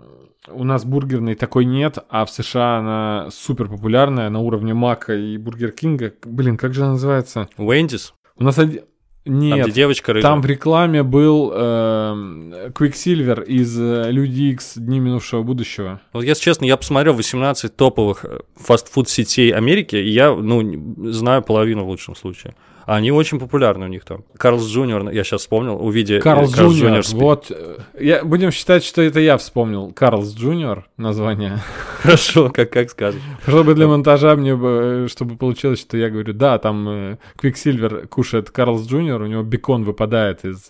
у 0.48 0.64
нас 0.64 0.84
бургерной 0.84 1.34
такой 1.34 1.64
нет, 1.64 1.98
а 2.08 2.24
в 2.24 2.30
США 2.30 2.78
она 2.78 3.28
супер 3.30 3.68
популярная 3.68 4.28
на 4.30 4.40
уровне 4.40 4.74
Мака 4.74 5.14
и 5.14 5.36
Бургер 5.38 5.70
Кинга. 5.72 6.12
Блин, 6.24 6.56
как 6.56 6.74
же 6.74 6.82
она 6.82 6.92
называется? 6.92 7.48
Wendy's, 7.56 8.14
У 8.36 8.44
нас 8.44 8.58
один... 8.58 8.82
там, 9.30 9.38
Нет, 9.38 9.66
где 9.66 9.72
девочка 9.72 10.12
рыжая. 10.12 10.30
Там 10.30 10.40
в 10.40 10.46
рекламе 10.46 11.02
был 11.02 11.52
эм, 11.54 12.52
Quicksilver 12.74 13.44
из 13.44 13.78
э, 13.80 14.10
Люди 14.10 14.42
Икс 14.52 14.74
Дни 14.76 14.98
минувшего 14.98 15.42
будущего. 15.42 16.00
Вот, 16.12 16.24
если 16.24 16.42
честно, 16.42 16.64
я 16.64 16.76
посмотрел 16.76 17.14
18 17.14 17.74
топовых 17.76 18.24
э, 18.24 18.40
фастфуд-сетей 18.56 19.52
Америки, 19.52 19.96
и 19.96 20.10
я, 20.10 20.34
ну, 20.34 21.12
знаю 21.12 21.42
половину 21.42 21.84
в 21.84 21.88
лучшем 21.88 22.16
случае. 22.16 22.54
Они 22.90 23.12
очень 23.12 23.38
популярны 23.38 23.84
у 23.84 23.88
них 23.88 24.04
там. 24.04 24.24
Carl's 24.36 24.66
Junior, 24.66 25.10
я 25.10 25.22
сейчас 25.22 25.42
вспомнил, 25.42 25.76
увидя... 25.76 26.16
э, 26.16 26.20
Carl's 26.20 26.52
Junior. 26.52 27.04
Вот. 27.12 27.46
э, 27.48 27.76
Я, 28.00 28.24
будем 28.24 28.50
считать, 28.50 28.82
что 28.82 29.00
это 29.00 29.20
я 29.20 29.38
вспомнил. 29.38 29.92
Carl's 29.92 30.34
Junior 30.34 30.88
название. 30.96 31.60
Хорошо, 32.02 32.50
как, 32.50 32.70
как 32.72 32.90
скажешь. 32.90 33.22
Чтобы 33.46 33.74
для 33.74 33.86
монтажа 33.86 34.34
мне 34.34 34.56
бы, 34.56 35.04
э, 35.04 35.08
чтобы 35.08 35.36
получилось, 35.36 35.80
что 35.80 35.96
я 35.96 36.10
говорю, 36.10 36.32
да, 36.32 36.58
там 36.58 37.16
Quicksilver 37.40 38.08
кушает 38.08 38.50
Carl's 38.50 38.88
Junior, 38.88 39.22
у 39.22 39.26
него 39.26 39.44
бекон 39.44 39.84
выпадает 39.84 40.44
из... 40.44 40.68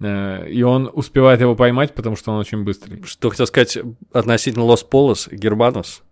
И 0.00 0.62
он 0.62 0.90
успевает 0.92 1.40
его 1.40 1.56
поймать, 1.56 1.94
потому 1.94 2.14
что 2.14 2.30
он 2.30 2.38
очень 2.38 2.62
быстрый. 2.62 3.02
Что 3.04 3.30
хотел 3.30 3.46
сказать 3.46 3.78
относительно 4.12 4.64
Los 4.66 4.84
Pollos 4.84 5.28
Hermanos. 5.32 6.02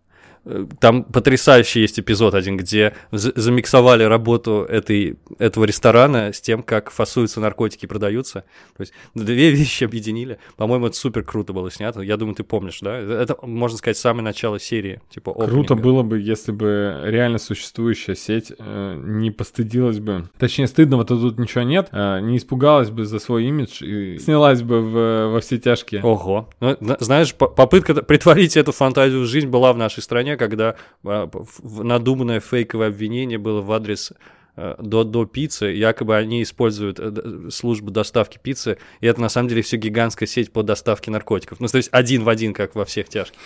Э, 0.47 0.65
Там 0.81 1.03
потрясающий 1.05 1.81
есть 1.81 1.99
эпизод 2.01 2.35
один, 2.35 2.57
где 2.57 2.95
за- 3.11 3.33
замиксовали 3.35 4.05
работу 4.05 4.65
этой, 4.69 5.17
этого 5.39 5.65
ресторана 5.65 6.33
с 6.33 6.41
тем, 6.41 6.63
как 6.63 6.91
фасуются 6.91 7.41
наркотики 7.41 7.85
и 7.85 7.89
продаются. 7.89 8.45
То 8.77 8.81
есть 8.83 8.93
две 9.15 9.51
вещи 9.51 9.85
объединили. 9.85 10.39
По-моему, 10.57 10.87
это 10.87 10.97
супер 10.97 11.25
круто 11.25 11.53
было 11.53 11.71
снято. 11.71 12.01
Я 12.01 12.17
думаю, 12.17 12.35
ты 12.37 12.45
помнишь, 12.45 12.79
да? 12.81 12.97
Это, 12.97 13.37
можно 13.43 13.77
сказать, 13.77 13.97
самое 13.97 14.23
начало 14.25 14.61
серии. 14.61 15.01
Типа 15.11 15.33
Круто 15.35 15.75
опенинга. 15.75 15.75
было 15.77 16.03
бы, 16.03 16.21
если 16.21 16.53
бы 16.53 17.01
реально 17.05 17.39
существующая 17.39 18.15
сеть 18.15 18.53
э, 18.57 19.01
не 19.05 19.31
постыдилась 19.31 19.99
бы. 19.99 20.29
Точнее, 20.39 20.69
стыдного-то 20.69 21.17
тут 21.19 21.39
ничего 21.39 21.65
нет. 21.65 21.89
э, 21.93 22.21
не 22.21 22.37
испугалась 22.37 22.91
бы 22.91 23.05
за 23.05 23.19
свой 23.19 23.45
имидж 23.47 23.83
и 23.83 24.19
снялась 24.19 24.63
бы 24.63 24.81
в- 24.81 25.33
во 25.33 25.41
все 25.41 25.59
тяжкие. 25.59 26.03
Ого. 26.03 26.49
Ну, 26.61 26.77
на- 26.81 26.97
знаешь, 27.01 27.35
по- 27.35 27.49
попытка 27.49 27.95
притворить 27.95 28.57
эту 28.57 28.73
фантазию 28.73 29.23
в 29.23 29.27
жизнь 29.27 29.49
была 29.49 29.73
в 29.73 29.77
нашей 29.77 30.03
стране, 30.03 30.36
когда 30.37 30.77
а, 31.05 31.31
надуманное 31.63 32.41
фейковое 32.41 32.89
обвинение 32.89 33.39
было 33.39 33.61
в 33.63 33.73
адрес 33.73 34.13
до 34.57 35.05
до 35.05 35.27
пиццы, 35.27 35.67
якобы 35.67 36.17
они 36.17 36.43
используют 36.43 36.99
э, 36.99 37.51
службу 37.51 37.91
доставки 37.91 38.39
пиццы, 38.43 38.79
и 39.01 39.07
это 39.07 39.21
на 39.21 39.29
самом 39.29 39.49
деле 39.49 39.63
все 39.63 39.77
гигантская 39.77 40.27
сеть 40.27 40.53
по 40.53 40.63
доставке 40.63 41.11
наркотиков. 41.11 41.61
Ну, 41.61 41.69
то 41.69 41.77
есть 41.77 41.89
один 41.93 42.25
в 42.25 42.29
один, 42.29 42.55
как 42.55 42.75
во 42.75 42.85
всех 42.85 43.09
тяжких. 43.09 43.39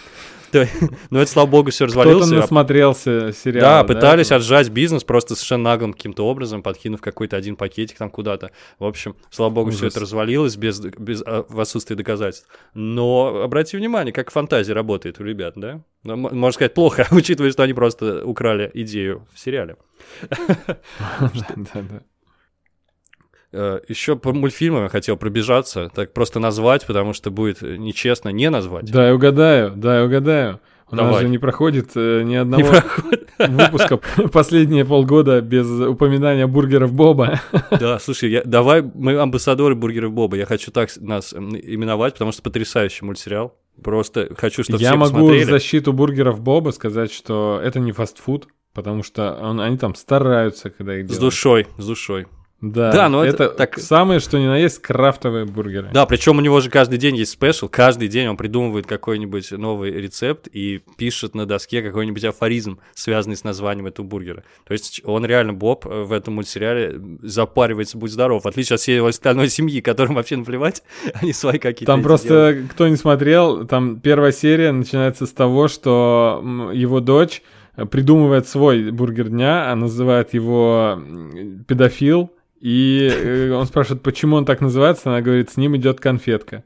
Но 1.10 1.20
это, 1.20 1.30
слава 1.30 1.48
богу, 1.48 1.70
все 1.70 1.86
Кто-то 1.86 2.00
развалилось. 2.00 2.32
а 2.32 2.34
насмотрелся 2.36 3.32
сериала. 3.32 3.82
Да, 3.82 3.84
пытались 3.84 4.32
отжать 4.32 4.68
бизнес 4.68 5.04
просто 5.04 5.34
совершенно 5.34 5.64
наглым 5.64 5.92
каким-то 5.92 6.26
образом, 6.26 6.62
подкинув 6.62 7.00
какой-то 7.00 7.36
один 7.36 7.56
пакетик 7.56 7.98
там 7.98 8.10
куда-то. 8.10 8.50
В 8.78 8.84
общем, 8.84 9.16
слава 9.30 9.50
богу, 9.50 9.70
все 9.70 9.86
это 9.86 10.00
развалилось 10.00 10.56
без, 10.56 10.80
без, 10.80 11.22
а, 11.24 11.44
в 11.48 11.60
отсутствии 11.60 11.94
доказательств. 11.94 12.48
Но 12.74 13.42
обрати 13.42 13.76
внимание, 13.76 14.12
как 14.12 14.30
фантазия 14.30 14.72
работает 14.72 15.20
у 15.20 15.24
ребят, 15.24 15.54
да? 15.56 15.82
Можно 16.02 16.52
сказать, 16.52 16.74
плохо, 16.74 17.06
учитывая, 17.12 17.52
что 17.52 17.62
они 17.62 17.72
просто 17.72 18.24
украли 18.24 18.70
идею 18.74 19.26
в 19.32 19.38
сериале. 19.38 19.76
Да. 23.52 23.80
Еще 23.88 24.14
по 24.14 24.32
мультфильмам 24.32 24.84
я 24.84 24.88
хотел 24.88 25.16
пробежаться, 25.16 25.90
так 25.92 26.12
просто 26.12 26.38
назвать, 26.38 26.86
потому 26.86 27.12
что 27.12 27.32
будет 27.32 27.62
нечестно 27.62 28.28
не 28.28 28.48
назвать. 28.48 28.90
Да, 28.92 29.08
я 29.08 29.14
угадаю, 29.14 29.72
да, 29.74 29.98
я 29.98 30.04
угадаю. 30.04 30.60
У 30.90 30.96
нас 30.96 31.20
же 31.20 31.28
не 31.28 31.38
проходит 31.38 31.90
э, 31.94 32.22
ни 32.22 32.30
Не 32.30 32.36
одного... 32.36 32.68
выпуска 33.38 33.96
последние 34.32 34.84
полгода 34.84 35.40
без 35.40 35.66
упоминания 35.66 36.46
бургеров 36.46 36.92
Боба. 36.92 37.40
Да, 37.70 37.98
слушай, 37.98 38.30
я, 38.30 38.42
давай 38.44 38.82
мы 38.82 39.16
амбассадоры 39.18 39.74
бургеров 39.74 40.12
Боба. 40.12 40.36
Я 40.36 40.46
хочу 40.46 40.70
так 40.70 40.90
нас 40.96 41.32
именовать, 41.32 42.14
потому 42.14 42.32
что 42.32 42.42
потрясающий 42.42 43.04
мультсериал. 43.04 43.56
Просто 43.82 44.28
хочу, 44.36 44.62
чтобы 44.62 44.80
Я 44.80 44.90
все 44.90 44.98
могу 44.98 45.12
посмотрели. 45.12 45.44
в 45.44 45.48
защиту 45.48 45.92
бургеров 45.92 46.40
Боба 46.40 46.70
сказать, 46.70 47.12
что 47.12 47.60
это 47.62 47.80
не 47.80 47.92
фастфуд, 47.92 48.48
потому 48.82 49.02
что 49.02 49.38
он, 49.40 49.60
они 49.60 49.76
там 49.78 49.94
стараются, 49.94 50.70
когда 50.70 50.96
их 50.96 51.04
С 51.06 51.08
делают. 51.08 51.20
душой, 51.20 51.66
с 51.78 51.86
душой. 51.86 52.26
Да, 52.62 52.92
Да, 52.92 53.08
но 53.08 53.24
это 53.24 53.44
это 53.44 53.54
так- 53.54 53.78
самое, 53.78 54.20
что 54.20 54.38
ни 54.38 54.44
на 54.44 54.58
есть, 54.58 54.82
крафтовые 54.82 55.46
бургеры. 55.46 55.88
Да, 55.94 56.04
причем 56.04 56.36
у 56.36 56.42
него 56.42 56.60
же 56.60 56.68
каждый 56.68 56.98
день 56.98 57.16
есть 57.16 57.30
спешл, 57.32 57.68
каждый 57.70 58.08
день 58.08 58.28
он 58.28 58.36
придумывает 58.36 58.86
какой-нибудь 58.86 59.52
новый 59.52 59.90
рецепт 59.92 60.46
и 60.52 60.82
пишет 60.98 61.34
на 61.34 61.46
доске 61.46 61.80
какой-нибудь 61.80 62.22
афоризм, 62.22 62.78
связанный 62.94 63.38
с 63.38 63.44
названием 63.44 63.86
этого 63.86 64.04
бургера. 64.04 64.44
То 64.66 64.72
есть 64.74 65.00
он 65.06 65.24
реально, 65.24 65.54
Боб, 65.54 65.86
в 65.86 66.12
этом 66.12 66.34
мультсериале 66.34 67.00
запаривается, 67.22 67.96
будь 67.96 68.10
здоров, 68.12 68.44
в 68.44 68.48
отличие 68.48 68.74
от 68.74 68.80
всей 68.82 68.96
его 68.96 69.06
остальной 69.06 69.48
семьи, 69.48 69.80
которым 69.80 70.16
вообще 70.16 70.36
наплевать, 70.36 70.82
они 71.14 71.32
свои 71.32 71.56
какие-то 71.58 71.90
Там 71.90 72.02
просто, 72.02 72.28
делают. 72.28 72.72
кто 72.72 72.88
не 72.88 72.96
смотрел, 72.96 73.66
там 73.66 74.00
первая 74.00 74.32
серия 74.32 74.70
начинается 74.72 75.24
с 75.24 75.32
того, 75.32 75.66
что 75.68 76.44
его 76.74 77.00
дочь 77.00 77.42
придумывает 77.90 78.46
свой 78.48 78.90
бургер 78.90 79.28
дня, 79.28 79.70
а 79.70 79.76
называет 79.76 80.34
его 80.34 81.00
педофил, 81.66 82.30
и 82.60 83.10
э, 83.10 83.50
он 83.52 83.66
спрашивает, 83.66 84.02
почему 84.02 84.36
он 84.36 84.44
так 84.44 84.60
называется, 84.60 85.10
она 85.10 85.22
говорит, 85.22 85.50
с 85.50 85.56
ним 85.56 85.76
идет 85.76 85.98
конфетка. 86.00 86.62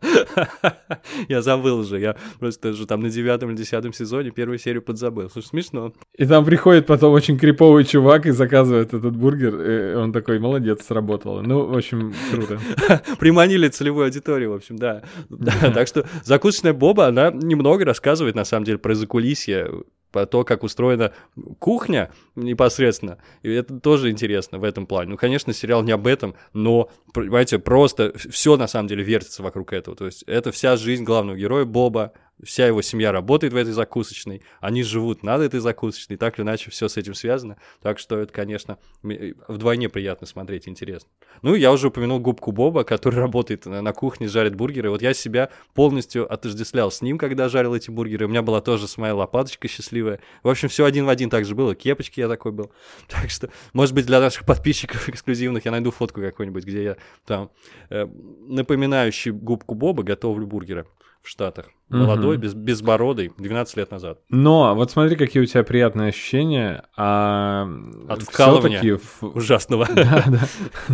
Я 1.28 1.42
забыл 1.42 1.80
уже, 1.80 1.98
я 1.98 2.16
просто 2.38 2.72
же 2.72 2.86
там 2.86 3.00
на 3.00 3.10
девятом 3.10 3.50
или 3.50 3.56
десятом 3.56 3.92
сезоне 3.92 4.30
первую 4.30 4.58
серию 4.58 4.82
подзабыл. 4.82 5.30
Слушай, 5.30 5.48
смешно. 5.48 5.92
И 6.16 6.24
там 6.26 6.44
приходит 6.44 6.86
потом 6.86 7.12
очень 7.12 7.38
криповый 7.38 7.84
чувак 7.84 8.26
и 8.26 8.30
заказывает 8.30 8.94
этот 8.94 9.16
бургер, 9.16 9.60
и 9.60 9.94
он 9.94 10.12
такой, 10.12 10.38
молодец, 10.38 10.86
сработало. 10.86 11.42
Ну, 11.42 11.66
в 11.66 11.76
общем, 11.76 12.14
круто. 12.30 12.60
Приманили 13.18 13.68
целевую 13.68 14.04
аудиторию, 14.04 14.52
в 14.52 14.54
общем, 14.54 14.76
да. 14.78 15.02
Да, 15.28 15.52
Так 15.72 15.88
что 15.88 16.06
закусочная 16.24 16.72
Боба, 16.72 17.06
она 17.06 17.30
немного 17.30 17.84
рассказывает, 17.84 18.34
на 18.34 18.44
самом 18.44 18.64
деле, 18.64 18.78
про 18.78 18.94
закулисье, 18.94 19.70
про 20.12 20.26
то, 20.26 20.44
как 20.44 20.62
устроена 20.62 21.12
кухня 21.58 22.10
непосредственно. 22.34 23.18
И 23.42 23.50
это 23.50 23.78
тоже 23.80 24.10
интересно 24.10 24.58
в 24.58 24.64
этом 24.64 24.86
плане. 24.86 25.10
Ну, 25.10 25.16
конечно, 25.16 25.52
сериал 25.52 25.82
не 25.82 25.92
об 25.92 26.06
этом, 26.06 26.34
но, 26.52 26.90
понимаете, 27.12 27.58
просто 27.58 28.12
все 28.16 28.56
на 28.56 28.66
самом 28.66 28.88
деле 28.88 29.04
вертится 29.04 29.42
вокруг 29.42 29.72
этого. 29.72 29.96
То 29.96 30.06
есть 30.06 30.22
это 30.26 30.52
вся 30.52 30.76
жизнь 30.76 31.04
главного 31.04 31.36
героя 31.36 31.64
Боба, 31.64 32.12
вся 32.42 32.66
его 32.66 32.82
семья 32.82 33.12
работает 33.12 33.52
в 33.52 33.56
этой 33.56 33.72
закусочной, 33.72 34.42
они 34.60 34.82
живут 34.82 35.22
над 35.22 35.42
этой 35.42 35.60
закусочной, 35.60 36.16
так 36.16 36.38
или 36.38 36.44
иначе 36.44 36.70
все 36.70 36.88
с 36.88 36.96
этим 36.96 37.14
связано. 37.14 37.56
Так 37.82 37.98
что 37.98 38.18
это, 38.18 38.32
конечно, 38.32 38.78
м- 39.02 39.34
вдвойне 39.48 39.88
приятно 39.88 40.26
смотреть, 40.26 40.68
интересно. 40.68 41.08
Ну, 41.42 41.54
я 41.54 41.72
уже 41.72 41.88
упомянул 41.88 42.20
губку 42.20 42.52
Боба, 42.52 42.84
который 42.84 43.16
работает 43.20 43.66
на 43.66 43.92
кухне, 43.92 44.28
жарит 44.28 44.54
бургеры. 44.54 44.90
Вот 44.90 45.02
я 45.02 45.14
себя 45.14 45.50
полностью 45.74 46.32
отождествлял 46.32 46.90
с 46.90 47.02
ним, 47.02 47.18
когда 47.18 47.48
жарил 47.48 47.74
эти 47.74 47.90
бургеры. 47.90 48.26
У 48.26 48.28
меня 48.28 48.42
была 48.42 48.60
тоже 48.60 48.86
с 48.88 48.96
моей 48.96 49.12
лопаточка 49.14 49.68
счастливая. 49.68 50.20
В 50.42 50.48
общем, 50.48 50.68
все 50.68 50.84
один 50.84 51.06
в 51.06 51.08
один 51.08 51.30
так 51.30 51.44
же 51.44 51.54
было. 51.54 51.74
Кепочки 51.74 52.20
я 52.20 52.28
такой 52.28 52.52
был. 52.52 52.70
Так 53.08 53.30
что, 53.30 53.50
может 53.72 53.94
быть, 53.94 54.06
для 54.06 54.20
наших 54.20 54.46
подписчиков 54.46 55.08
эксклюзивных 55.08 55.64
я 55.64 55.70
найду 55.70 55.90
фотку 55.90 56.20
какую-нибудь, 56.20 56.64
где 56.64 56.82
я 56.82 56.96
там 57.26 57.50
э, 57.90 58.06
напоминающий 58.46 59.32
губку 59.32 59.74
Боба 59.74 60.02
готовлю 60.02 60.46
бургеры 60.46 60.86
в 61.22 61.28
Штатах. 61.28 61.66
Молодой, 61.90 62.36
без, 62.36 62.52
безбородый, 62.52 63.32
12 63.38 63.76
лет 63.78 63.90
назад. 63.90 64.18
Но 64.28 64.74
вот 64.74 64.90
смотри, 64.90 65.16
какие 65.16 65.42
у 65.42 65.46
тебя 65.46 65.64
приятные 65.64 66.10
ощущения. 66.10 66.84
А 66.98 67.66
От 68.08 68.22
вкалывания. 68.22 68.98
в- 68.98 69.22
Ужасного. 69.22 69.86
Да, 69.94 70.24
да, 70.26 70.40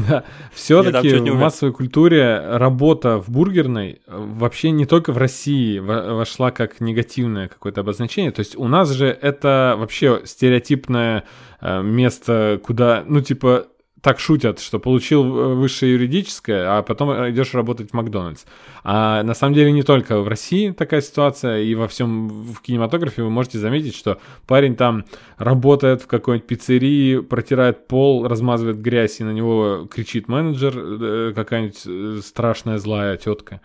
да. 0.09 0.25
Все-таки 0.53 1.09
в 1.17 1.35
массовой 1.35 1.73
культуре 1.73 2.41
работа 2.59 3.19
в 3.19 3.29
бургерной 3.29 3.91
э, 3.93 3.99
вообще 4.07 4.71
не 4.71 4.87
только 4.87 5.13
в 5.13 5.19
России 5.19 5.81
во- 5.81 6.15
вошла 6.15 6.53
как 6.53 6.81
негативное 6.81 7.49
какое-то 7.49 7.81
обозначение. 7.81 8.31
То 8.31 8.41
есть 8.41 8.57
у 8.57 8.69
нас 8.69 8.91
же 8.93 9.07
это 9.09 9.75
вообще 9.77 10.23
стереотипное 10.25 11.25
э, 11.61 11.83
место, 11.83 12.61
куда, 12.65 13.03
ну, 13.07 13.21
типа, 13.21 13.67
так 14.05 14.21
шутят, 14.21 14.61
что 14.61 14.79
получил 14.79 15.25
э, 15.25 15.55
высшее 15.55 15.95
юридическое, 15.95 16.77
а 16.77 16.83
потом 16.83 17.11
идешь 17.31 17.55
работать 17.55 17.91
в 17.91 17.95
Макдональдс. 17.95 18.45
А 18.85 19.23
на 19.23 19.33
самом 19.33 19.55
деле 19.55 19.73
не 19.73 19.83
только 19.83 20.21
в 20.21 20.29
России 20.29 20.73
такая 20.73 21.01
ситуация, 21.01 21.63
и 21.63 21.75
во 21.75 21.89
всем 21.89 22.29
в 22.29 22.61
кинематографе 22.61 23.23
вы 23.23 23.31
можете 23.31 23.59
заметить, 23.59 23.97
что 23.97 24.19
парень 24.47 24.77
там 24.77 25.07
работает 25.39 26.03
в 26.03 26.07
какой-нибудь 26.07 26.47
пиццерии, 26.47 27.21
протирает 27.21 27.89
пол, 27.89 28.29
размазывает 28.29 28.79
грязь, 28.79 29.21
и 29.21 29.25
на 29.25 29.33
него 29.33 29.89
кричит 29.91 30.29
менеджер, 30.29 30.75
э, 30.77 31.33
какая-нибудь 31.35 31.83
э, 31.87 32.21
страшная 32.23 32.77
злая 32.77 33.17
тетка. 33.17 33.63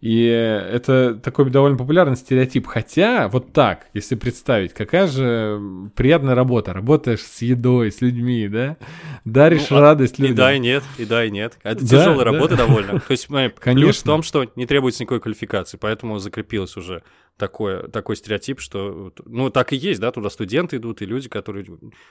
И 0.00 0.24
это 0.26 1.14
такой 1.14 1.50
довольно 1.50 1.76
популярный 1.78 2.16
стереотип. 2.16 2.66
Хотя, 2.66 3.28
вот 3.28 3.52
так, 3.52 3.86
если 3.94 4.14
представить, 4.14 4.72
какая 4.74 5.06
же 5.06 5.60
приятная 5.94 6.34
работа. 6.34 6.72
Работаешь 6.72 7.20
с 7.22 7.42
едой, 7.42 7.90
с 7.90 8.00
людьми, 8.00 8.46
да? 8.48 8.76
Даришь 9.24 9.70
Ну, 9.70 9.78
а- 9.78 9.80
радость 9.80 10.18
И 10.18 10.22
людям. 10.22 10.36
да, 10.36 10.52
и 10.54 10.58
нет, 10.58 10.84
и 10.98 11.04
да, 11.04 11.24
и 11.24 11.30
нет. 11.30 11.58
Это 11.62 11.80
Да, 11.80 11.86
тяжелая 11.86 12.18
да. 12.18 12.24
работа 12.24 12.56
довольно. 12.56 13.00
То 13.00 13.10
есть, 13.10 13.24
смотри, 13.24 13.48
плюс 13.60 13.60
Конечно. 13.62 13.92
в 14.00 14.04
том, 14.04 14.22
что 14.22 14.44
не 14.56 14.66
требуется 14.66 15.02
никакой 15.02 15.20
квалификации, 15.20 15.78
поэтому 15.80 16.18
закрепилось 16.18 16.76
уже 16.76 17.02
такое, 17.38 17.88
такой 17.88 18.16
стереотип, 18.16 18.60
что, 18.60 19.12
ну, 19.24 19.50
так 19.50 19.72
и 19.72 19.76
есть, 19.76 20.00
да, 20.00 20.10
туда 20.10 20.30
студенты 20.30 20.76
идут, 20.76 21.02
и 21.02 21.06
люди, 21.06 21.28
которые, 21.28 21.66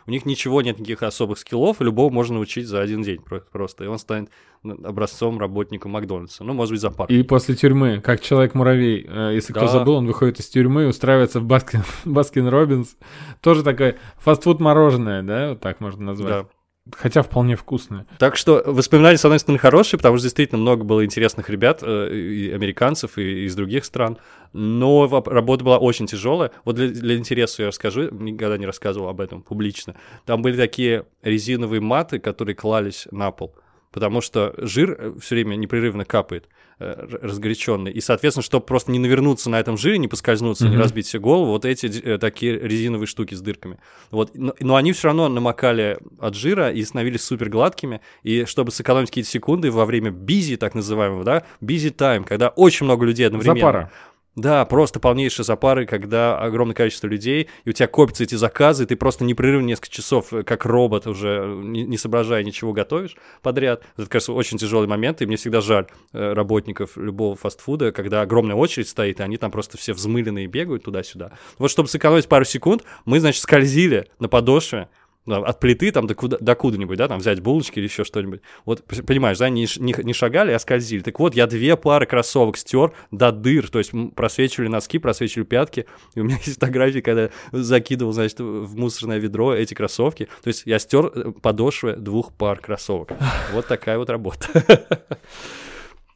у 0.05 0.11
них 0.11 0.25
ничего 0.25 0.61
нет, 0.61 0.77
никаких 0.77 1.03
особых 1.03 1.39
skill 1.39 1.66
ов, 1.66 1.81
и 1.81 1.83
любого 1.83 2.11
можно 2.11 2.35
научить 2.35 2.67
за 2.67 2.81
один 2.81 3.01
день 3.01 3.21
про- 3.21 3.39
просто, 3.39 3.83
и 3.83 3.87
он 3.87 3.97
станет 3.97 4.29
образцом 4.63 5.39
работника 5.39 5.87
Макдональдса, 5.89 6.43
ну, 6.43 6.53
может 6.53 6.71
быть, 6.73 6.81
за 6.81 6.89
пару. 6.91 7.13
И 7.13 7.23
после 7.23 7.55
тюрьмы, 7.55 8.01
как 8.01 8.21
человек-муравей, 8.21 9.05
э, 9.07 9.31
если 9.33 9.51
кто 9.53 9.61
Да. 9.65 9.67
забыл, 9.67 9.95
он 9.95 10.07
выходит 10.07 10.39
из 10.39 10.47
тюрьмы, 10.47 10.87
устраивается 10.87 11.39
в 11.39 11.45
Baskin, 11.45 11.83
Baskin 12.05 12.47
Robbins. 12.47 12.95
Тоже 13.41 13.63
такое 13.63 13.97
фастфуд 14.17 14.59
мороженое, 14.59 15.23
да, 15.23 15.49
вот 15.49 15.59
так 15.61 15.79
можно 15.79 16.03
назвать. 16.05 16.33
Да. 16.43 16.49
Хотя 16.95 17.23
вполне 17.23 17.55
вкусное. 17.55 18.05
Так 18.19 18.37
что 18.37 18.61
воспоминания, 18.63 19.17
с 19.17 19.25
одной 19.25 19.39
стороны, 19.39 19.57
хорошие, 19.57 19.97
потому 19.97 20.17
что 20.17 20.25
действительно 20.25 20.61
много 20.61 20.83
было 20.83 21.03
интересных 21.03 21.49
ребят, 21.49 21.79
э, 21.81 22.13
и 22.15 22.51
американцев, 22.51 23.17
и 23.17 23.45
из 23.45 23.55
других 23.55 23.85
стран. 23.85 24.17
Но 24.57 25.09
работа 25.25 25.65
была 25.65 25.77
очень 25.79 26.07
тяжелая. 26.07 26.49
Вот 26.63 26.77
для, 26.77 26.87
для 26.87 27.17
интереса 27.17 27.63
я 27.63 27.67
расскажу, 27.67 28.09
никогда 28.09 28.57
не 28.57 28.65
рассказывал 28.65 29.09
об 29.09 29.19
этом 29.19 29.41
публично. 29.41 29.95
Там 30.25 30.41
были 30.41 30.55
такие 30.55 31.05
резиновые 31.21 31.81
маты, 31.81 32.19
которые 32.19 32.55
клались 32.55 33.05
на 33.11 33.31
пол. 33.31 33.53
Потому 33.91 34.21
что 34.21 34.53
жир 34.57 35.13
все 35.21 35.35
время 35.35 35.55
непрерывно 35.55 36.05
капает, 36.05 36.47
э, 36.79 37.05
разгоряченный. 37.21 37.91
И, 37.91 37.99
соответственно, 37.99 38.43
чтобы 38.43 38.65
просто 38.65 38.91
не 38.91 38.99
навернуться 38.99 39.49
на 39.49 39.59
этом 39.59 39.77
жире, 39.77 39.97
не 39.97 40.07
поскользнуться, 40.07 40.65
не 40.65 40.71
Мгм. 40.71 40.81
разбить 40.81 41.07
себе 41.07 41.21
голову, 41.21 41.51
вот 41.51 41.65
эти 41.65 41.87
э, 42.01 42.17
такие 42.17 42.57
резиновые 42.57 43.07
штуки 43.07 43.35
с 43.35 43.41
дырками. 43.41 43.77
Вот. 44.11 44.31
Но, 44.35 44.53
но 44.59 44.75
они 44.77 44.93
все 44.93 45.07
равно 45.09 45.27
намокали 45.27 45.97
от 46.19 46.33
жира 46.35 46.71
и 46.71 46.81
становились 46.83 47.23
супер 47.23 47.49
гладкими. 47.49 47.99
И 48.23 48.45
чтобы 48.45 48.71
сэкономить 48.71 49.09
какие-то 49.09 49.29
секунды 49.29 49.69
во 49.71 49.85
время 49.85 50.11
бизи, 50.11 50.55
так 50.55 50.75
называемого, 50.75 51.25
да, 51.25 51.43
бизи 51.59 51.89
тайм, 51.89 52.23
когда 52.23 52.49
очень 52.49 52.85
много 52.85 53.05
людей 53.05 53.27
одновременно. 53.27 53.59
Запара. 53.59 53.91
Да, 54.35 54.65
просто 54.65 54.99
полнейшие 54.99 55.45
запары, 55.45 55.85
когда 55.85 56.37
огромное 56.37 56.75
количество 56.75 57.07
людей, 57.07 57.47
и 57.63 57.69
у 57.69 57.71
тебя 57.71 57.87
копятся 57.87 58.23
эти 58.23 58.35
заказы, 58.35 58.83
и 58.83 58.85
ты 58.85 58.97
просто 58.97 59.23
непрерывно 59.23 59.67
несколько 59.67 59.89
часов, 59.89 60.33
э, 60.33 60.43
как 60.43 60.65
робот, 60.65 61.07
уже 61.07 61.41
э, 61.45 61.61
не, 61.63 61.97
соображая 61.97 62.43
ничего, 62.43 62.73
готовишь 62.73 63.15
подряд. 63.41 63.83
Это, 63.95 64.09
кажется, 64.09 64.33
очень 64.33 64.57
тяжелый 64.57 64.87
момент, 64.87 65.21
и 65.21 65.25
мне 65.25 65.37
всегда 65.37 65.61
жаль 65.61 65.87
э, 66.11 66.33
работников 66.33 66.97
любого 66.97 67.37
фастфуда, 67.37 67.93
когда 67.93 68.21
огромная 68.21 68.57
очередь 68.57 68.89
стоит, 68.89 69.21
и 69.21 69.23
они 69.23 69.37
там 69.37 69.51
просто 69.51 69.77
все 69.77 69.93
взмыленные 69.93 70.47
бегают 70.47 70.83
туда-сюда. 70.83 71.31
Вот 71.57 71.71
чтобы 71.71 71.87
сэкономить 71.87 72.27
пару 72.27 72.43
секунд, 72.43 72.83
мы, 73.05 73.21
значит, 73.21 73.41
скользили 73.41 74.09
на 74.19 74.27
подошве, 74.27 74.89
да, 75.25 75.37
от 75.37 75.59
плиты 75.59 75.91
там 75.91 76.07
до, 76.07 76.15
куда, 76.15 76.37
до 76.39 76.55
куда-нибудь, 76.55 76.97
да, 76.97 77.07
там 77.07 77.19
взять 77.19 77.39
булочки 77.39 77.79
или 77.79 77.85
еще 77.85 78.03
что-нибудь. 78.03 78.41
Вот, 78.65 78.83
понимаешь, 78.83 79.37
да, 79.37 79.49
не, 79.49 79.67
не, 79.77 79.95
не 80.03 80.13
шагали, 80.13 80.51
а 80.51 80.59
скользили. 80.59 81.01
Так 81.01 81.19
вот, 81.19 81.35
я 81.35 81.47
две 81.47 81.75
пары 81.75 82.05
кроссовок 82.05 82.57
стер 82.57 82.93
до 83.11 83.31
дыр, 83.31 83.69
то 83.69 83.79
есть 83.79 83.91
просвечивали 84.15 84.67
носки, 84.67 84.99
просвечивали 84.99 85.45
пятки. 85.45 85.85
И 86.13 86.19
у 86.19 86.23
меня 86.23 86.37
есть 86.45 86.55
фотографии, 86.55 86.99
когда 86.99 87.29
закидывал, 87.51 88.11
значит, 88.11 88.39
в 88.39 88.75
мусорное 88.75 89.17
ведро 89.17 89.53
эти 89.53 89.73
кроссовки. 89.73 90.27
То 90.43 90.47
есть 90.47 90.63
я 90.65 90.79
стер 90.79 91.09
подошвы 91.41 91.95
двух 91.95 92.33
пар 92.33 92.59
кроссовок. 92.59 93.11
Вот 93.53 93.67
такая 93.67 93.97
вот 93.97 94.09
работа. 94.09 94.47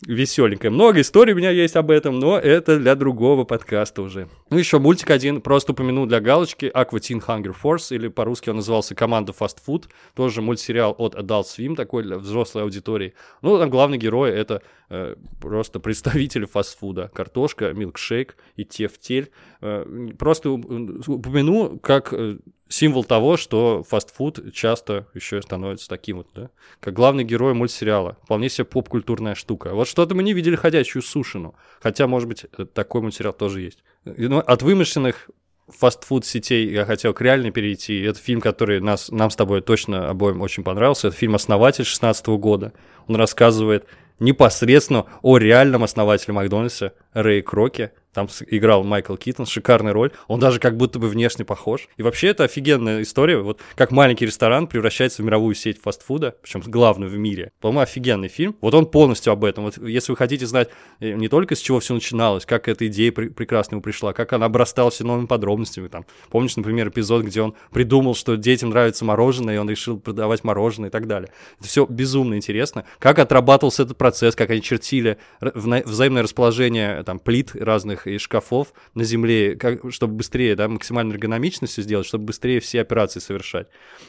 веселенькое. 0.07 0.71
Много 0.71 1.01
историй 1.01 1.33
у 1.33 1.37
меня 1.37 1.51
есть 1.51 1.75
об 1.75 1.91
этом, 1.91 2.19
но 2.19 2.37
это 2.37 2.79
для 2.79 2.95
другого 2.95 3.43
подкаста 3.43 4.01
уже. 4.01 4.29
Ну, 4.49 4.57
еще 4.57 4.79
мультик 4.79 5.11
один, 5.11 5.41
просто 5.41 5.73
упомяну 5.73 6.05
для 6.05 6.21
галочки, 6.21 6.71
Aqua 6.73 6.99
Teen 6.99 7.21
Hunger 7.25 7.53
Force, 7.61 7.93
или 7.93 8.07
по-русски 8.07 8.49
он 8.49 8.57
назывался 8.57 8.95
«Команда 8.95 9.33
Food», 9.33 9.85
тоже 10.15 10.41
мультсериал 10.41 10.95
от 10.97 11.15
Adult 11.15 11.43
Swim, 11.43 11.75
такой 11.75 12.03
для 12.03 12.17
взрослой 12.17 12.63
аудитории. 12.63 13.13
Ну, 13.41 13.57
там 13.57 13.69
главный 13.69 13.97
герой— 13.97 14.31
это 14.31 14.61
э, 14.89 15.15
просто 15.41 15.79
представитель 15.79 16.45
фастфуда. 16.45 17.11
Картошка, 17.13 17.73
милкшейк 17.73 18.37
и 18.55 18.63
тефтель. 18.63 19.31
Э, 19.61 19.85
просто 20.17 20.51
упомяну, 20.51 21.77
как 21.79 22.13
э, 22.13 22.37
символ 22.69 23.03
того, 23.03 23.35
что 23.35 23.83
фастфуд 23.83 24.53
часто 24.53 25.07
еще 25.13 25.41
становится 25.41 25.89
таким 25.89 26.17
вот, 26.17 26.27
да, 26.33 26.49
как 26.79 26.93
главный 26.93 27.23
герой 27.23 27.53
мультсериала. 27.53 28.17
Вполне 28.23 28.47
себе 28.47 28.65
поп-культурная 28.65 29.35
штука. 29.35 29.73
Вот 29.73 29.87
что-то 29.87 30.15
мы 30.15 30.23
не 30.23 30.33
видели 30.33 30.55
ходячую 30.55 31.01
сушину. 31.01 31.55
Хотя, 31.81 32.07
может 32.07 32.29
быть, 32.29 32.45
такой 32.73 33.01
мультсериал 33.01 33.33
тоже 33.33 33.61
есть. 33.61 33.79
Ну, 34.05 34.39
от 34.39 34.61
вымышленных 34.61 35.29
фастфуд 35.67 36.25
сетей 36.25 36.69
я 36.69 36.85
хотел 36.85 37.13
к 37.13 37.21
реальной 37.21 37.51
перейти. 37.51 38.01
Это 38.01 38.19
фильм, 38.19 38.39
который 38.41 38.79
нас, 38.79 39.09
нам 39.09 39.29
с 39.29 39.35
тобой 39.35 39.61
точно 39.61 40.09
обоим 40.09 40.41
очень 40.41 40.63
понравился. 40.63 41.07
Это 41.07 41.17
фильм 41.17 41.35
«Основатель» 41.35 41.85
16 41.85 42.27
года. 42.27 42.73
Он 43.07 43.15
рассказывает 43.15 43.85
непосредственно 44.19 45.05
о 45.21 45.37
реальном 45.37 45.83
основателе 45.83 46.33
Макдональдса 46.33 46.93
Рэй 47.13 47.41
Кроке, 47.41 47.93
там 48.13 48.27
играл 48.47 48.83
Майкл 48.83 49.15
Китон, 49.15 49.45
шикарная 49.45 49.93
роль. 49.93 50.11
Он 50.27 50.39
даже 50.39 50.59
как 50.59 50.77
будто 50.77 50.99
бы 50.99 51.07
внешне 51.07 51.45
похож. 51.45 51.87
И 51.97 52.03
вообще 52.03 52.27
это 52.29 52.43
офигенная 52.43 53.03
история. 53.03 53.37
Вот 53.37 53.61
как 53.75 53.91
маленький 53.91 54.25
ресторан 54.25 54.67
превращается 54.67 55.21
в 55.21 55.25
мировую 55.25 55.53
сеть 55.55 55.79
фастфуда, 55.81 56.35
причем 56.41 56.61
главную 56.65 57.11
в 57.11 57.17
мире. 57.17 57.51
По-моему, 57.59 57.81
офигенный 57.81 58.27
фильм. 58.27 58.55
Вот 58.61 58.73
он 58.73 58.87
полностью 58.87 59.31
об 59.31 59.45
этом. 59.45 59.65
Вот 59.65 59.77
если 59.77 60.11
вы 60.11 60.17
хотите 60.17 60.47
знать 60.47 60.69
э, 60.99 61.13
не 61.13 61.27
только 61.27 61.55
с 61.55 61.59
чего 61.59 61.79
все 61.79 61.93
начиналось, 61.93 62.45
как 62.45 62.67
эта 62.67 62.87
идея 62.87 63.11
при- 63.11 63.29
прекрасно 63.29 63.75
ему 63.75 63.81
пришла, 63.81 64.13
как 64.13 64.33
она 64.33 64.47
обрастала 64.47 64.89
все 64.89 65.03
новыми 65.03 65.27
подробностями. 65.27 65.87
Там, 65.87 66.05
помнишь, 66.29 66.55
например, 66.57 66.89
эпизод, 66.89 67.23
где 67.23 67.41
он 67.41 67.53
придумал, 67.71 68.15
что 68.15 68.35
детям 68.35 68.69
нравится 68.69 69.05
мороженое, 69.05 69.55
и 69.55 69.57
он 69.57 69.69
решил 69.69 69.99
продавать 69.99 70.43
мороженое 70.43 70.89
и 70.89 70.91
так 70.91 71.07
далее. 71.07 71.29
Это 71.59 71.67
все 71.67 71.85
безумно 71.85 72.35
интересно. 72.35 72.85
Как 72.97 73.19
отрабатывался 73.19 73.83
этот 73.83 73.97
процесс, 73.97 74.35
как 74.35 74.49
они 74.49 74.61
чертили 74.61 75.17
взаимное 75.41 76.23
расположение 76.23 77.03
там, 77.03 77.19
плит 77.19 77.51
разных 77.53 77.98
и 78.07 78.17
шкафов 78.17 78.73
на 78.93 79.03
земле, 79.03 79.55
как, 79.55 79.91
чтобы 79.91 80.15
быстрее, 80.15 80.55
да, 80.55 80.67
максимально 80.67 81.13
эргономично 81.13 81.67
все 81.67 81.81
сделать, 81.81 82.05
чтобы 82.05 82.25
быстрее 82.25 82.59
все 82.59 82.81
операции 82.81 83.19
совершать. 83.19 83.67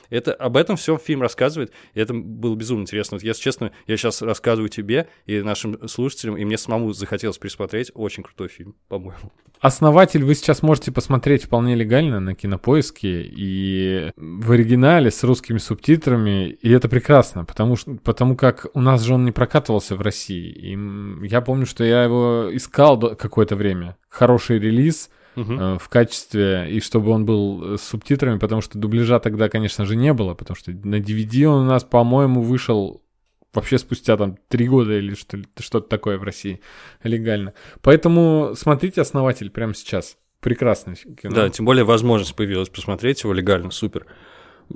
Это, 0.09 0.35
об 0.35 0.57
этом 0.57 0.77
все 0.77 0.97
фильм 0.99 1.23
рассказывает, 1.23 1.73
и 1.95 2.01
это 2.01 2.15
было 2.15 2.55
безумно 2.55 2.83
интересно. 2.83 3.17
Вот, 3.17 3.23
если 3.23 3.43
честно, 3.43 3.73
я 3.87 3.97
сейчас 3.97 4.23
рассказываю 4.23 4.69
тебе 4.69 5.09
и 5.27 5.41
нашим 5.41 5.89
слушателям, 5.89 6.37
и 6.37 6.45
мне 6.45 6.59
самому 6.59 6.93
захотелось 6.93 7.39
пересмотреть. 7.39 7.91
Очень 7.95 8.23
крутой 8.23 8.49
фильм, 8.49 8.75
по-моему. 8.89 9.33
Основатель 9.61 10.25
вы 10.25 10.35
сейчас 10.35 10.63
можете 10.63 10.91
посмотреть 10.91 11.45
вполне 11.45 11.75
легально 11.75 12.19
на 12.19 12.35
кинопоиске 12.35 13.23
и 13.23 14.11
в 14.17 14.53
оригинале 14.53 15.11
с 15.11 15.23
русскими 15.23 15.59
субтитрами, 15.59 16.49
и 16.49 16.71
это 16.71 16.89
прекрасно, 16.89 17.45
потому, 17.45 17.77
что, 17.77 17.95
потому 17.97 18.37
как 18.37 18.69
у 18.73 18.81
нас 18.81 19.03
же 19.03 19.15
он 19.15 19.27
не 19.27 19.33
прокатывался 19.33 19.97
в 19.97 20.01
России. 20.01 20.51
И 20.51 21.27
я 21.27 21.43
помню, 21.43 21.67
что 21.67 21.85
я 21.85 22.05
его 22.05 22.49
искал 22.51 22.99
какое-то 23.17 23.55
время. 23.55 23.97
Хороший 24.09 24.59
релиз, 24.59 25.11
Uh-huh. 25.37 25.79
в 25.79 25.89
качестве, 25.89 26.67
и 26.69 26.81
чтобы 26.81 27.13
он 27.13 27.25
был 27.25 27.79
с 27.79 27.83
субтитрами, 27.83 28.41
потому 28.41 28.61
что 28.61 28.79
дубляжа 28.79 29.21
тогда, 29.21 29.49
конечно 29.49 29.87
же, 29.87 29.95
не 29.95 30.13
было, 30.13 30.35
потому 30.35 30.57
что 30.57 30.73
на 30.73 30.97
DVD 30.97 31.45
он 31.45 31.63
у 31.63 31.71
нас, 31.71 31.85
по-моему, 31.85 32.43
вышел 32.43 33.01
вообще 33.53 33.79
спустя 33.79 34.17
там 34.17 34.39
три 34.49 34.69
года 34.69 34.97
или 34.97 35.15
что, 35.15 35.39
что-то 35.59 35.89
такое 35.89 36.19
в 36.19 36.23
России 36.23 36.61
легально. 37.03 37.55
Поэтому 37.83 38.53
смотрите 38.57 39.01
«Основатель» 39.01 39.51
прямо 39.51 39.75
сейчас. 39.75 40.17
Прекрасный 40.41 40.95
кино. 40.95 41.35
Да, 41.35 41.49
тем 41.51 41.67
более 41.67 41.85
возможность 41.85 42.35
появилась 42.35 42.71
посмотреть 42.71 43.25
его 43.25 43.33
легально, 43.35 43.71
супер. 43.71 44.07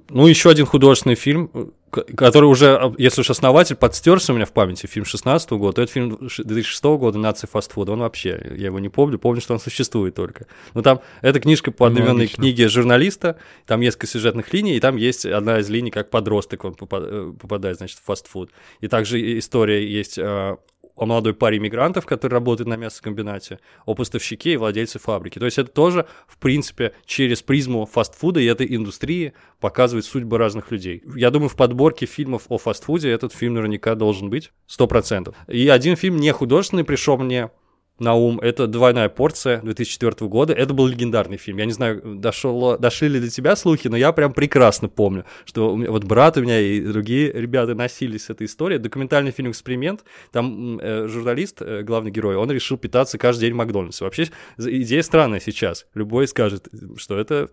Ну, 0.09 0.27
еще 0.27 0.51
один 0.51 0.67
художественный 0.67 1.15
фильм, 1.15 1.73
который 1.91 2.47
уже, 2.47 2.95
если 2.99 3.21
уж 3.21 3.31
основатель, 3.31 3.77
подстерся 3.77 4.33
у 4.33 4.37
меня 4.37 4.47
в 4.47 4.53
памяти, 4.53 4.87
фильм 4.87 5.05
16 5.05 5.51
-го 5.53 5.59
года, 5.59 5.77
то 5.77 5.83
это 5.83 5.93
фильм 5.93 6.19
2006 6.21 6.85
года 6.99 7.19
«Нация 7.19 7.49
фастфуда». 7.49 7.93
Он 7.93 8.01
вообще, 8.01 8.55
я 8.57 8.67
его 8.67 8.79
не 8.81 8.89
помню, 8.89 9.19
помню, 9.19 9.41
что 9.41 9.55
он 9.55 9.61
существует 9.61 10.15
только. 10.15 10.47
Но 10.75 10.83
там, 10.83 11.01
это 11.23 11.41
книжка 11.41 11.71
по 11.71 11.87
одноименной 11.87 12.27
книге 12.27 12.69
журналиста, 12.69 13.37
там 13.67 13.81
несколько 13.81 14.07
сюжетных 14.07 14.53
линий, 14.53 14.77
и 14.77 14.81
там 14.81 14.97
есть 14.97 15.27
одна 15.27 15.59
из 15.61 15.71
линий, 15.71 15.91
как 15.91 16.11
подросток 16.11 16.65
он 16.65 16.77
э, 16.81 17.33
попадает, 17.41 17.77
значит, 17.77 17.99
в 17.99 18.05
фастфуд. 18.05 18.51
И 18.81 18.89
также 18.89 19.39
история 19.39 19.87
есть 19.87 20.19
а, 20.19 20.59
молодой 20.97 21.35
паре 21.35 21.59
иммигрантов, 21.59 22.07
который 22.07 22.35
работает 22.35 22.69
на 22.69 22.77
мясокомбинате, 22.77 23.59
о 23.85 23.95
поставщике 23.95 24.53
и 24.53 24.57
владельце 24.57 24.99
фабрики. 24.99 25.39
То 25.39 25.45
есть 25.45 25.59
это 25.59 25.71
тоже, 25.71 26.07
в 26.27 26.39
принципе, 26.39 26.93
через 27.05 27.43
призму 27.43 27.87
фастфуда 27.87 28.41
и 28.41 28.47
этой 28.47 28.75
индустрии 28.75 29.33
показывает 29.61 30.05
судьбы 30.05 30.39
разных 30.39 30.71
людей. 30.71 31.03
Я 31.17 31.31
думаю, 31.31 31.49
в 31.49 31.57
подборке 31.57 32.07
фильмов 32.07 32.45
о 32.49 32.59
фастфуде 32.59 33.11
этот 33.11 33.33
фильм 33.33 33.55
наверняка 33.55 33.95
должен 33.95 34.31
быть 34.31 34.53
100%. 34.69 35.35
И 35.49 35.69
один 35.69 35.97
фильм 35.97 36.17
не 36.17 36.33
художественный 36.33 36.85
пришел 36.85 37.17
мне 37.19 37.51
на 37.99 38.15
ум. 38.15 38.41
Это 38.41 38.67
«Двойная 38.67 39.09
порция» 39.09 39.61
2004 39.61 40.29
года. 40.29 40.53
Это 40.53 40.75
был 40.75 40.87
легендарный 40.87 41.37
фильм. 41.37 41.59
Я 41.59 41.67
не 41.67 41.73
знаю, 41.73 42.03
дошел, 42.17 42.77
дошли 42.79 43.09
ли 43.09 43.21
до 43.21 43.31
тебя 43.31 43.55
слухи, 43.57 43.89
но 43.89 43.97
я 43.97 44.13
прям 44.13 44.33
прекрасно 44.33 44.89
помню, 44.89 45.25
что 45.45 45.77
меня, 45.77 45.91
вот 45.91 46.05
брат 46.05 46.37
у 46.37 46.43
меня 46.43 46.61
и 46.61 46.81
другие 46.81 47.33
ребята 47.33 47.75
носились 47.75 48.25
с 48.25 48.31
этой 48.31 48.47
историей. 48.47 48.79
Документальный 48.79 49.31
фильм 49.31 49.51
«Эксперимент». 49.51 50.05
Там 50.33 50.79
э, 50.81 51.07
журналист, 51.07 51.63
э, 51.63 51.83
главный 51.83 52.11
герой, 52.11 52.37
он 52.37 52.51
решил 52.51 52.77
питаться 52.77 53.17
каждый 53.19 53.43
день 53.43 53.53
в 53.53 53.57
Макдональдсе. 53.57 54.05
Вообще 54.05 54.29
идея 54.59 55.03
странная 55.03 55.41
сейчас. 55.41 55.87
Любой 55.95 56.27
скажет, 56.27 56.69
что 56.97 57.19
это... 57.19 57.51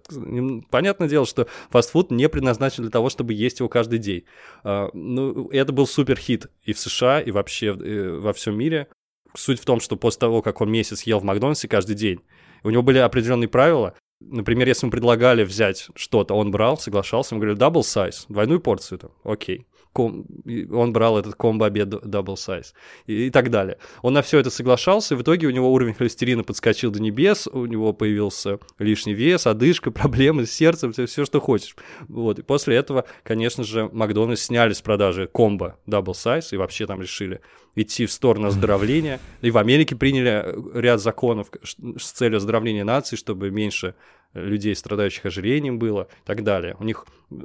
Понятное 0.69 1.07
дело, 1.07 1.25
что 1.25 1.47
фастфуд 1.69 2.11
не 2.11 2.27
предназначен 2.29 2.83
для 2.83 2.91
того, 2.91 3.09
чтобы 3.09 3.33
есть 3.33 3.59
его 3.59 3.69
каждый 3.69 3.99
день. 3.99 4.23
Э, 4.63 4.89
ну, 4.93 5.49
это 5.49 5.71
был 5.71 5.85
супер 5.85 6.17
хит 6.17 6.47
и 6.63 6.73
в 6.73 6.79
США, 6.79 7.21
и 7.21 7.29
вообще 7.29 7.67
э, 7.67 8.17
во 8.19 8.33
всем 8.33 8.57
мире. 8.57 8.87
Суть 9.33 9.59
в 9.59 9.65
том, 9.65 9.79
что 9.79 9.95
после 9.95 10.19
того, 10.19 10.41
как 10.41 10.61
он 10.61 10.71
месяц 10.71 11.03
ел 11.03 11.19
в 11.19 11.23
Макдональдсе 11.23 11.67
каждый 11.67 11.95
день, 11.95 12.21
у 12.63 12.69
него 12.69 12.83
были 12.83 12.97
определенные 12.99 13.47
правила. 13.47 13.93
Например, 14.19 14.67
если 14.67 14.85
мы 14.85 14.91
предлагали 14.91 15.43
взять 15.43 15.87
что-то, 15.95 16.35
он 16.35 16.51
брал, 16.51 16.77
соглашался, 16.77 17.33
мы 17.33 17.41
говорили 17.41 17.59
double 17.59 17.81
size, 17.81 18.25
двойную 18.29 18.59
порцию, 18.59 18.99
там, 18.99 19.11
окей. 19.23 19.65
Ком... 19.93 20.25
Он 20.71 20.93
брал 20.93 21.17
этот 21.17 21.35
комбо-обед 21.35 21.89
double 21.89 22.35
size 22.35 22.67
и, 23.07 23.27
и 23.27 23.29
так 23.29 23.49
далее. 23.49 23.77
Он 24.01 24.13
на 24.13 24.21
все 24.21 24.39
это 24.39 24.49
соглашался, 24.49 25.15
и 25.15 25.17
в 25.17 25.21
итоге 25.21 25.47
у 25.47 25.49
него 25.49 25.73
уровень 25.73 25.95
холестерина 25.95 26.43
подскочил 26.43 26.91
до 26.91 27.01
небес, 27.01 27.47
у 27.47 27.65
него 27.65 27.91
появился 27.91 28.59
лишний 28.79 29.13
вес, 29.13 29.47
одышка, 29.47 29.91
проблемы 29.91 30.45
с 30.45 30.51
сердцем, 30.51 30.93
все, 30.93 31.07
все 31.07 31.25
что 31.25 31.41
хочешь. 31.41 31.75
Вот. 32.07 32.39
И 32.39 32.41
после 32.43 32.75
этого, 32.75 33.05
конечно 33.23 33.63
же, 33.63 33.89
Макдональдс 33.91 34.43
сняли 34.43 34.73
с 34.73 34.81
продажи 34.81 35.27
комбо 35.27 35.77
double 35.87 36.13
size 36.13 36.49
и 36.51 36.57
вообще 36.57 36.85
там 36.85 37.01
решили 37.01 37.41
идти 37.75 38.05
в 38.05 38.11
сторону 38.11 38.47
оздоровления. 38.47 39.19
И 39.41 39.51
в 39.51 39.57
Америке 39.57 39.95
приняли 39.95 40.43
э, 40.43 40.79
ряд 40.79 41.01
законов 41.01 41.49
с 41.63 42.11
целью 42.11 42.37
оздоровления 42.37 42.83
нации, 42.83 43.15
чтобы 43.15 43.49
меньше 43.51 43.95
людей, 44.33 44.75
страдающих 44.75 45.25
ожирением 45.25 45.77
было 45.77 46.07
и 46.23 46.25
так 46.25 46.43
далее. 46.43 46.75
У 46.79 46.83
них 46.83 47.05
э, 47.31 47.35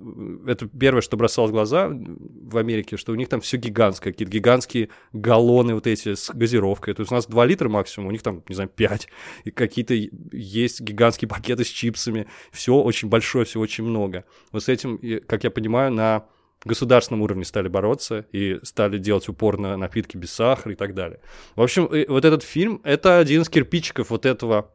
это 0.47 0.69
первое, 0.69 1.01
что 1.01 1.17
бросалось 1.17 1.51
в 1.51 1.55
глаза 1.55 1.89
в 1.89 2.57
Америке, 2.57 2.97
что 2.97 3.13
у 3.13 3.17
них 3.17 3.29
там 3.29 3.41
все 3.41 3.57
гигантское, 3.57 4.13
какие-то 4.13 4.33
гигантские 4.33 4.89
галлоны 5.13 5.75
вот 5.75 5.87
эти 5.87 6.15
с 6.15 6.31
газировкой. 6.31 6.95
То 6.95 7.01
есть 7.01 7.13
у 7.13 7.15
нас 7.15 7.27
2 7.27 7.45
литра 7.47 7.69
максимум, 7.69 8.09
у 8.09 8.13
них 8.13 8.23
там, 8.23 8.43
не 8.49 8.55
знаю, 8.55 8.71
5. 8.75 9.09
И 9.45 9.51
какие-то 9.51 9.95
есть 9.95 10.81
гигантские 10.81 11.29
пакеты 11.29 11.65
с 11.65 11.69
чипсами. 11.69 12.27
Все 12.53 12.75
очень 12.75 13.09
большое, 13.09 13.45
все 13.45 13.61
очень 13.61 13.85
много. 13.85 14.25
Вот 14.53 14.63
с 14.63 14.69
этим, 14.69 15.01
как 15.27 15.45
я 15.45 15.51
понимаю, 15.51 15.93
на 15.93 16.27
государственном 16.67 17.23
уровне 17.23 17.45
стали 17.45 17.69
бороться 17.69 18.27
и 18.33 18.59
стали 18.63 18.99
делать 18.99 19.29
упор 19.29 19.59
на 19.59 19.77
напитки 19.77 20.17
без 20.17 20.33
сахара 20.33 20.73
и 20.73 20.77
так 20.77 20.95
далее. 20.95 21.21
В 21.55 21.63
общем, 21.63 21.89
вот 22.09 22.25
этот 22.25 22.43
фильм— 22.43 22.81
это 22.85 23.19
один 23.19 23.43
из 23.43 23.49
кирпичиков 23.49 24.11
вот 24.11 24.27
этого 24.27 24.71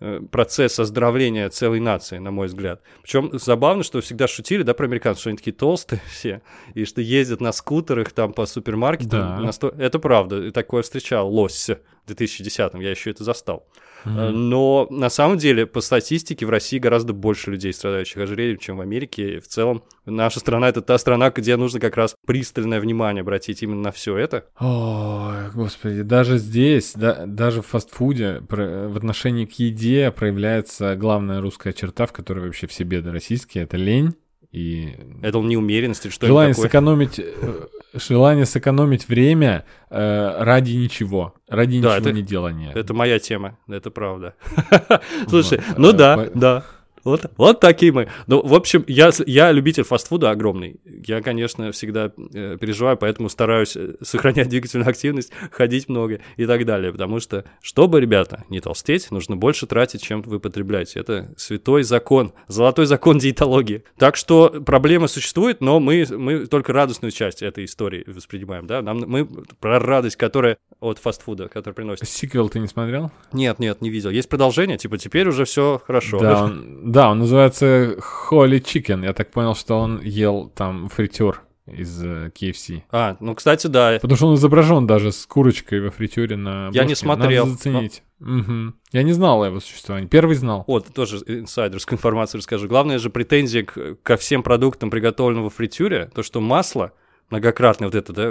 э, 0.00 0.20
процесс 0.30 0.78
оздоровления 0.78 1.48
целой 1.48 1.80
нации, 1.80 2.18
на 2.18 2.30
мой 2.30 2.46
взгляд. 2.46 2.82
Причем 3.02 3.38
забавно, 3.38 3.82
что 3.82 4.00
всегда 4.00 4.28
шутили, 4.28 4.62
да, 4.62 4.74
про 4.74 4.86
американцев, 4.86 5.20
что 5.20 5.30
они 5.30 5.38
такие 5.38 5.54
толстые 5.54 6.00
все, 6.10 6.42
и 6.74 6.84
что 6.84 7.00
ездят 7.00 7.40
на 7.40 7.52
скутерах 7.52 8.12
там 8.12 8.32
по 8.32 8.46
супермаркетам. 8.46 9.44
Да. 9.44 9.52
Сто... 9.52 9.68
Это 9.68 9.98
правда, 9.98 10.46
и 10.46 10.50
такое 10.50 10.82
встречал 10.82 11.32
лось 11.32 11.70
в 12.06 12.10
2010-м, 12.10 12.80
я 12.80 12.90
еще 12.90 13.10
это 13.10 13.24
застал. 13.24 13.66
Mm-hmm. 14.04 14.30
Но 14.30 14.86
на 14.90 15.10
самом 15.10 15.38
деле, 15.38 15.66
по 15.66 15.80
статистике, 15.80 16.46
в 16.46 16.50
России 16.50 16.78
гораздо 16.78 17.12
больше 17.12 17.50
людей, 17.50 17.72
страдающих 17.72 18.18
ожирением, 18.18 18.58
чем 18.58 18.78
в 18.78 18.80
Америке. 18.80 19.36
И 19.36 19.40
в 19.40 19.48
целом, 19.48 19.82
наша 20.06 20.40
страна— 20.40 20.68
это 20.70 20.80
та 20.80 20.98
страна, 20.98 21.30
где 21.30 21.56
нужно 21.56 21.80
как 21.80 21.96
раз 21.96 22.14
пристальное 22.26 22.80
внимание 22.80 23.22
обратить 23.22 23.62
именно 23.62 23.82
на 23.82 23.92
все 23.92 24.16
это. 24.16 24.46
Ой, 24.58 25.50
господи, 25.54 26.02
даже 26.02 26.38
здесь, 26.38 26.92
да, 26.94 27.26
даже 27.26 27.62
в 27.62 27.66
фастфуде 27.66 28.42
в 28.48 28.96
отношении 28.96 29.44
к 29.44 29.52
еде 29.52 30.10
проявляется 30.10 30.96
главная 30.96 31.40
русская 31.40 31.72
черта, 31.72 32.06
в 32.06 32.12
которой 32.12 32.44
вообще 32.46 32.66
все 32.66 32.84
беды 32.84 33.10
российские— 33.10 33.64
это 33.64 33.76
лень 33.76 34.14
и... 34.52 34.96
Это 35.22 35.38
неумеренность 35.38 36.04
или 36.04 36.12
что 36.12 36.26
Желание 36.26 36.54
сэкономить 36.54 37.18
э, 37.18 37.66
желание 37.94 38.46
сэкономить 38.46 39.08
время 39.08 39.64
э, 39.90 40.42
ради 40.42 40.72
ничего, 40.72 41.34
ради 41.48 41.80
Да, 41.80 41.96
ничего 41.96 42.08
это- 42.10 42.12
не 42.12 42.22
делания. 42.22 42.72
Это 42.72 42.94
моя 42.94 43.18
тема, 43.18 43.58
это 43.68 43.90
правда. 43.90 44.34
Слушай, 45.28 45.60
ну 45.76 45.92
да, 45.92 46.16
по- 46.16 46.30
да. 46.38 46.64
Вот, 47.04 47.30
вот 47.36 47.60
такие 47.60 47.92
мы. 47.92 48.08
Ну, 48.26 48.46
в 48.46 48.54
общем, 48.54 48.84
я, 48.86 49.10
я 49.26 49.52
любитель 49.52 49.84
фастфуда 49.84 50.30
огромный. 50.30 50.80
Я, 50.84 51.22
конечно, 51.22 51.72
всегда 51.72 52.12
э, 52.34 52.58
переживаю, 52.60 52.96
поэтому 52.96 53.28
стараюсь 53.28 53.76
э, 53.76 53.94
сохранять 54.02 54.48
двигательную 54.48 54.88
активность, 54.88 55.32
ходить 55.50 55.88
много 55.88 56.20
и 56.36 56.46
так 56.46 56.64
далее. 56.66 56.92
Потому 56.92 57.20
что, 57.20 57.44
чтобы, 57.62 58.00
ребята, 58.00 58.44
не 58.48 58.60
толстеть, 58.60 59.10
нужно 59.10 59.36
больше 59.36 59.66
тратить, 59.66 60.02
чем 60.02 60.22
вы 60.22 60.40
потребляете. 60.40 61.00
Это 61.00 61.32
святой 61.36 61.82
закон, 61.82 62.32
золотой 62.48 62.86
закон 62.86 63.18
диетологии. 63.18 63.84
Так 63.96 64.16
что 64.16 64.62
проблема 64.64 65.06
существует, 65.06 65.60
но 65.60 65.80
мы, 65.80 66.06
мы 66.10 66.46
только 66.46 66.72
радостную 66.72 67.12
часть 67.12 67.42
этой 67.42 67.64
истории 67.64 68.04
воспринимаем. 68.06 68.66
Да? 68.66 68.82
Нам, 68.82 69.04
мы 69.06 69.26
про 69.26 69.78
радость, 69.78 70.16
которая 70.16 70.58
от 70.80 70.98
фастфуда, 70.98 71.48
которая 71.48 71.74
приносит. 71.74 72.08
Сиквел 72.08 72.48
ты 72.48 72.58
не 72.58 72.66
смотрел? 72.66 73.10
Нет, 73.32 73.58
нет, 73.58 73.80
не 73.80 73.90
видел. 73.90 74.10
Есть 74.10 74.28
продолжение, 74.28 74.78
типа 74.78 74.98
теперь 74.98 75.28
уже 75.28 75.44
все 75.44 75.80
хорошо. 75.86 76.18
Да, 76.18 76.44
он, 76.44 76.89
да, 76.90 77.10
он 77.10 77.20
называется 77.20 77.96
Holy 78.30 78.60
Chicken. 78.60 79.04
Я 79.04 79.12
так 79.12 79.30
понял, 79.30 79.54
что 79.54 79.78
он 79.78 80.00
ел 80.00 80.50
там 80.54 80.88
фритюр 80.88 81.42
из 81.66 82.02
э, 82.02 82.30
KFC. 82.34 82.82
А, 82.90 83.16
ну, 83.20 83.34
кстати, 83.34 83.66
да. 83.66 83.98
Потому 84.00 84.16
что 84.16 84.26
он 84.26 84.34
изображен 84.34 84.86
даже 84.86 85.12
с 85.12 85.24
курочкой 85.26 85.80
во 85.80 85.90
фритюре 85.90 86.36
на 86.36 86.70
Я 86.72 86.84
не 86.84 86.94
смотрел, 86.94 87.46
Надо 87.46 87.56
заценить. 87.56 88.02
Мгм. 88.18 88.74
Я 88.92 89.02
не 89.02 89.12
знал 89.12 89.42
о 89.42 89.46
его 89.46 89.60
существовании. 89.60 90.08
Первый 90.08 90.36
знал. 90.36 90.64
Вот, 90.66 90.92
тоже 90.92 91.18
инсайдерскую 91.26 91.96
информацию 91.96 92.38
расскажу. 92.38 92.68
Главная 92.68 92.98
же 92.98 93.08
претензия 93.08 93.64
ко 93.64 94.16
всем 94.16 94.42
продуктам, 94.42 94.90
приготовленным 94.90 95.44
во 95.44 95.50
фритюре, 95.50 96.10
то, 96.14 96.22
что 96.22 96.40
масло 96.40 96.92
многократное 97.30 97.88
вот 97.88 97.94
это, 97.94 98.12
да, 98.12 98.30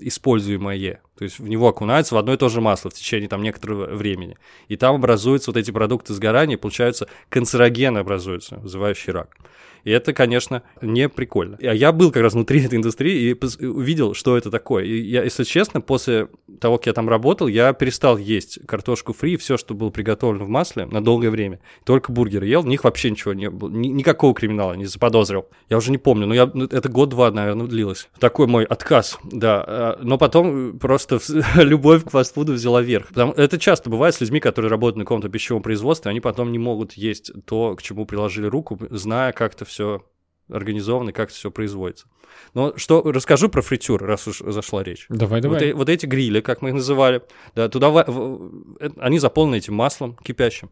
используемое, 0.00 1.00
то 1.16 1.24
есть 1.24 1.38
в 1.38 1.48
него 1.48 1.68
окунается 1.68 2.14
в 2.14 2.18
одно 2.18 2.32
и 2.32 2.36
то 2.36 2.48
же 2.48 2.60
масло 2.60 2.90
в 2.90 2.94
течение 2.94 3.28
там 3.28 3.42
некоторого 3.42 3.94
времени. 3.94 4.36
И 4.68 4.76
там 4.76 4.96
образуются 4.96 5.50
вот 5.50 5.58
эти 5.58 5.70
продукты 5.70 6.14
сгорания, 6.14 6.56
получаются 6.56 7.08
канцерогены 7.28 7.98
образуются, 7.98 8.56
вызывающие 8.56 9.12
рак. 9.12 9.36
И 9.84 9.90
это, 9.90 10.12
конечно, 10.12 10.62
не 10.82 11.08
прикольно. 11.08 11.58
А 11.62 11.74
я 11.74 11.92
был 11.92 12.10
как 12.12 12.22
раз 12.22 12.34
внутри 12.34 12.62
этой 12.64 12.76
индустрии 12.76 13.30
и 13.30 13.64
увидел, 13.66 14.14
что 14.14 14.36
это 14.36 14.50
такое. 14.50 14.84
И 14.84 15.00
я, 15.00 15.22
если 15.24 15.44
честно, 15.44 15.80
после 15.80 16.28
того, 16.60 16.76
как 16.78 16.86
я 16.86 16.92
там 16.92 17.08
работал, 17.08 17.46
я 17.46 17.72
перестал 17.72 18.16
есть 18.18 18.58
картошку 18.66 19.12
фри, 19.12 19.36
все, 19.36 19.56
что 19.56 19.74
было 19.74 19.90
приготовлено 19.90 20.44
в 20.44 20.48
масле 20.48 20.86
на 20.86 21.02
долгое 21.02 21.30
время. 21.30 21.60
Только 21.84 22.12
бургеры 22.12 22.46
ел, 22.46 22.62
в 22.62 22.66
них 22.66 22.84
вообще 22.84 23.10
ничего 23.10 23.32
не 23.34 23.50
было, 23.50 23.68
ни- 23.70 23.88
никакого 23.88 24.34
криминала 24.34 24.74
не 24.74 24.84
заподозрил. 24.86 25.46
Я 25.68 25.76
уже 25.78 25.90
не 25.90 25.98
помню, 25.98 26.26
но 26.26 26.34
я, 26.34 26.50
ну, 26.52 26.64
это 26.64 26.88
год-два, 26.88 27.30
наверное, 27.30 27.66
длилось. 27.66 28.08
Такой 28.18 28.46
мой 28.46 28.64
отказ, 28.64 29.18
да. 29.24 29.64
А, 29.66 29.98
Но 30.02 30.18
потом 30.18 30.78
просто 30.78 31.18
любовь 31.56 32.04
к 32.04 32.10
фастфуду 32.10 32.52
взяла 32.52 32.82
верх. 32.82 33.08
Потому- 33.08 33.32
это 33.32 33.58
часто 33.58 33.90
бывает 33.90 34.14
с 34.14 34.20
людьми, 34.20 34.40
которые 34.40 34.70
работают 34.70 34.96
на 34.96 35.04
каком-то 35.04 35.28
пищевом 35.28 35.62
производстве, 35.62 36.10
они 36.10 36.20
потом 36.20 36.52
не 36.52 36.58
могут 36.58 36.92
есть 36.94 37.32
то, 37.46 37.74
к 37.76 37.82
чему 37.82 38.06
приложили 38.06 38.46
руку, 38.46 38.78
зная, 38.90 39.32
как 39.32 39.54
это 39.54 39.64
все 39.70 40.04
организовано 40.48 41.10
и 41.10 41.12
как 41.12 41.28
это 41.28 41.36
все 41.38 41.50
производится. 41.50 42.06
Но 42.54 42.76
что 42.76 43.02
расскажу 43.02 43.48
про 43.48 43.62
фритюр, 43.62 44.02
раз 44.02 44.26
уж 44.26 44.38
зашла 44.40 44.82
речь. 44.82 45.06
Давай, 45.08 45.40
Вот, 45.40 45.42
давай. 45.42 45.70
э- 45.70 45.74
вот 45.74 45.88
эти 45.88 46.06
грили, 46.06 46.40
как 46.40 46.62
мы 46.62 46.70
их 46.70 46.74
называли, 46.76 47.22
да, 47.54 47.68
туда 47.68 47.90
ва- 47.90 48.04
в- 48.06 48.76
э, 48.80 48.90
они 48.98 49.18
заполнены 49.18 49.56
этим 49.56 49.74
маслом 49.74 50.16
кипящим. 50.22 50.70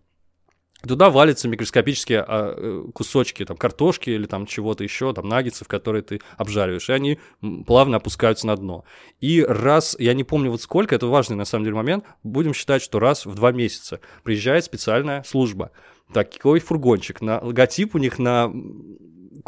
Туда 0.86 1.10
валятся 1.10 1.48
микроскопические 1.48 2.20
а, 2.20 2.54
э, 2.56 2.84
кусочки 2.94 3.44
там 3.44 3.56
картошки 3.56 4.10
или 4.10 4.26
там 4.26 4.46
чего-то 4.46 4.84
еще, 4.84 5.12
там 5.12 5.28
наггетсов, 5.28 5.66
которые 5.66 6.02
ты 6.02 6.20
обжариваешь, 6.36 6.88
и 6.88 6.92
они 6.92 7.18
плавно 7.66 7.96
опускаются 7.96 8.46
на 8.46 8.56
дно. 8.56 8.84
И 9.20 9.42
раз, 9.42 9.96
я 9.98 10.14
не 10.14 10.22
помню 10.22 10.52
вот 10.52 10.62
сколько, 10.62 10.94
это 10.94 11.08
важный 11.08 11.36
на 11.36 11.44
самом 11.44 11.64
деле 11.64 11.74
момент, 11.76 12.04
будем 12.22 12.54
считать, 12.54 12.80
что 12.80 13.00
раз 13.00 13.26
в 13.26 13.34
два 13.34 13.50
месяца 13.50 14.00
приезжает 14.22 14.64
специальная 14.64 15.24
служба. 15.24 15.72
Такой 16.12 16.60
фургончик, 16.60 17.20
на 17.20 17.40
логотип 17.40 17.96
у 17.96 17.98
них 17.98 18.20
на, 18.20 18.48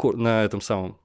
на 0.03 0.43
этом 0.43 0.59
самом 0.59 0.97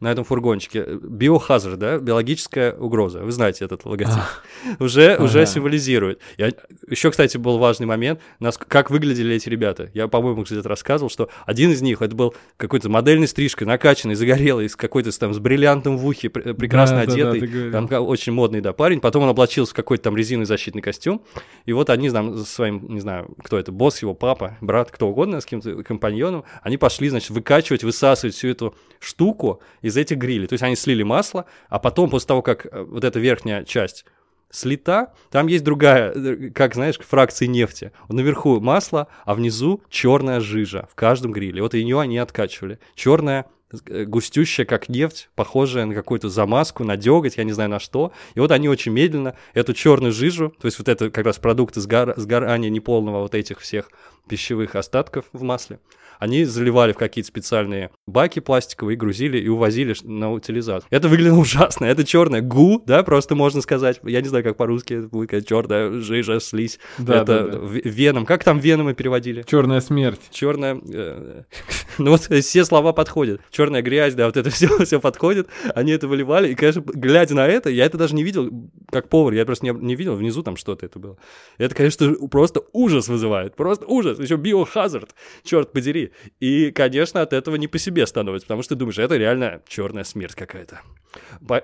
на 0.00 0.12
этом 0.12 0.24
фургончике. 0.24 0.84
Биохазард, 1.02 1.78
да, 1.78 1.98
биологическая 1.98 2.72
угроза. 2.72 3.20
Вы 3.20 3.32
знаете 3.32 3.64
этот 3.64 3.84
логотип. 3.84 4.14
Уже, 4.78 5.16
уже 5.16 5.46
символизирует. 5.46 6.20
Я... 6.36 6.52
Еще, 6.88 7.10
кстати, 7.10 7.36
был 7.36 7.58
важный 7.58 7.86
момент, 7.86 8.20
нас... 8.38 8.58
как 8.58 8.90
выглядели 8.90 9.34
эти 9.34 9.48
ребята. 9.48 9.90
Я, 9.94 10.08
по-моему, 10.08 10.42
где-то 10.42 10.68
рассказывал, 10.68 11.10
что 11.10 11.28
один 11.46 11.70
из 11.70 11.82
них, 11.82 12.02
это 12.02 12.14
был 12.14 12.34
какой-то 12.56 12.88
модельной 12.88 13.28
стрижкой, 13.28 13.66
накачанный, 13.66 14.14
загорелый, 14.14 14.68
с 14.68 14.76
какой-то 14.76 15.16
там 15.18 15.32
с 15.34 15.38
бриллиантом 15.38 15.96
в 15.98 16.06
ухе, 16.06 16.28
пр- 16.28 16.54
прекрасно 16.54 16.98
Да, 16.98 17.06
да, 17.06 17.06
да, 17.06 17.30
одетый. 17.30 17.40
ты 17.40 17.46
говорил. 17.46 17.72
там 17.88 18.06
очень 18.08 18.32
модный, 18.32 18.60
да, 18.60 18.72
парень. 18.72 19.00
Потом 19.00 19.24
он 19.24 19.28
облачился 19.30 19.72
в 19.72 19.76
какой-то 19.76 20.04
там 20.04 20.16
резиновый 20.16 20.46
защитный 20.46 20.82
костюм. 20.82 21.22
И 21.66 21.72
вот 21.72 21.90
они 21.90 22.10
там 22.10 22.36
со 22.36 22.44
своим, 22.44 22.86
не 22.88 23.00
знаю, 23.00 23.34
кто 23.42 23.58
это, 23.58 23.72
босс 23.72 24.02
его, 24.02 24.14
папа, 24.14 24.56
брат, 24.60 24.90
кто 24.90 25.08
угодно, 25.08 25.40
с 25.40 25.44
каким-то 25.44 25.82
компаньоном, 25.82 26.44
они 26.62 26.76
пошли, 26.76 27.08
значит, 27.08 27.30
выкачивать, 27.30 27.82
высасывать 27.84 28.34
всю 28.34 28.48
эту 28.48 28.74
штуку 29.00 29.60
из 29.88 29.96
этих 29.96 30.18
грилей. 30.18 30.46
То 30.46 30.54
есть 30.54 30.62
они 30.62 30.76
слили 30.76 31.02
масло, 31.02 31.46
а 31.68 31.78
потом, 31.78 32.10
после 32.10 32.28
того, 32.28 32.42
как 32.42 32.66
э, 32.66 32.82
вот 32.82 33.04
эта 33.04 33.18
верхняя 33.18 33.64
часть 33.64 34.04
слита, 34.50 35.12
там 35.30 35.46
есть 35.46 35.64
другая, 35.64 36.12
э, 36.12 36.50
как 36.50 36.74
знаешь, 36.74 36.98
фракции 36.98 37.46
нефти. 37.46 37.92
Наверху 38.08 38.60
масло, 38.60 39.08
а 39.24 39.34
внизу 39.34 39.82
черная 39.90 40.40
жижа 40.40 40.88
в 40.90 40.94
каждом 40.94 41.32
гриле. 41.32 41.62
Вот 41.62 41.74
ее 41.74 42.00
они 42.00 42.18
откачивали. 42.18 42.78
Черная 42.94 43.46
э, 43.86 44.04
густющая, 44.04 44.64
как 44.64 44.88
нефть, 44.88 45.28
похожая 45.34 45.84
на 45.84 45.94
какую-то 45.94 46.28
замазку, 46.28 46.84
на 46.84 46.96
деготь, 46.96 47.36
я 47.36 47.44
не 47.44 47.52
знаю 47.52 47.70
на 47.70 47.80
что. 47.80 48.12
И 48.34 48.40
вот 48.40 48.50
они 48.50 48.68
очень 48.68 48.92
медленно 48.92 49.34
эту 49.54 49.74
черную 49.74 50.12
жижу, 50.12 50.54
то 50.60 50.66
есть 50.66 50.78
вот 50.78 50.88
это 50.88 51.10
как 51.10 51.26
раз 51.26 51.38
продукты 51.38 51.80
сгора- 51.80 52.14
сгорания 52.16 52.70
неполного 52.70 53.20
вот 53.20 53.34
этих 53.34 53.60
всех 53.60 53.90
пищевых 54.28 54.74
остатков 54.74 55.24
в 55.32 55.42
масле, 55.42 55.80
они 56.18 56.44
заливали 56.44 56.92
в 56.92 56.96
какие-то 56.96 57.28
специальные 57.28 57.90
баки 58.06 58.40
пластиковые, 58.40 58.96
грузили 58.96 59.38
и 59.38 59.48
увозили 59.48 59.94
на 60.02 60.32
утилизацию. 60.32 60.88
Это 60.90 61.08
выглядело 61.08 61.38
ужасно. 61.38 61.84
Это 61.84 62.04
черная 62.04 62.42
гу, 62.42 62.82
да, 62.84 63.02
просто 63.02 63.34
можно 63.34 63.60
сказать. 63.60 64.00
Я 64.02 64.20
не 64.20 64.28
знаю, 64.28 64.44
как 64.44 64.56
по-русски 64.56 64.94
это 64.94 65.08
будет, 65.08 65.30
как 65.30 65.46
черная 65.46 65.92
жижа, 66.00 66.40
слизь. 66.40 66.78
Да, 66.98 67.22
это 67.22 67.48
да, 67.48 67.58
да. 67.58 67.58
веном. 67.84 68.26
Как 68.26 68.44
там 68.44 68.58
веномы 68.58 68.94
переводили? 68.94 69.44
Черная 69.48 69.80
смерть. 69.80 70.20
Черная, 70.30 70.80
э, 70.92 71.42
ну 71.98 72.10
вот 72.10 72.22
все 72.22 72.64
слова 72.64 72.92
подходят. 72.92 73.40
Черная 73.50 73.82
грязь, 73.82 74.14
да, 74.14 74.26
вот 74.26 74.36
это 74.36 74.50
все, 74.58 74.84
все 74.84 75.00
подходит. 75.00 75.48
Они 75.74 75.92
это 75.92 76.08
выливали, 76.08 76.50
и, 76.50 76.54
конечно, 76.54 76.82
глядя 76.84 77.34
на 77.34 77.46
это, 77.46 77.70
я 77.70 77.84
это 77.84 77.96
даже 77.96 78.14
не 78.14 78.24
видел, 78.24 78.50
как 78.90 79.08
повар, 79.08 79.34
я 79.34 79.44
просто 79.44 79.66
не, 79.66 79.72
не 79.72 79.94
видел, 79.94 80.16
внизу 80.16 80.42
там 80.42 80.56
что-то 80.56 80.86
это 80.86 80.98
было. 80.98 81.16
Это, 81.58 81.74
конечно, 81.74 82.14
просто 82.28 82.62
ужас 82.72 83.08
вызывает, 83.08 83.54
просто 83.54 83.86
ужас. 83.86 84.17
Еще 84.18 84.36
биохазард, 84.36 85.14
черт 85.44 85.72
подери. 85.72 86.12
И, 86.40 86.70
конечно, 86.70 87.22
от 87.22 87.32
этого 87.32 87.56
не 87.56 87.68
по 87.68 87.78
себе 87.78 88.06
становится, 88.06 88.46
потому 88.46 88.62
что 88.62 88.74
ты 88.74 88.78
думаешь, 88.80 88.98
это 88.98 89.16
реально 89.16 89.62
черная 89.66 90.04
смерть 90.04 90.34
какая-то. 90.34 90.80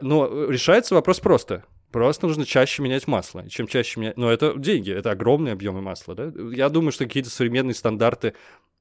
Но 0.01 0.27
э, 0.27 0.53
решается 0.53 0.95
вопрос 0.95 1.21
просто. 1.21 1.65
Просто 1.91 2.27
нужно 2.27 2.45
чаще 2.45 2.83
менять 2.83 3.07
масло. 3.07 3.49
Чем 3.49 3.69
чаще 3.69 4.01
менять... 4.01 4.17
Но 4.17 4.31
это 4.31 4.55
деньги, 4.57 4.93
это 4.93 5.13
огромные 5.13 5.53
объемы 5.53 5.81
масла, 5.81 6.15
да? 6.15 6.33
Я 6.53 6.69
думаю, 6.69 6.91
что 6.91 7.05
какие-то 7.05 7.31
современные 7.31 7.75
стандарты 7.75 8.35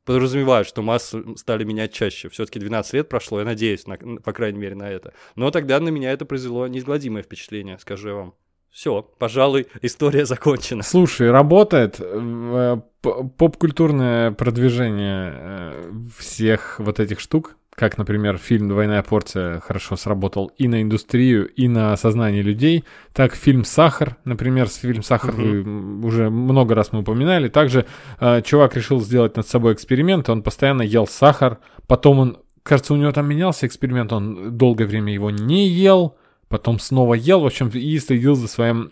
подразумевают, 0.06 0.68
что 0.68 0.82
масло 0.82 1.24
стали 1.36 1.64
менять 1.64 1.94
чаще. 1.94 2.30
Все-таки 2.30 2.60
12 2.60 2.94
лет 2.94 3.10
прошло, 3.10 3.40
я 3.40 3.46
надеюсь, 3.46 3.86
на- 3.88 3.98
по 3.98 4.34
крайней 4.34 4.60
мере, 4.60 4.76
на 4.76 4.90
это. 4.90 5.14
Но 5.36 5.52
тогда 5.52 5.80
на 5.80 5.90
меня 5.90 6.12
это 6.12 6.26
произвело 6.26 6.68
неизгладимое 6.68 7.24
впечатление, 7.24 7.78
скажу 7.78 8.10
я 8.10 8.16
вам. 8.16 8.34
Все, 8.74 9.04
пожалуй, 9.20 9.68
история 9.84 10.26
закончена. 10.26 10.82
Слушай, 10.82 11.30
работает 11.30 11.98
э, 12.00 12.78
поп-культурное 13.02 14.32
продвижение 14.32 15.34
э, 15.36 15.92
всех 16.18 16.80
вот 16.80 17.00
этих 17.00 17.20
штук, 17.20 17.56
как, 17.76 18.00
например, 18.00 18.40
фильм 18.40 18.70
«Двойная 18.70 19.04
порция» 19.04 19.60
хорошо 19.60 19.96
сработал 19.96 20.52
и 20.58 20.68
на 20.68 20.82
индустрию, 20.82 21.48
и 21.50 21.68
на 21.68 21.96
сознание 21.98 22.42
людей, 22.42 22.84
так 23.14 23.36
фильм 23.36 23.64
«Сахар», 23.64 24.18
например, 24.26 24.68
фильм 24.68 25.04
«Сахар» 25.04 25.36
м, 25.36 26.04
уже 26.04 26.32
много 26.32 26.74
раз 26.74 26.92
мы 26.92 27.02
упоминали, 27.02 27.50
также 27.50 27.86
э, 28.20 28.42
чувак 28.42 28.76
решил 28.76 29.00
сделать 29.00 29.38
над 29.38 29.48
собой 29.48 29.74
эксперимент, 29.74 30.30
он 30.30 30.42
постоянно 30.42 30.82
ел 30.82 31.06
сахар, 31.06 31.60
потом 31.86 32.18
он, 32.18 32.38
кажется, 32.64 32.96
у 32.96 32.98
него 32.98 33.12
там 33.12 33.28
менялся 33.30 33.68
эксперимент, 33.68 34.12
он 34.12 34.58
долгое 34.58 34.86
время 34.86 35.14
его 35.14 35.30
не 35.30 35.68
ел, 35.68 36.18
потом 36.54 36.78
снова 36.78 37.16
ел, 37.16 37.40
в 37.40 37.48
общем, 37.48 37.68
и 37.70 37.98
следил 37.98 38.36
за 38.36 38.48
своим 38.48 38.92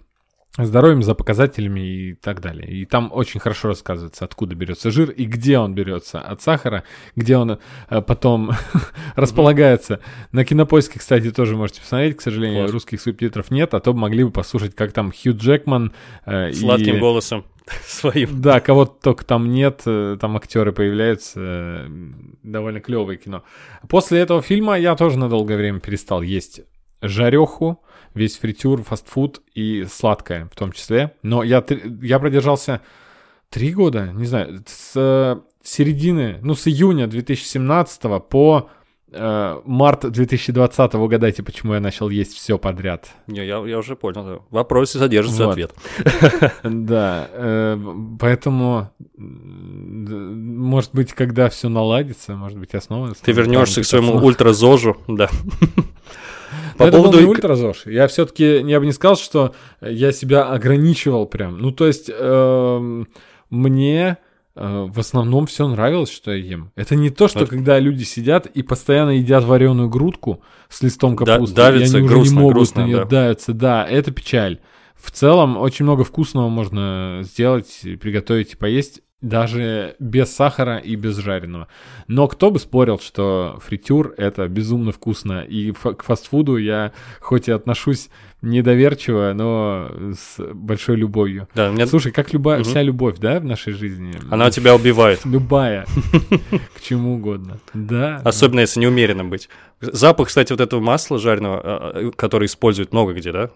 здоровьем, 0.57 1.03
за 1.03 1.13
показателями 1.13 1.79
и 1.79 2.13
так 2.15 2.41
далее. 2.41 2.67
И 2.67 2.85
там 2.85 3.11
очень 3.13 3.39
хорошо 3.39 3.67
рассказывается, 3.67 4.25
откуда 4.25 4.55
берется 4.55 4.89
жир 4.89 5.11
и 5.11 5.25
где 5.25 5.59
он 5.59 5.75
берется 5.75 6.19
от 6.19 6.41
сахара, 6.41 6.83
где 7.15 7.37
он 7.37 7.59
э, 7.89 8.01
потом 8.01 8.53
располагается. 9.15 9.99
На 10.31 10.43
кинопоиске, 10.43 10.97
кстати, 10.97 11.29
тоже 11.29 11.55
можете 11.55 11.81
посмотреть. 11.81 12.17
К 12.17 12.21
сожалению, 12.21 12.63
Класс. 12.63 12.71
русских 12.71 12.99
субтитров 12.99 13.51
нет, 13.51 13.75
а 13.75 13.79
то 13.79 13.93
могли 13.93 14.23
бы 14.23 14.31
послушать, 14.31 14.73
как 14.73 14.91
там 14.91 15.11
Хью 15.11 15.37
Джекман 15.37 15.93
э, 16.25 16.51
Сладким 16.51 16.95
и... 16.95 16.99
голосом 16.99 17.45
своим. 17.85 18.41
Да, 18.41 18.59
кого-то 18.59 18.93
только 19.03 19.23
там 19.23 19.51
нет, 19.51 19.83
э, 19.85 20.17
там 20.19 20.35
актеры 20.35 20.71
появляются, 20.71 21.39
э, 21.39 21.87
довольно 22.41 22.79
клевое 22.79 23.19
кино. 23.19 23.43
После 23.87 24.17
этого 24.17 24.41
фильма 24.41 24.79
я 24.79 24.95
тоже 24.95 25.19
на 25.19 25.29
долгое 25.29 25.57
время 25.57 25.79
перестал 25.79 26.23
есть 26.23 26.61
жареху, 27.01 27.81
весь 28.13 28.37
фритюр, 28.37 28.83
фастфуд 28.83 29.41
и 29.53 29.85
сладкое 29.85 30.49
в 30.51 30.55
том 30.55 30.71
числе. 30.71 31.13
Но 31.23 31.43
я, 31.43 31.63
я 32.01 32.19
продержался 32.19 32.81
три 33.49 33.73
года, 33.73 34.11
не 34.13 34.25
знаю, 34.25 34.63
с 34.65 34.93
э, 34.95 35.39
середины, 35.63 36.39
ну, 36.41 36.55
с 36.55 36.67
июня 36.67 37.07
2017 37.07 38.01
по 38.29 38.69
э, 39.11 39.61
март 39.65 40.09
2020 40.09 40.95
угадайте, 40.95 41.43
почему 41.43 41.73
я 41.73 41.79
начал 41.79 42.09
есть 42.09 42.33
все 42.33 42.57
подряд. 42.57 43.09
Не, 43.27 43.45
я, 43.45 43.57
я 43.65 43.77
уже 43.77 43.95
понял. 43.95 44.23
Да. 44.23 44.35
В 44.49 44.53
вопросе 44.53 44.99
содержится 44.99 45.45
вот. 45.45 45.51
ответ. 45.51 45.73
Да, 46.63 47.27
э, 47.31 47.77
поэтому, 48.19 48.91
может 49.17 50.91
быть, 50.93 51.13
когда 51.13 51.49
все 51.49 51.69
наладится, 51.69 52.35
может 52.35 52.57
быть, 52.57 52.69
я 52.73 52.81
снова... 52.81 53.13
Ты 53.13 53.31
вернешься 53.31 53.81
к 53.81 53.85
своему 53.85 54.15
ультразожу, 54.15 54.97
да. 55.07 55.29
По 56.81 56.87
это 56.87 56.97
поводу... 56.97 57.17
был 57.17 57.23
не 57.23 57.29
ультразож. 57.29 57.85
Я 57.85 58.07
все-таки, 58.07 58.61
я 58.61 58.79
бы 58.79 58.85
не 58.85 58.91
сказал, 58.91 59.15
что 59.15 59.53
я 59.81 60.11
себя 60.11 60.43
ограничивал 60.49 61.25
прям. 61.25 61.57
Ну, 61.59 61.71
то 61.71 61.87
есть, 61.87 62.09
э, 62.13 63.03
мне 63.49 64.17
э, 64.55 64.87
в 64.89 64.99
основном 64.99 65.45
все 65.45 65.67
нравилось, 65.67 66.11
что 66.11 66.31
я 66.31 66.37
ем. 66.37 66.71
Это 66.75 66.95
не 66.95 67.09
то, 67.09 67.27
что 67.27 67.45
когда 67.45 67.79
люди 67.79 68.03
сидят 68.03 68.45
и 68.47 68.63
постоянно 68.63 69.11
едят 69.11 69.43
вареную 69.43 69.89
грудку 69.89 70.41
с 70.69 70.81
листом 70.81 71.15
капусты, 71.15 71.55
да, 71.55 71.71
давится, 71.71 71.97
и 71.97 71.99
они 71.99 72.07
грустно, 72.07 72.21
уже 72.21 72.31
не 72.31 72.39
могут 72.39 72.55
грустно, 72.55 72.81
на 72.81 72.85
нее 72.85 72.97
да. 72.97 73.05
давиться. 73.05 73.53
Да, 73.53 73.87
это 73.87 74.11
печаль. 74.11 74.59
В 74.95 75.11
целом, 75.11 75.57
очень 75.57 75.85
много 75.85 76.03
вкусного 76.03 76.49
можно 76.49 77.21
сделать, 77.23 77.81
приготовить 77.99 78.53
и 78.53 78.55
поесть 78.55 79.01
даже 79.21 79.95
без 79.99 80.33
сахара 80.35 80.77
и 80.77 80.95
без 80.95 81.17
жареного. 81.17 81.67
Но 82.07 82.27
кто 82.27 82.51
бы 82.51 82.59
спорил, 82.59 82.99
что 82.99 83.59
фритюр 83.63 84.13
это 84.17 84.47
безумно 84.47 84.91
вкусно. 84.91 85.41
И 85.41 85.71
к 85.71 86.03
фастфуду 86.03 86.57
я 86.57 86.91
хоть 87.19 87.47
и 87.47 87.51
отношусь 87.51 88.09
недоверчиво, 88.41 89.33
но 89.35 89.91
с 90.15 90.41
большой 90.53 90.95
любовью. 90.95 91.47
Да, 91.53 91.71
мне... 91.71 91.85
Слушай, 91.85 92.11
как 92.11 92.33
любая, 92.33 92.61
угу. 92.61 92.69
вся 92.69 92.81
любовь, 92.81 93.17
да, 93.19 93.39
в 93.39 93.45
нашей 93.45 93.73
жизни? 93.73 94.13
Она 94.31 94.49
тебя 94.49 94.75
убивает. 94.75 95.23
Любая. 95.25 95.85
К 96.75 96.81
чему 96.81 97.15
угодно. 97.15 97.59
Да. 97.73 98.21
Особенно 98.25 98.61
если 98.61 98.79
неумеренно 98.79 99.23
быть. 99.23 99.47
Запах, 99.81 100.27
кстати, 100.27 100.51
вот 100.51 100.61
этого 100.61 100.79
масла 100.79 101.17
жареного, 101.17 101.61
а, 101.63 101.91
а, 101.95 102.11
который 102.11 102.45
используют 102.45 102.91
много 102.91 103.13
где, 103.13 103.31
да, 103.31 103.49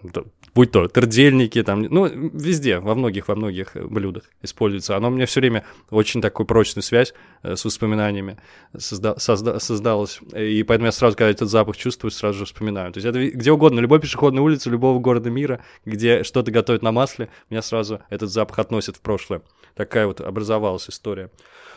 будь 0.54 0.72
то 0.72 0.88
тырдельники, 0.88 1.62
там, 1.62 1.82
ну, 1.82 2.06
везде, 2.06 2.80
во 2.80 2.96
многих, 2.96 3.28
во 3.28 3.36
многих 3.36 3.76
блюдах 3.76 4.24
используется. 4.42 4.96
Оно 4.96 5.10
мне 5.10 5.26
все 5.26 5.40
время 5.40 5.64
очень 5.90 6.20
такую 6.20 6.46
прочную 6.46 6.82
связь 6.82 7.14
э, 7.42 7.54
с 7.54 7.64
воспоминаниями 7.64 8.38
созда- 8.74 9.16
созда- 9.18 9.60
создалось. 9.60 10.20
И 10.36 10.64
поэтому 10.64 10.86
я 10.86 10.92
сразу, 10.92 11.16
когда 11.16 11.30
этот 11.30 11.48
запах 11.48 11.76
чувствую, 11.76 12.10
сразу 12.10 12.40
же 12.40 12.44
вспоминаю. 12.44 12.92
То 12.92 12.98
есть 12.98 13.06
это 13.06 13.24
где 13.36 13.52
угодно, 13.52 13.78
любой 13.78 14.00
пешеходной 14.00 14.42
улице, 14.42 14.68
любого 14.68 14.98
города 14.98 15.30
мира, 15.30 15.60
где 15.84 16.24
что-то 16.24 16.50
готовят 16.50 16.82
на 16.82 16.90
масле, 16.90 17.28
меня 17.50 17.62
сразу 17.62 18.00
этот 18.10 18.30
запах 18.30 18.58
относит 18.58 18.96
в 18.96 19.00
прошлое. 19.00 19.42
Такая 19.74 20.06
вот 20.08 20.20
образовалась 20.20 20.88
история. 20.88 21.30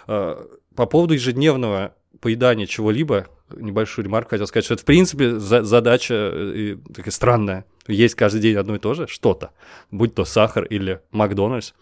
А, 0.07 0.47
по 0.75 0.85
поводу 0.87 1.13
ежедневного 1.13 1.93
поедания 2.19 2.65
чего-либо, 2.65 3.27
небольшую 3.55 4.05
ремарку 4.05 4.31
хотел 4.31 4.47
сказать, 4.47 4.65
что 4.65 4.73
это, 4.75 4.83
в 4.83 4.85
принципе, 4.85 5.39
за 5.39 5.63
задача 5.63 6.13
э, 6.13 6.77
такая 6.93 7.11
странная. 7.11 7.65
Есть 7.87 8.15
каждый 8.15 8.41
день 8.41 8.55
одно 8.55 8.75
и 8.75 8.79
то 8.79 8.93
же, 8.93 9.07
что-то, 9.07 9.51
будь 9.91 10.13
то 10.13 10.25
сахар 10.25 10.63
или 10.63 11.01
Макдональдс 11.11 11.73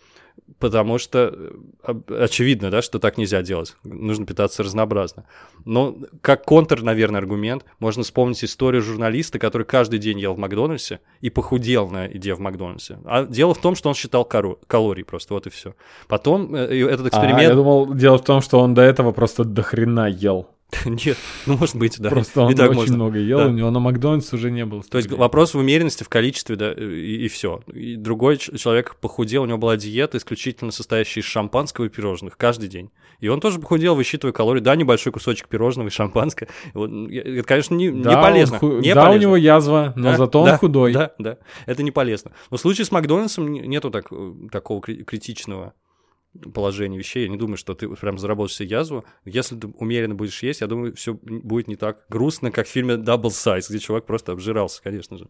потому 0.60 0.98
что 0.98 1.34
э, 1.84 1.94
очевидно, 2.20 2.72
да, 2.72 2.82
что 2.82 3.00
так 3.00 3.18
нельзя 3.18 3.42
делать. 3.42 3.76
Нужно 3.84 4.26
питаться 4.26 4.64
разнообразно. 4.64 5.26
Но 5.66 5.98
как 6.22 6.44
контр, 6.46 6.82
наверное, 6.82 7.20
аргумент, 7.20 7.66
можно 7.80 8.04
вспомнить 8.04 8.44
историю 8.44 8.82
журналиста, 8.82 9.40
который 9.40 9.64
каждый 9.64 10.00
день 10.00 10.20
ел 10.20 10.34
в 10.34 10.38
Макдональдсе 10.38 11.00
и 11.22 11.30
похудел 11.30 11.90
на 11.90 12.06
еде 12.06 12.34
в 12.34 12.40
Макдональдсе. 12.40 13.00
А 13.06 13.26
дело 13.26 13.54
в 13.54 13.62
том, 13.62 13.76
что 13.76 13.90
он 13.90 13.96
считал 13.96 14.26
калорий 14.26 15.04
просто, 15.04 15.34
вот 15.34 15.48
и 15.48 15.50
все. 15.50 15.76
Потом 16.08 16.56
э, 16.56 16.88
этот 16.90 17.08
эксперимент... 17.08 17.40
А, 17.40 17.44
я 17.44 17.54
думал, 17.54 17.94
дело 17.94 18.18
в 18.18 18.24
том, 18.24 18.42
что 18.42 18.60
он 18.60 18.74
до 18.74 18.82
этого 18.82 19.12
просто 19.12 19.44
до 19.44 19.62
хрена 19.62 20.08
ел. 20.10 20.50
Нет, 20.86 21.18
ну 21.46 21.56
может 21.58 21.76
быть, 21.76 21.98
да. 21.98 22.10
Просто 22.10 22.42
он 22.42 22.52
очень 22.52 22.74
можно. 22.74 22.96
много 22.96 23.20
ел, 23.20 23.38
да. 23.38 23.48
у 23.48 23.52
него 23.52 23.72
на 23.72 23.80
Макдональдс 23.80 24.34
уже 24.34 24.52
не 24.52 24.66
было. 24.66 24.84
То 24.84 24.98
есть 24.98 25.10
вопрос 25.10 25.54
в 25.54 25.58
умеренности, 25.58 26.04
в 26.04 26.10
количестве, 26.10 26.58
да, 26.58 26.74
и, 26.74 27.26
и 27.26 27.28
все. 27.30 27.62
И 27.74 27.96
другой 27.96 28.38
человек 28.38 28.98
похудел, 29.00 29.44
у 29.44 29.46
него 29.46 29.58
была 29.58 29.78
диета, 29.78 30.18
исключительно 30.18 30.72
состоящая 30.72 31.22
из 31.22 31.26
шампанского 31.26 31.86
и 31.86 31.90
пирожных 31.90 32.38
каждый 32.38 32.68
день. 32.68 32.92
И 33.20 33.30
он 33.30 33.40
тоже 33.40 33.60
похудел, 33.60 33.96
высчитывая 33.96 34.34
калории. 34.34 34.60
Да, 34.60 34.76
небольшой 34.76 35.14
кусочек 35.14 35.48
пирожного 35.48 35.88
и 35.88 35.92
шампанского. 35.92 36.50
Это, 36.74 37.44
конечно, 37.44 37.74
не, 37.74 37.90
да, 37.90 38.16
не 38.16 38.22
полезно. 38.22 38.60
Ху... 38.60 38.80
Не 38.80 38.94
да, 38.94 39.06
полезно. 39.06 39.18
у 39.18 39.22
него 39.22 39.38
язва, 39.38 39.94
но 39.96 40.12
да, 40.12 40.18
зато 40.18 40.42
он 40.42 40.46
да, 40.48 40.58
худой. 40.58 40.92
Да, 40.92 41.12
да, 41.18 41.38
это 41.66 41.82
не 41.82 41.92
полезно. 41.92 42.32
Но 42.52 42.58
в 42.58 42.60
случае 42.60 42.84
с 42.84 42.92
Макдональдсом 42.92 43.52
нету 43.52 43.90
так, 43.90 44.10
такого 44.52 44.82
критичного 44.82 45.74
положение 46.54 47.00
вещей. 47.00 47.24
Я 47.24 47.30
не 47.30 47.38
думаю, 47.38 47.58
что 47.58 47.74
ты 47.74 47.90
прям 47.90 48.18
заработаешь 48.18 48.58
себе 48.58 48.70
язву. 48.70 49.06
Если 49.26 49.56
ты 49.58 49.68
умеренно 49.68 50.16
будешь 50.16 50.44
есть, 50.44 50.62
я 50.62 50.68
думаю, 50.68 50.96
все 50.96 51.14
будет 51.14 51.68
не 51.68 51.76
так 51.76 52.06
грустно, 52.10 52.52
как 52.52 52.68
в 52.68 52.70
фильме 52.70 52.96
Double 52.96 53.24
Size, 53.24 53.66
где 53.70 53.80
чувак 53.80 54.06
просто 54.06 54.32
обжирался, 54.32 54.82
конечно 54.82 55.18
же. 55.18 55.28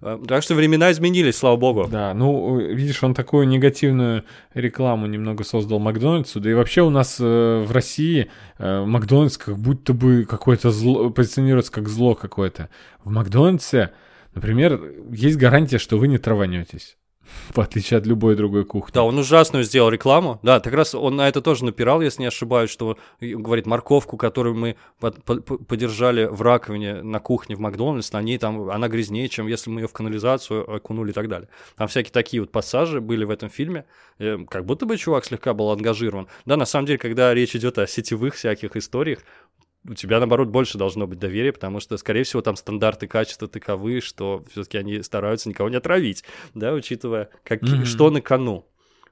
А, 0.00 0.22
так 0.26 0.42
что 0.42 0.54
времена 0.54 0.90
изменились, 0.92 1.36
слава 1.36 1.56
богу. 1.56 1.86
Да, 1.90 2.12
ну, 2.14 2.58
видишь, 2.58 3.02
он 3.02 3.14
такую 3.14 3.48
негативную 3.48 4.24
рекламу 4.54 5.06
немного 5.06 5.44
создал 5.44 5.78
Макдональдсу. 5.78 6.40
Да 6.40 6.50
и 6.50 6.54
вообще 6.54 6.82
у 6.82 6.90
нас 6.90 7.18
э, 7.20 7.64
в 7.66 7.70
России 7.72 8.30
э, 8.58 8.84
Макдональдс 8.84 9.38
как 9.38 9.58
будто 9.58 9.92
бы 9.92 10.24
какое-то 10.24 10.70
зло, 10.70 11.10
позиционируется 11.10 11.72
как 11.72 11.88
зло 11.88 12.14
какое-то. 12.14 12.68
В 13.04 13.10
Макдональдсе, 13.10 13.92
например, 14.34 14.80
есть 15.10 15.36
гарантия, 15.36 15.78
что 15.78 15.98
вы 15.98 16.08
не 16.08 16.18
траванетесь. 16.18 16.96
В 17.54 17.60
отличие 17.60 17.98
от 17.98 18.06
любой 18.06 18.36
другой 18.36 18.64
кухни. 18.64 18.92
Да, 18.94 19.02
он 19.02 19.18
ужасную 19.18 19.64
сделал 19.64 19.90
рекламу. 19.90 20.38
Да, 20.42 20.60
так 20.60 20.72
раз 20.74 20.94
он 20.94 21.16
на 21.16 21.28
это 21.28 21.40
тоже 21.40 21.64
напирал, 21.64 22.00
если 22.00 22.22
не 22.22 22.28
ошибаюсь, 22.28 22.70
что 22.70 22.98
говорит 23.20 23.66
морковку, 23.66 24.16
которую 24.16 24.54
мы 24.54 24.76
под, 25.00 25.22
под, 25.24 25.66
подержали 25.66 26.24
в 26.24 26.42
раковине 26.42 27.02
на 27.02 27.18
кухне 27.18 27.56
в 27.56 27.60
Макдональдс, 27.60 28.12
на 28.12 28.22
ней 28.22 28.38
там 28.38 28.70
она 28.70 28.88
грязнее, 28.88 29.28
чем 29.28 29.46
если 29.46 29.70
мы 29.70 29.82
ее 29.82 29.88
в 29.88 29.92
канализацию 29.92 30.68
окунули 30.76 31.10
и 31.10 31.14
так 31.14 31.28
далее. 31.28 31.48
Там 31.76 31.88
всякие 31.88 32.12
такие 32.12 32.40
вот 32.40 32.52
пассажи 32.52 33.00
были 33.00 33.24
в 33.24 33.30
этом 33.30 33.48
фильме, 33.48 33.84
э, 34.18 34.38
как 34.48 34.64
будто 34.64 34.86
бы 34.86 34.96
чувак 34.96 35.24
слегка 35.24 35.54
был 35.54 35.70
ангажирован. 35.70 36.28
Да, 36.44 36.56
на 36.56 36.66
самом 36.66 36.86
деле, 36.86 36.98
когда 36.98 37.32
речь 37.34 37.54
идет 37.56 37.78
о 37.78 37.86
сетевых 37.86 38.34
всяких 38.34 38.76
историях, 38.76 39.20
у 39.88 39.94
тебя, 39.94 40.18
наоборот, 40.18 40.48
больше 40.48 40.78
должно 40.78 41.06
быть 41.06 41.18
доверия, 41.18 41.52
потому 41.52 41.80
что, 41.80 41.96
скорее 41.96 42.24
всего, 42.24 42.42
там 42.42 42.56
стандарты 42.56 43.06
качества 43.06 43.48
таковы, 43.48 44.00
что 44.00 44.44
все-таки 44.50 44.78
они 44.78 45.02
стараются 45.02 45.48
никого 45.48 45.68
не 45.68 45.76
отравить, 45.76 46.24
да, 46.54 46.72
учитывая, 46.72 47.30
как, 47.44 47.62
mm-hmm. 47.62 47.84
что 47.84 48.10
на 48.10 48.20
кону. 48.20 48.66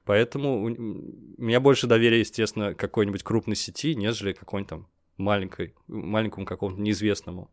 Поэтому 0.05 0.63
у 0.63 0.69
меня 0.69 1.59
больше 1.59 1.87
доверия, 1.87 2.19
естественно, 2.19 2.75
какой-нибудь 2.75 3.23
крупной 3.23 3.55
сети, 3.55 3.95
нежели 3.95 4.33
какой-нибудь 4.33 4.69
там 4.69 4.87
маленькой, 5.17 5.73
маленькому 5.87 6.45
какому-то 6.45 6.79
неизвестному 6.79 7.49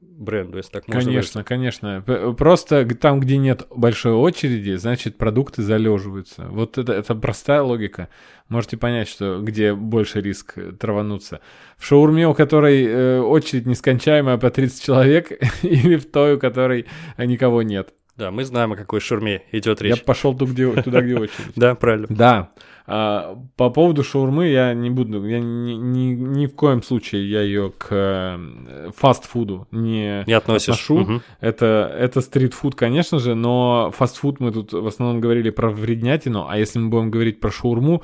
бренду, 0.00 0.56
если 0.56 0.72
так 0.72 0.88
можно 0.88 1.04
Конечно, 1.04 1.44
конечно. 1.44 2.02
Просто 2.36 2.84
там, 2.96 3.20
где 3.20 3.36
нет 3.36 3.66
большой 3.70 4.12
очереди, 4.12 4.74
значит, 4.76 5.16
продукты 5.16 5.62
залеживаются. 5.62 6.46
Вот 6.46 6.76
это, 6.78 6.92
это 6.92 7.14
простая 7.14 7.62
логика. 7.62 8.08
Можете 8.48 8.76
понять, 8.76 9.08
что 9.08 9.40
где 9.40 9.72
больше 9.72 10.20
риск 10.20 10.58
травануться. 10.78 11.40
В 11.76 11.86
шаурме, 11.86 12.26
у 12.26 12.34
которой 12.34 12.84
э, 12.84 13.20
очередь 13.20 13.66
нескончаемая 13.66 14.38
по 14.38 14.50
30 14.50 14.82
человек, 14.82 15.30
или 15.62 15.96
в 15.96 16.10
той, 16.10 16.34
у 16.34 16.38
которой 16.38 16.86
никого 17.16 17.62
нет. 17.62 17.94
Да, 18.16 18.30
мы 18.30 18.44
знаем, 18.44 18.72
о 18.72 18.76
какой 18.76 19.00
шаурме 19.00 19.42
идет 19.52 19.80
речь. 19.80 19.96
Я 19.96 20.02
пошел 20.04 20.36
туда, 20.36 20.52
где, 20.52 20.82
туда, 20.82 21.00
где 21.00 21.14
очередь. 21.18 21.52
Да, 21.56 21.74
правильно. 21.74 22.06
Да. 22.10 22.50
А, 22.92 23.38
по 23.54 23.70
поводу 23.70 24.02
шаурмы 24.02 24.48
я 24.48 24.74
не 24.74 24.90
буду, 24.90 25.24
я 25.24 25.38
ни, 25.38 25.74
ни, 25.74 26.12
ни 26.12 26.46
в 26.46 26.56
коем 26.56 26.82
случае 26.82 27.30
я 27.30 27.40
ее 27.40 27.70
к 27.70 27.86
э, 27.90 28.90
фастфуду 28.96 29.68
не, 29.70 30.24
не 30.26 30.32
относишь. 30.32 30.74
отношу. 30.74 31.02
Угу. 31.02 31.20
Это, 31.40 31.94
это 31.96 32.20
стритфуд, 32.20 32.74
конечно 32.74 33.20
же, 33.20 33.36
но 33.36 33.92
фастфуд 33.96 34.40
мы 34.40 34.50
тут 34.50 34.72
в 34.72 34.84
основном 34.84 35.20
говорили 35.20 35.50
про 35.50 35.70
вреднятину, 35.70 36.48
а 36.48 36.58
если 36.58 36.80
мы 36.80 36.88
будем 36.88 37.12
говорить 37.12 37.38
про 37.38 37.52
шаурму, 37.52 38.02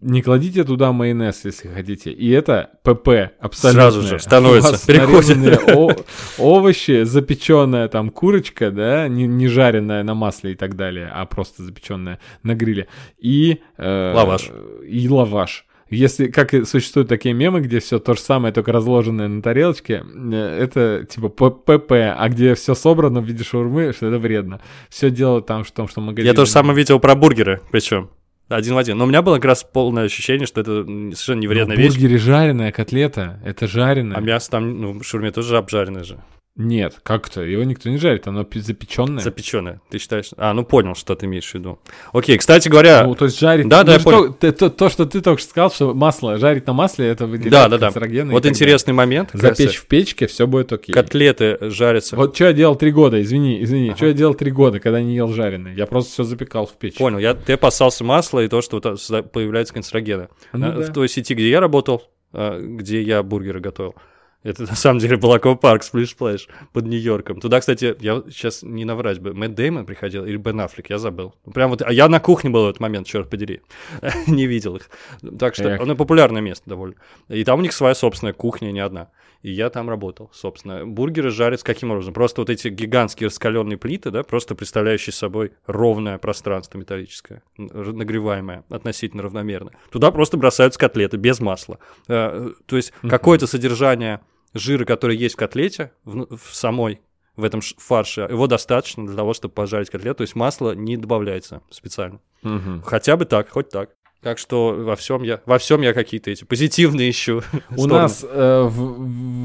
не 0.00 0.22
кладите 0.22 0.64
туда 0.64 0.92
майонез, 0.92 1.44
если 1.44 1.68
хотите. 1.68 2.10
И 2.10 2.30
это 2.30 2.70
ПП 2.82 3.32
абсолютно. 3.40 3.82
Сразу 3.82 4.02
же 4.02 4.18
становится, 4.18 4.86
переходит. 4.86 6.06
Овощи, 6.38 7.04
запеченная 7.04 7.88
там 7.88 8.10
курочка, 8.10 8.70
да, 8.70 9.08
не, 9.08 9.26
не 9.26 9.48
жареная 9.48 10.02
на 10.02 10.14
масле 10.14 10.52
и 10.52 10.54
так 10.54 10.76
далее, 10.76 11.10
а 11.12 11.24
просто 11.26 11.62
запеченная 11.62 12.18
на 12.42 12.54
гриле. 12.54 12.88
И... 13.18 13.60
Э, 13.76 14.12
лаваш. 14.14 14.50
И 14.86 15.08
лаваш. 15.08 15.66
Если, 15.90 16.28
как 16.28 16.54
и 16.54 16.64
существуют 16.64 17.10
такие 17.10 17.34
мемы, 17.34 17.60
где 17.60 17.78
все 17.78 17.98
то 17.98 18.14
же 18.14 18.20
самое, 18.20 18.54
только 18.54 18.72
разложенное 18.72 19.28
на 19.28 19.42
тарелочке, 19.42 20.02
э, 20.02 20.58
это 20.58 21.04
типа 21.04 21.28
ПП, 21.28 21.92
а 21.92 22.28
где 22.30 22.54
все 22.54 22.74
собрано 22.74 23.20
в 23.20 23.26
виде 23.26 23.44
шаурмы, 23.44 23.92
что 23.92 24.06
это 24.06 24.18
вредно. 24.18 24.62
Все 24.88 25.10
дело 25.10 25.42
там 25.42 25.64
в 25.64 25.70
том, 25.70 25.88
что 25.88 26.00
магазин... 26.00 26.30
Я 26.30 26.34
тоже 26.34 26.50
самое 26.50 26.74
видел 26.76 26.98
про 26.98 27.14
бургеры, 27.14 27.60
причем. 27.70 28.08
Один 28.52 28.74
в 28.74 28.78
один. 28.78 28.98
Но 28.98 29.04
у 29.04 29.06
меня 29.06 29.22
было 29.22 29.36
как 29.36 29.46
раз 29.46 29.64
полное 29.64 30.04
ощущение, 30.04 30.46
что 30.46 30.60
это 30.60 30.84
совершенно 30.84 31.40
не 31.40 31.46
вредная 31.46 31.76
вещь. 31.76 31.92
бургере 31.92 32.18
жареная 32.18 32.72
котлета, 32.72 33.40
это 33.44 33.66
жареная. 33.66 34.16
А 34.16 34.20
мясо 34.20 34.50
там, 34.50 34.80
ну, 34.80 34.92
в 34.92 35.02
шурме 35.04 35.30
тоже 35.30 35.56
обжаренное 35.56 36.04
же. 36.04 36.18
Нет, 36.54 36.96
как-то, 37.02 37.40
его 37.40 37.64
никто 37.64 37.88
не 37.88 37.96
жарит, 37.96 38.26
оно 38.26 38.46
запеченное. 38.54 39.22
Запеченное. 39.22 39.80
Ты 39.88 39.98
считаешь? 39.98 40.32
А, 40.36 40.52
ну 40.52 40.66
понял, 40.66 40.94
что 40.94 41.14
ты 41.14 41.24
имеешь 41.24 41.50
в 41.50 41.54
виду. 41.54 41.78
Окей, 42.12 42.36
кстати 42.36 42.68
говоря, 42.68 43.04
Ну, 43.06 43.14
то 43.14 43.24
есть 43.24 43.40
жарить... 43.40 43.66
Да, 43.68 43.84
да, 43.84 43.86
ну, 43.86 43.92
я 43.94 43.98
что- 44.00 44.10
понял. 44.10 44.34
ты- 44.34 44.52
то, 44.52 44.68
то, 44.68 44.90
что 44.90 45.06
ты 45.06 45.22
только 45.22 45.40
что 45.40 45.48
сказал, 45.48 45.70
что 45.70 45.94
масло, 45.94 46.36
жарить 46.36 46.66
на 46.66 46.74
масле, 46.74 47.06
это 47.08 47.26
выделяет 47.26 47.52
да, 47.52 47.68
да, 47.70 47.78
да. 47.78 47.86
канцерогены 47.86 48.32
Вот 48.32 48.44
интересный 48.44 48.92
момент. 48.92 49.30
Запечь 49.32 49.76
в 49.78 49.86
печке, 49.86 50.26
все 50.26 50.46
будет 50.46 50.70
окей. 50.74 50.92
Котлеты 50.92 51.56
жарятся. 51.70 52.16
Вот 52.16 52.34
что 52.34 52.44
я 52.44 52.52
делал 52.52 52.76
три 52.76 52.90
года, 52.90 53.22
извини, 53.22 53.62
извини, 53.62 53.88
Ага. 53.88 53.96
что 53.96 54.06
я 54.08 54.12
делал 54.12 54.34
три 54.34 54.50
года, 54.50 54.78
когда 54.78 55.00
не 55.00 55.16
ел 55.16 55.28
жареное? 55.28 55.74
Я 55.74 55.86
просто 55.86 56.12
все 56.12 56.24
запекал 56.24 56.66
в 56.66 56.72
печь. 56.76 56.96
Понял, 56.98 57.18
я, 57.18 57.32
ты 57.32 57.54
опасался 57.54 58.04
масла 58.04 58.40
и 58.44 58.48
то, 58.48 58.60
что 58.60 58.78
появляются 58.78 59.72
канцерогены. 59.72 60.28
Ну 60.52 60.66
А, 60.66 60.72
да. 60.72 60.80
В 60.82 60.92
той 60.92 61.08
сети, 61.08 61.32
где 61.32 61.48
я 61.48 61.60
работал, 61.60 62.02
а, 62.34 62.60
где 62.60 63.00
я 63.00 63.22
бургеры 63.22 63.60
готовил, 63.60 63.94
это 64.42 64.62
на 64.62 64.74
самом 64.74 64.98
деле 64.98 65.16
был 65.16 65.32
аквапарк 65.32 65.82
Splish 65.82 66.16
Splash 66.16 66.48
под 66.72 66.86
Нью-Йорком. 66.86 67.40
Туда, 67.40 67.60
кстати, 67.60 67.96
я 68.00 68.22
сейчас 68.28 68.62
не 68.62 68.84
наврать 68.84 69.20
бы, 69.20 69.34
Мэтт 69.34 69.54
Деймон 69.54 69.86
приходил 69.86 70.24
или 70.24 70.36
Бен 70.36 70.60
Аффлек, 70.60 70.90
я 70.90 70.98
забыл. 70.98 71.34
Ну, 71.46 71.52
Прям 71.52 71.70
вот, 71.70 71.82
а 71.82 71.92
я 71.92 72.08
на 72.08 72.20
кухне 72.20 72.50
был 72.50 72.66
в 72.66 72.68
этот 72.70 72.80
момент, 72.80 73.06
черт 73.06 73.30
подери, 73.30 73.62
не 74.26 74.46
видел 74.46 74.76
их. 74.76 74.90
Так 75.38 75.54
что 75.54 75.80
оно 75.80 75.94
популярное 75.94 76.42
место 76.42 76.68
довольно. 76.68 76.96
И 77.28 77.44
там 77.44 77.60
у 77.60 77.62
них 77.62 77.72
своя 77.72 77.94
собственная 77.94 78.32
кухня, 78.32 78.72
не 78.72 78.80
одна. 78.80 79.08
И 79.42 79.50
я 79.50 79.70
там 79.70 79.88
работал, 79.88 80.30
собственно. 80.32 80.86
Бургеры 80.86 81.30
жарятся 81.30 81.66
каким 81.66 81.90
образом? 81.90 82.14
Просто 82.14 82.40
вот 82.40 82.50
эти 82.50 82.68
гигантские 82.68 83.26
раскаленные 83.26 83.76
плиты, 83.76 84.10
да, 84.10 84.22
просто 84.22 84.54
представляющие 84.54 85.12
собой 85.12 85.52
ровное 85.66 86.18
пространство 86.18 86.78
металлическое, 86.78 87.42
нагреваемое, 87.56 88.64
относительно 88.70 89.24
равномерно. 89.24 89.72
Туда 89.90 90.12
просто 90.12 90.36
бросаются 90.36 90.78
котлеты 90.78 91.16
без 91.16 91.40
масла. 91.40 91.78
Э, 92.06 92.50
То 92.66 92.76
есть 92.76 92.92
какое-то 93.02 93.48
содержание 93.48 94.20
жира, 94.54 94.84
который 94.84 95.16
есть 95.16 95.34
в 95.34 95.38
котлете, 95.38 95.92
в, 96.04 96.36
в 96.36 96.54
самой, 96.54 97.00
в 97.36 97.44
этом 97.44 97.60
фарше, 97.78 98.22
его 98.30 98.46
достаточно 98.46 99.06
для 99.06 99.16
того, 99.16 99.32
чтобы 99.32 99.54
пожарить 99.54 99.90
котлету. 99.90 100.18
То 100.18 100.22
есть 100.22 100.34
масло 100.34 100.74
не 100.74 100.96
добавляется 100.96 101.62
специально. 101.70 102.20
Мгм. 102.42 102.82
Хотя 102.84 103.16
бы 103.16 103.24
так, 103.24 103.48
хоть 103.50 103.70
так. 103.70 103.90
Так 104.20 104.38
что 104.38 104.72
во 104.78 104.94
всем 104.94 105.24
я, 105.24 105.40
во 105.46 105.58
всем 105.58 105.80
я 105.80 105.92
какие-то 105.92 106.30
эти 106.30 106.44
позитивные 106.44 107.10
ищу. 107.10 107.42
У 107.76 107.86
нас, 107.88 108.24
э, 108.28 108.62
в- 108.62 108.70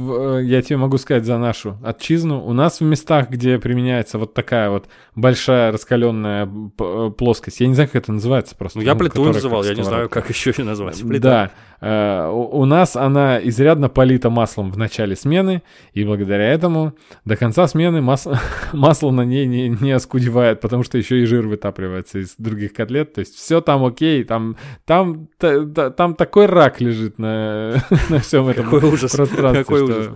в- 0.05 0.37
э, 0.37 0.43
я 0.43 0.61
тебе 0.61 0.77
могу 0.77 0.99
сказать 0.99 1.25
за 1.25 1.39
нашу 1.39 1.79
отчизну, 1.83 2.45
у 2.45 2.53
нас 2.53 2.79
в 2.79 2.83
местах, 2.83 3.31
где 3.31 3.57
применяется 3.57 4.19
вот 4.19 4.35
такая 4.35 4.69
вот 4.69 4.85
большая 5.15 5.71
раскаленная 5.71 6.47
э, 6.79 7.11
плоскость, 7.17 7.59
я 7.59 7.65
не 7.67 7.73
знаю, 7.73 7.89
как 7.89 8.03
это 8.03 8.11
называется 8.11 8.55
просто. 8.55 8.77
Ну, 8.77 8.85
я 8.85 8.93
плиту 8.93 9.13
которая 9.13 9.33
называл, 9.33 9.63
я 9.63 9.73
не 9.73 9.83
знаю, 9.83 10.09
как 10.09 10.29
еще 10.29 10.53
ее 10.55 10.63
назвать. 10.63 11.01
Плита. 11.01 11.19
Да, 11.27 11.51
у 11.81 12.57
у 12.61 12.65
нас 12.65 12.95
она 12.95 13.39
изрядно 13.43 13.87
полита 13.89 14.29
маслом 14.29 14.71
в 14.71 14.77
начале 14.77 15.15
смены, 15.15 15.61
и 15.93 16.03
благодаря 16.03 16.51
этому 16.51 16.93
до 17.25 17.35
конца 17.35 17.67
смены 17.67 18.01
мас- 18.01 18.27
масло 18.73 19.11
на 19.11 19.21
ней 19.21 19.45
не, 19.45 19.69
не 19.69 19.91
оскудевает, 19.91 20.59
потому 20.59 20.83
что 20.83 20.97
еще 20.97 21.21
и 21.21 21.25
жир 21.25 21.47
вытапливается 21.47 22.19
из 22.19 22.35
других 22.37 22.73
котлет. 22.73 23.13
То 23.13 23.19
есть 23.19 23.35
все 23.35 23.61
там 23.61 23.85
окей, 23.85 24.23
там, 24.23 24.57
там, 24.85 25.27
та- 25.37 25.65
та- 25.65 25.89
там 25.91 26.15
такой 26.15 26.47
рак 26.47 26.81
лежит 26.81 27.19
на, 27.19 27.75
на 28.09 28.19
всем 28.19 28.47
этом 28.47 28.65
Какой 28.65 28.89
ужас. 28.89 29.15
пространстве, 29.15 29.63
Какой 29.63 29.81
ужас. 29.83 30.09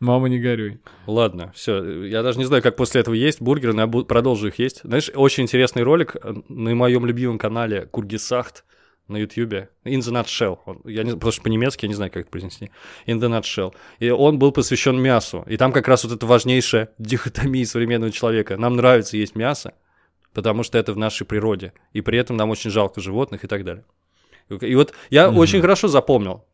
мама 0.00 0.28
не 0.28 0.40
горюй. 0.40 0.80
Ладно, 1.06 1.52
все. 1.54 2.04
Я 2.06 2.22
даже 2.22 2.38
не 2.38 2.44
знаю, 2.44 2.62
как 2.62 2.74
после 2.76 3.00
этого 3.02 3.14
есть 3.14 3.40
бургеры, 3.40 3.72
но 3.72 3.82
я 3.82 3.86
продолжу 3.86 4.48
их 4.48 4.58
есть. 4.58 4.80
Знаешь, 4.82 5.10
очень 5.14 5.44
интересный 5.44 5.82
ролик 5.84 6.16
э, 6.22 6.34
на 6.48 6.74
моем 6.74 7.06
любимом 7.06 7.38
канале 7.38 7.82
Кургисахт 7.90 8.64
на 9.08 9.18
Ютьюбе. 9.18 9.68
In 9.84 9.98
the 10.00 10.12
Nutshell. 10.12 10.58
Он- 10.64 10.80
Я 10.84 11.02
не, 11.02 11.10
что 11.10 11.42
по-немецки 11.42 11.84
я 11.84 11.88
не 11.88 11.94
знаю, 11.94 12.10
как 12.10 12.22
это 12.22 12.30
произнести. 12.30 12.70
In 13.06 13.18
the 13.20 13.28
Nutshell. 13.28 13.74
И 13.98 14.10
он 14.10 14.38
был 14.38 14.50
посвящен 14.52 14.98
мясу. 15.00 15.44
И 15.46 15.56
там 15.56 15.72
как 15.72 15.88
раз 15.88 16.04
вот 16.04 16.12
эта 16.12 16.26
важнейшая 16.26 16.88
дихотомия 16.98 17.66
современного 17.66 18.12
человека. 18.12 18.56
Нам 18.56 18.76
нравится 18.76 19.16
есть 19.16 19.36
мясо, 19.36 19.74
потому 20.32 20.62
что 20.62 20.78
это 20.78 20.92
в 20.92 20.96
нашей 20.96 21.26
природе. 21.26 21.72
И 21.92 22.00
при 22.00 22.18
этом 22.18 22.36
нам 22.36 22.50
очень 22.50 22.70
жалко 22.70 23.00
животных 23.00 23.44
и 23.44 23.46
так 23.46 23.64
далее. 23.64 23.84
И 24.48 24.74
вот 24.74 24.92
я 25.10 25.28
Мгм. 25.28 25.38
очень 25.38 25.60
хорошо 25.62 25.88
запомнил 25.88 26.44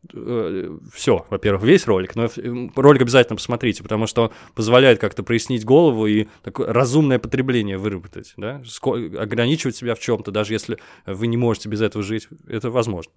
все, 0.93 1.25
во-первых, 1.29 1.63
весь 1.63 1.85
ролик, 1.87 2.15
но 2.15 2.25
э, 2.25 2.69
ролик 2.75 3.01
обязательно 3.01 3.35
посмотрите, 3.35 3.83
потому 3.83 4.07
что 4.07 4.23
он 4.23 4.31
позволяет 4.55 4.99
как-то 4.99 5.23
прояснить 5.23 5.65
голову 5.65 6.07
и 6.07 6.27
такое 6.43 6.71
разумное 6.71 7.19
потребление 7.19 7.77
выработать, 7.77 8.33
да, 8.37 8.61
Ско- 8.65 9.17
ограничивать 9.17 9.75
себя 9.75 9.95
в 9.95 9.99
чем-то, 9.99 10.31
даже 10.31 10.53
если 10.53 10.77
вы 11.05 11.27
не 11.27 11.37
можете 11.37 11.69
без 11.69 11.81
этого 11.81 12.03
жить, 12.03 12.27
это 12.47 12.69
возможно. 12.71 13.11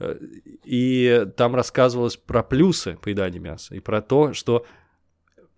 Э, 0.00 0.16
И 0.64 1.26
там 1.36 1.54
рассказывалось 1.54 2.16
про 2.16 2.42
плюсы 2.42 2.96
поедания 3.02 3.40
мяса 3.40 3.74
и 3.74 3.80
про 3.80 4.00
то, 4.02 4.32
что 4.32 4.64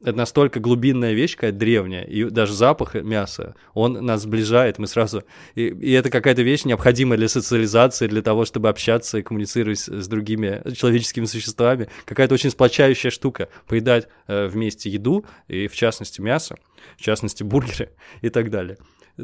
это 0.01 0.17
настолько 0.17 0.61
глубинная 0.61 1.13
вещь, 1.13 1.35
какая 1.35 1.53
древняя, 1.53 2.05
и 2.05 2.25
даже 2.25 2.55
запах 2.55 2.95
мяса, 2.95 3.57
он 3.75 3.95
нас 4.05 4.23
сближает, 4.23 4.79
мы 4.79 4.87
сразу... 4.87 5.25
И, 5.55 5.67
и 5.67 5.93
это 5.93 6.11
какая-то 6.11 6.43
вещь 6.43 6.65
необходимая 6.65 7.19
для 7.19 7.29
социализации, 7.29 8.07
для 8.07 8.23
того, 8.23 8.45
чтобы 8.45 8.69
общаться 8.69 9.19
и 9.19 9.23
коммуницировать 9.23 9.81
с, 9.81 10.09
другими 10.09 10.63
человеческими 10.75 11.25
существами. 11.25 11.89
Какая-то 12.05 12.35
очень 12.35 12.51
сплочающая 12.51 13.11
штука. 13.11 13.49
Поедать 13.67 14.09
э, 14.27 14.47
вместе 14.47 14.89
еду, 14.89 15.27
и 15.49 15.67
в 15.67 15.75
частности 15.75 16.21
мясо, 16.21 16.57
в 16.97 17.03
частности 17.03 17.43
бургеры 17.43 17.91
и 18.23 18.29
так 18.29 18.51
далее. 18.51 18.79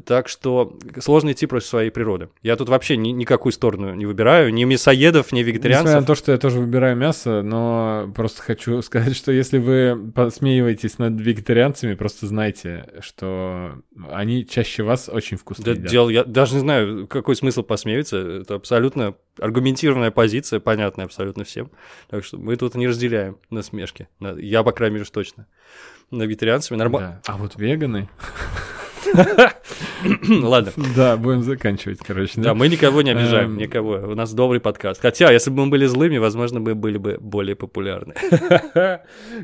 Так 0.07 0.29
что 0.29 0.77
сложно 1.01 1.33
идти 1.33 1.47
против 1.47 1.67
своей 1.69 1.91
природы. 1.91 2.29
Я 2.43 2.57
тут 2.57 2.69
вообще 2.69 2.97
ни- 2.97 3.11
никакую 3.11 3.53
сторону 3.53 3.95
не 3.95 4.07
выбираю, 4.07 4.53
ни 4.53 4.65
мясоедов, 4.65 5.31
ни 5.33 5.43
вегетарианцев. 5.43 5.85
Несмотря 5.87 6.01
на 6.01 6.07
то, 6.07 6.15
что 6.15 6.33
я 6.33 6.39
тоже 6.39 6.59
выбираю 6.61 6.97
мясо, 6.97 7.43
но 7.43 8.11
просто 8.15 8.43
хочу 8.43 8.83
сказать, 8.83 9.17
что 9.17 9.31
если 9.33 9.59
вы 9.59 10.11
посмеиваетесь 10.15 10.99
над 10.99 11.21
вегетарианцами, 11.21 11.95
просто 11.95 12.27
знайте, 12.27 12.87
что 13.01 13.83
они 14.11 14.47
чаще 14.47 14.83
вас 14.83 15.09
очень 15.09 15.37
вкусно 15.37 15.65
Да, 15.65 15.71
едят. 15.73 15.87
дело, 15.91 16.09
я 16.11 16.25
даже 16.25 16.55
не 16.55 16.61
знаю, 16.61 17.07
какой 17.07 17.37
смысл 17.37 17.63
посмеяться. 17.63 18.17
Это 18.19 18.57
абсолютно 18.57 19.15
аргументированная 19.39 20.11
позиция, 20.11 20.61
понятная 20.61 21.05
абсолютно 21.07 21.45
всем. 21.45 21.71
Так 22.09 22.25
что 22.25 22.37
мы 22.39 22.57
тут 22.57 22.75
не 22.75 22.89
разделяем 22.89 23.39
насмешки. 23.51 24.09
На- 24.21 24.33
Я, 24.39 24.63
по 24.63 24.73
крайней 24.73 24.95
мере, 24.97 25.07
точно. 25.11 25.47
На 26.11 26.25
вегетарианцами 26.25 26.77
нормально. 26.79 27.21
Да. 27.27 27.33
А 27.33 27.37
вот 27.37 27.55
веганы... 27.57 28.09
Ладно. 30.43 30.73
Да, 30.97 31.17
будем 31.17 31.43
заканчивать, 31.43 31.99
короче. 31.99 32.41
Да, 32.41 32.55
мы 32.55 32.69
никого 32.69 33.03
не 33.03 33.11
обижаем, 33.11 33.53
Эм. 33.53 33.57
никого. 33.59 33.95
У 33.95 34.15
нас 34.15 34.33
добрый 34.33 34.61
подкаст. 34.61 35.01
Хотя, 35.01 35.31
если 35.31 35.51
бы 35.51 35.65
мы 35.65 35.71
были 35.71 35.87
злыми, 35.87 36.19
возможно, 36.19 36.61
мы 36.61 36.75
были 36.75 36.99
бы 36.99 37.19
более 37.21 37.57
популярны. 37.57 38.15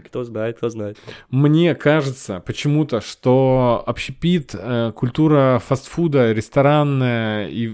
Кто 0.06 0.24
знает, 0.24 0.58
кто 0.58 0.68
знает. 0.68 0.98
Мне 1.30 1.74
кажется 1.74 2.42
почему-то, 2.44 3.00
что 3.00 3.82
общепит, 3.86 4.54
э, 4.54 4.92
культура 4.94 5.60
фастфуда, 5.64 6.32
ресторанная 6.32 7.48
и 7.48 7.70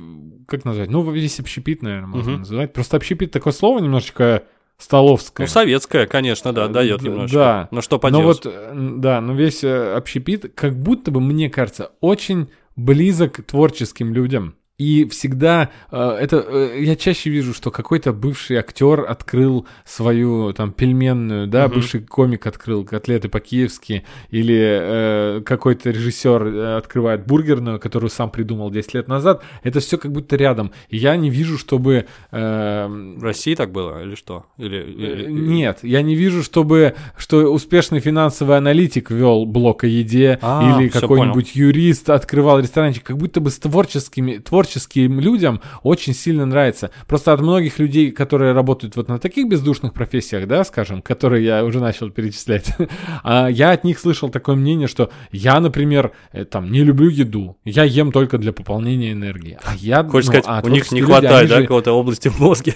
как 0.46 0.64
назвать? 0.64 0.90
Ну, 0.90 1.08
весь 1.10 1.40
общепит, 1.40 1.82
наверное, 1.82 2.06
можно 2.08 2.38
называть. 2.38 2.72
Просто 2.72 2.96
общепит 2.96 3.32
такое 3.32 3.52
слово 3.52 3.80
немножечко 3.80 4.44
столовское. 4.78 5.46
Ну, 5.46 5.50
советская, 5.50 6.06
конечно, 6.06 6.52
да, 6.52 6.66
Э, 6.66 6.68
дает 6.68 7.02
немножко. 7.02 7.36
да. 7.36 7.68
Но 7.70 7.80
что 7.80 7.96
Но 7.96 8.00
поделать? 8.00 8.44
вот, 8.44 8.52
э, 8.54 8.72
да, 8.96 9.20
но 9.20 9.34
весь 9.34 9.64
э, 9.64 9.94
общепит, 9.94 10.52
как 10.54 10.76
будто 10.76 11.10
бы, 11.10 11.20
мне 11.20 11.48
кажется, 11.50 11.92
очень 12.00 12.48
близок 12.76 13.34
к 13.36 13.42
творческим 13.42 14.12
людям. 14.12 14.56
И 14.78 15.06
всегда 15.08 15.70
э, 15.90 15.96
это 16.20 16.44
э, 16.46 16.82
я 16.82 16.96
чаще 16.96 17.30
вижу, 17.30 17.54
что 17.54 17.70
какой-то 17.70 18.12
бывший 18.12 18.58
актер 18.58 19.06
открыл 19.08 19.66
свою 19.86 20.52
там 20.52 20.70
пельменную, 20.70 21.46
да, 21.46 21.66
Мгм. 21.66 21.76
бывший 21.76 22.00
комик 22.02 22.46
открыл 22.46 22.84
котлеты 22.84 23.30
по-киевски, 23.30 24.04
или 24.28 24.58
э, 24.60 25.40
какой-то 25.46 25.88
режиссер 25.90 26.42
э, 26.46 26.76
открывает 26.76 27.26
бургерную, 27.26 27.80
которую 27.80 28.10
сам 28.10 28.30
придумал 28.30 28.70
10 28.70 28.92
лет 28.92 29.08
назад. 29.08 29.42
Это 29.62 29.80
все 29.80 29.96
как 29.96 30.12
будто 30.12 30.36
рядом. 30.36 30.72
И 30.90 30.98
я 30.98 31.16
не 31.16 31.30
вижу, 31.30 31.56
чтобы 31.56 32.04
э, 32.30 32.86
В 33.16 33.22
России 33.22 33.54
так 33.54 33.72
было 33.72 34.02
или 34.02 34.14
что? 34.14 34.44
Или, 34.58 34.76
или- 34.82 35.30
Нет, 35.30 35.78
я 35.84 36.02
не 36.02 36.14
вижу, 36.14 36.42
чтобы 36.42 36.94
что 37.16 37.50
успешный 37.50 38.00
финансовый 38.00 38.58
аналитик 38.58 39.10
вел 39.10 39.46
блог 39.46 39.84
о 39.84 39.86
еде 39.86 40.38
А, 40.42 40.76
или 40.78 40.88
какой-нибудь 40.88 41.54
юрист 41.56 42.10
открывал 42.10 42.58
ресторанчик. 42.60 43.04
Как 43.04 43.16
будто 43.16 43.40
бы 43.40 43.48
с 43.50 43.58
творческими, 43.58 44.36
творческим 44.66 45.20
людям 45.20 45.60
очень 45.82 46.12
сильно 46.14 46.44
нравится. 46.44 46.90
Просто 47.06 47.32
от 47.32 47.40
многих 47.40 47.78
людей, 47.78 48.10
которые 48.10 48.52
работают 48.52 48.96
вот 48.96 49.08
на 49.08 49.18
таких 49.18 49.48
бездушных 49.48 49.92
профессиях, 49.92 50.48
да, 50.48 50.64
скажем, 50.64 51.02
которые 51.02 51.44
я 51.44 51.64
уже 51.64 51.80
начал 51.80 52.10
перечислять, 52.10 52.74
а 53.22 53.48
я 53.48 53.70
от 53.70 53.84
них 53.84 53.98
слышал 53.98 54.28
такое 54.28 54.56
мнение, 54.56 54.88
что 54.88 55.10
я, 55.30 55.60
например, 55.60 56.12
э, 56.32 56.44
там 56.44 56.70
не 56.72 56.82
люблю 56.82 57.08
еду, 57.08 57.56
я 57.64 57.84
ем 57.84 58.10
только 58.10 58.38
для 58.38 58.52
пополнения 58.52 59.12
энергии. 59.12 59.58
А 59.62 59.74
я, 59.76 60.02
Хочешь 60.02 60.26
ну, 60.28 60.40
сказать, 60.40 60.44
а 60.46 60.60
у 60.64 60.68
них 60.68 60.90
не 60.90 61.00
люди, 61.00 61.12
хватает, 61.12 61.48
да, 61.48 61.56
же 61.56 61.62
какого-то 61.62 61.92
области 61.92 62.28
в 62.28 62.40
мозге, 62.40 62.74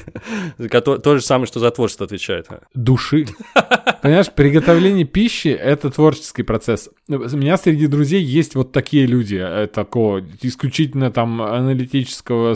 то 0.71 1.17
же 1.17 1.23
самое, 1.25 1.47
что 1.47 1.59
за 1.59 1.71
творчество 1.71 2.07
отвечает. 2.07 2.47
души. 2.75 3.27
Понимаешь, 4.03 4.31
приготовление 4.31 5.05
пищи— 5.05 5.49
это 5.49 5.91
творческий 5.91 6.43
процесс. 6.43 6.89
У 7.09 7.37
меня 7.37 7.57
среди 7.57 7.87
друзей 7.87 8.23
есть 8.23 8.55
вот 8.55 8.73
такие 8.73 9.07
люди, 9.07 9.41
э, 9.41 9.67
такого 9.67 10.23
исключительно 10.41 11.11
там 11.11 11.43
аналитического 11.43 11.80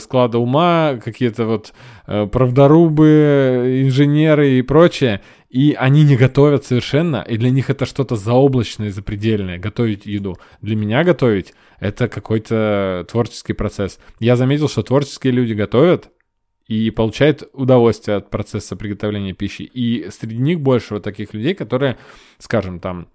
склада 0.01 0.39
ума, 0.39 0.99
какие-то 1.05 1.47
вот 1.47 1.73
э, 2.07 2.27
правдорубы, 2.27 3.83
инженеры 3.85 4.59
и 4.59 4.63
прочее, 4.63 5.21
и 5.51 5.77
они 5.79 6.03
не 6.05 6.17
готовят 6.17 6.65
совершенно, 6.65 7.25
и 7.29 7.37
для 7.37 7.51
них 7.51 7.71
это 7.71 7.87
что-то 7.87 8.17
заоблачное, 8.17 8.91
запредельное, 8.91 9.59
готовить 9.59 10.07
еду. 10.07 10.37
Для 10.61 10.77
меня 10.77 11.05
готовить— 11.05 11.55
это 11.81 12.09
какой-то 12.09 13.07
творческий 13.11 13.53
процесс. 13.53 13.99
Я 14.19 14.37
заметил, 14.37 14.69
что 14.69 14.83
творческие 14.83 15.33
люди 15.33 15.53
готовят, 15.53 16.11
и 16.67 16.91
получают 16.91 17.49
удовольствие 17.53 18.17
от 18.17 18.31
процесса 18.31 18.75
приготовления 18.75 19.35
пищи. 19.35 19.63
И 19.63 20.09
среди 20.11 20.39
них 20.39 20.61
больше 20.61 20.95
вот 20.95 21.03
таких 21.03 21.35
людей, 21.35 21.55
которые, 21.55 21.99
скажем, 22.39 22.81
там, 22.81 23.09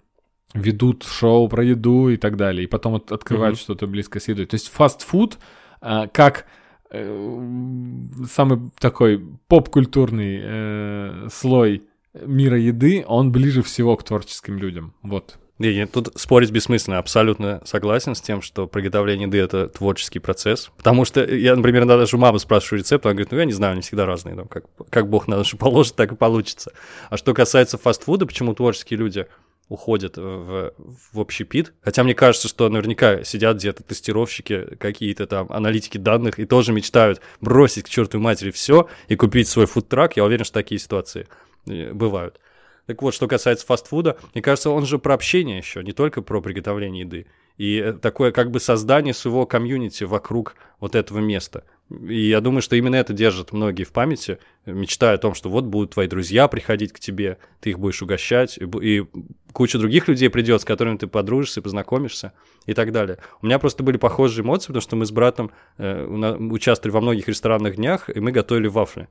ведут 0.53 1.03
шоу 1.03 1.47
про 1.47 1.63
еду 1.63 2.09
и 2.09 2.17
так 2.17 2.35
далее, 2.35 2.63
и 2.63 2.67
потом 2.67 2.95
от, 2.95 3.11
открывают 3.11 3.57
mm-hmm. 3.57 3.61
что-то 3.61 3.87
близко 3.87 4.19
с 4.19 4.27
едой. 4.27 4.45
То 4.45 4.55
есть 4.55 4.69
фастфуд, 4.69 5.37
как 5.79 6.45
э, 6.91 8.23
самый 8.29 8.71
такой 8.79 9.25
поп-культурный 9.47 10.39
э, 10.41 11.27
слой 11.31 11.83
мира 12.13 12.57
еды, 12.57 13.03
он 13.07 13.31
ближе 13.31 13.61
всего 13.61 13.95
к 13.95 14.03
творческим 14.03 14.57
людям. 14.57 14.93
Вот. 15.03 15.37
Не, 15.59 15.85
тут 15.87 16.13
спорить 16.15 16.51
бессмысленно, 16.51 16.99
абсолютно 16.99 17.61
согласен 17.65 18.15
с 18.15 18.21
тем, 18.21 18.41
что 18.41 18.65
приготовление 18.65 19.27
еды— 19.27 19.37
это 19.39 19.67
творческий 19.67 20.19
процесс. 20.19 20.71
Потому 20.77 21.03
что 21.03 21.21
я, 21.23 21.53
например, 21.53 21.81
иногда 21.81 21.97
даже 21.97 22.15
у 22.15 22.19
мамы 22.19 22.39
спрашиваю 22.39 22.79
рецепт, 22.79 23.05
она 23.05 23.13
говорит, 23.13 23.31
ну 23.31 23.39
я 23.39 23.45
не 23.45 23.51
знаю, 23.51 23.73
они 23.73 23.81
всегда 23.81 24.05
разные, 24.05 24.37
там, 24.37 24.47
как, 24.47 24.63
как 24.89 25.09
бог 25.09 25.27
на 25.27 25.35
душу 25.35 25.57
положит, 25.57 25.97
так 25.97 26.13
и 26.13 26.15
получится. 26.15 26.71
А 27.09 27.17
что 27.17 27.33
касается 27.33 27.77
фастфуда, 27.77 28.25
почему 28.25 28.53
творческие 28.53 28.99
люди 28.99 29.27
уходят 29.69 30.17
в, 30.17 30.73
в 30.77 31.19
общепит. 31.19 31.73
Хотя 31.81 32.03
мне 32.03 32.13
кажется, 32.13 32.47
что 32.47 32.67
наверняка 32.67 33.23
сидят 33.23 33.57
где-то 33.57 33.83
тестировщики, 33.83 34.75
какие-то 34.77 35.27
там 35.27 35.47
аналитики 35.51 35.97
данных 35.97 36.39
и 36.39 36.45
тоже 36.45 36.73
мечтают 36.73 37.21
бросить 37.39 37.85
к 37.85 37.89
чертовой 37.89 38.23
матери 38.23 38.51
все 38.51 38.89
и 39.07 39.15
купить 39.15 39.47
свой 39.47 39.67
фудтрак. 39.67 40.17
Я 40.17 40.25
уверен, 40.25 40.43
что 40.43 40.55
такие 40.55 40.79
ситуации 40.79 41.27
э, 41.67 41.93
бывают. 41.93 42.39
Так 42.87 43.03
вот, 43.03 43.13
что 43.13 43.27
касается 43.27 43.67
фастфуда, 43.67 44.17
мне 44.33 44.41
кажется, 44.41 44.71
он 44.71 44.87
же 44.87 44.97
про 44.97 45.13
общение 45.13 45.59
еще, 45.59 45.83
не 45.83 45.91
только 45.91 46.23
про 46.23 46.41
приготовление 46.41 47.01
еды. 47.01 47.27
И 47.57 47.93
такое 48.01 48.31
как 48.31 48.49
бы 48.49 48.59
создание 48.59 49.13
своего 49.13 49.45
комьюнити 49.45 50.05
вокруг 50.05 50.55
вот 50.79 50.95
этого 50.95 51.19
места. 51.19 51.65
И 51.89 52.29
я 52.29 52.39
думаю, 52.39 52.61
что 52.61 52.75
именно 52.75 52.95
это 52.95 53.13
держат 53.13 53.51
многие 53.51 53.83
в 53.83 53.91
памяти, 53.91 54.39
мечтая 54.65 55.15
о 55.15 55.17
том, 55.17 55.33
что 55.33 55.49
вот 55.49 55.65
будут 55.65 55.93
твои 55.93 56.07
друзья 56.07 56.47
приходить 56.47 56.93
к 56.93 56.99
тебе, 56.99 57.37
ты 57.59 57.71
их 57.71 57.79
будешь 57.79 58.01
угощать, 58.01 58.57
и 58.57 59.05
куча 59.53 59.77
других 59.77 60.07
людей 60.07 60.29
придет, 60.29 60.61
с 60.61 60.65
которыми 60.65 60.97
ты 60.97 61.07
подружишься, 61.07 61.61
познакомишься 61.61 62.33
и 62.65 62.73
так 62.73 62.91
далее. 62.91 63.17
У 63.41 63.45
меня 63.45 63.59
просто 63.59 63.83
были 63.83 63.97
похожие 63.97 64.43
эмоции, 64.43 64.67
потому 64.67 64.81
что 64.81 64.95
мы 64.95 65.05
с 65.05 65.11
братом 65.11 65.51
э, 65.77 66.05
участвовали 66.05 66.93
во 66.93 67.01
многих 67.01 67.27
ресторанных 67.27 67.75
днях, 67.75 68.09
и 68.09 68.19
мы 68.19 68.31
готовили 68.31 68.67
вафли. 68.67 69.07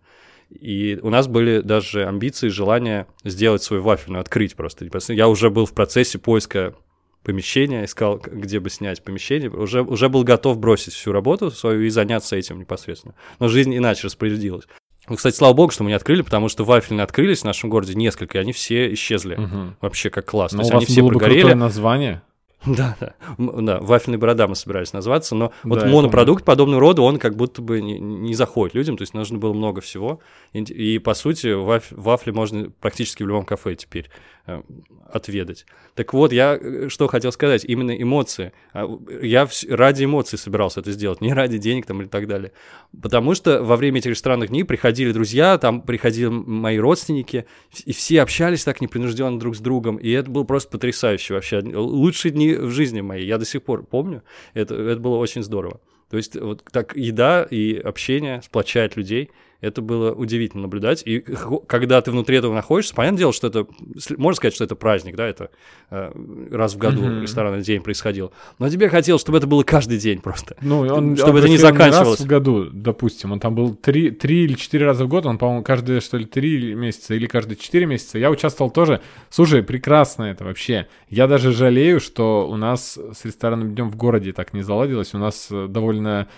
И 0.50 0.98
у 1.02 1.10
нас 1.10 1.28
были 1.28 1.60
даже 1.60 2.06
амбиции, 2.06 2.48
желание 2.48 3.06
сделать 3.24 3.62
свою 3.62 3.82
вафельную, 3.82 4.20
открыть 4.20 4.56
просто. 4.56 4.86
Я 5.12 5.28
уже 5.28 5.50
был 5.50 5.66
в 5.66 5.74
процессе 5.74 6.18
поиска 6.18 6.74
помещения, 7.22 7.84
искал, 7.84 8.18
где 8.18 8.58
бы 8.58 8.70
снять 8.70 9.02
помещение, 9.02 9.50
уже, 9.50 9.82
уже 9.82 10.08
был 10.08 10.24
готов 10.24 10.58
бросить 10.58 10.94
всю 10.94 11.12
работу 11.12 11.50
свою 11.50 11.82
и 11.82 11.90
заняться 11.90 12.36
этим 12.36 12.58
непосредственно. 12.58 13.14
Но 13.38 13.48
жизнь 13.48 13.76
иначе 13.76 14.06
распорядилась. 14.06 14.64
Ну, 15.08 15.16
кстати, 15.16 15.34
слава 15.34 15.54
богу, 15.54 15.70
что 15.70 15.84
мы 15.84 15.90
не 15.90 15.96
открыли, 15.96 16.22
потому 16.22 16.48
что 16.48 16.64
вафельные 16.64 17.04
открылись 17.04 17.40
в 17.40 17.44
нашем 17.44 17.70
городе 17.70 17.94
несколько, 17.94 18.38
и 18.38 18.40
они 18.40 18.52
все 18.52 18.92
исчезли. 18.92 19.36
Угу. 19.36 19.76
Вообще 19.80 20.10
как 20.10 20.26
класс. 20.26 20.52
Но 20.52 20.58
То 20.58 20.62
есть 20.62 20.74
они 20.74 20.86
все 20.86 21.02
было 21.02 21.10
прогорели. 21.10 21.48
Бы 21.48 21.54
название. 21.54 22.22
Да, 22.66 22.96
да, 22.98 23.14
да, 23.38 23.78
вафельный 23.80 24.18
борода 24.18 24.48
мы 24.48 24.56
собирались 24.56 24.92
назваться, 24.92 25.36
но 25.36 25.48
да, 25.48 25.54
вот 25.62 25.86
монопродукт 25.86 26.44
подобного 26.44 26.80
рода, 26.80 27.02
он 27.02 27.18
как 27.18 27.36
будто 27.36 27.62
бы 27.62 27.80
не, 27.80 28.00
не 28.00 28.34
заходит 28.34 28.74
людям, 28.74 28.96
то 28.96 29.02
есть 29.02 29.14
нужно 29.14 29.38
было 29.38 29.52
много 29.52 29.80
всего, 29.80 30.20
и, 30.52 30.60
и 30.62 30.98
по 30.98 31.14
сути 31.14 31.52
ваф, 31.52 31.84
вафли 31.90 32.32
можно 32.32 32.70
практически 32.80 33.22
в 33.22 33.28
любом 33.28 33.44
кафе 33.44 33.76
теперь 33.76 34.10
отведать. 35.10 35.66
Так 35.94 36.12
вот, 36.12 36.32
я 36.32 36.58
э, 36.60 36.88
что 36.88 37.06
хотел 37.06 37.32
сказать, 37.32 37.64
именно 37.64 37.90
эмоции. 37.90 38.52
А, 38.72 38.86
я 39.22 39.48
ради 39.68 40.04
эмоций 40.04 40.38
собирался 40.38 40.80
это 40.80 40.92
сделать, 40.92 41.20
не 41.22 41.32
ради 41.32 41.58
денег 41.58 41.86
там 41.86 42.00
или 42.00 42.08
так 42.08 42.26
далее. 42.26 42.52
Потому 43.00 43.34
что 43.34 43.62
во 43.62 43.76
время 43.76 43.98
этих 43.98 44.16
странных 44.16 44.50
дней 44.50 44.64
приходили 44.64 45.12
друзья, 45.12 45.58
там 45.58 45.82
приходили 45.82 46.28
мои 46.28 46.78
родственники, 46.78 47.46
и 47.84 47.92
все 47.92 48.22
общались 48.22 48.64
так 48.64 48.80
непринужденно 48.80 49.38
друг 49.38 49.56
с 49.56 49.60
другом, 49.60 49.96
и 49.96 50.10
это 50.10 50.30
было 50.30 50.44
просто 50.44 50.70
потрясающе 50.70 51.34
вообще. 51.34 51.60
Лучшие 51.60 52.32
дни 52.32 52.54
в 52.54 52.70
жизни 52.70 53.00
моей, 53.00 53.26
я 53.26 53.38
до 53.38 53.44
сих 53.44 53.62
пор 53.62 53.84
помню, 53.84 54.22
это, 54.54 54.74
это 54.74 55.00
было 55.00 55.16
очень 55.16 55.42
здорово. 55.42 55.80
То 56.10 56.16
есть 56.16 56.36
вот 56.36 56.64
так 56.72 56.96
еда 56.96 57.46
и 57.48 57.76
общение 57.76 58.40
сплочает 58.42 58.96
людей– 58.96 59.30
это 59.60 59.82
было 59.82 60.12
удивительно 60.12 60.62
наблюдать. 60.62 61.02
И 61.04 61.24
когда 61.66 62.00
ты 62.00 62.12
внутри 62.12 62.36
этого 62.36 62.54
находишься, 62.54 62.94
понятное 62.94 63.18
дело, 63.18 63.32
что 63.32 63.48
это, 63.48 63.66
можно 64.16 64.36
сказать, 64.36 64.54
что 64.54 64.64
это 64.64 64.76
праздник, 64.76 65.16
да, 65.16 65.26
это 65.26 65.50
э, 65.90 66.12
раз 66.52 66.74
в 66.74 66.78
году 66.78 67.02
mm-hmm. 67.02 67.22
ресторанный 67.22 67.62
день 67.62 67.82
происходил. 67.82 68.32
Но 68.60 68.68
тебе 68.68 68.88
хотелось, 68.88 69.20
чтобы 69.20 69.38
это 69.38 69.48
было 69.48 69.64
каждый 69.64 69.98
день 69.98 70.20
просто. 70.20 70.56
Ну, 70.60 70.80
он, 70.80 71.16
чтобы 71.16 71.32
он 71.32 71.38
это 71.38 71.48
не 71.48 71.56
заканчивалось. 71.56 72.20
раз 72.20 72.26
в 72.26 72.26
году, 72.26 72.68
допустим, 72.72 73.32
он 73.32 73.40
там 73.40 73.56
был 73.56 73.74
три, 73.74 74.12
три 74.12 74.44
или 74.44 74.54
четыре 74.54 74.86
раза 74.86 75.04
в 75.04 75.08
год, 75.08 75.26
он, 75.26 75.38
по-моему, 75.38 75.64
каждые, 75.64 76.00
что 76.00 76.18
ли, 76.18 76.24
три 76.24 76.74
месяца 76.74 77.14
или 77.14 77.26
каждые 77.26 77.56
четыре 77.56 77.86
месяца. 77.86 78.18
Я 78.18 78.30
участвовал 78.30 78.70
тоже. 78.70 79.00
Слушай, 79.28 79.64
прекрасно 79.64 80.24
это 80.24 80.44
вообще. 80.44 80.86
Я 81.08 81.26
даже 81.26 81.52
жалею, 81.52 81.98
что 81.98 82.48
у 82.48 82.56
нас 82.56 82.96
с 82.96 83.24
ресторанным 83.24 83.74
днем 83.74 83.90
в 83.90 83.96
городе 83.96 84.32
так 84.32 84.54
не 84.54 84.62
заладилось. 84.62 85.14
У 85.14 85.18
нас 85.18 85.48
э, 85.50 85.66
довольно 85.68 86.28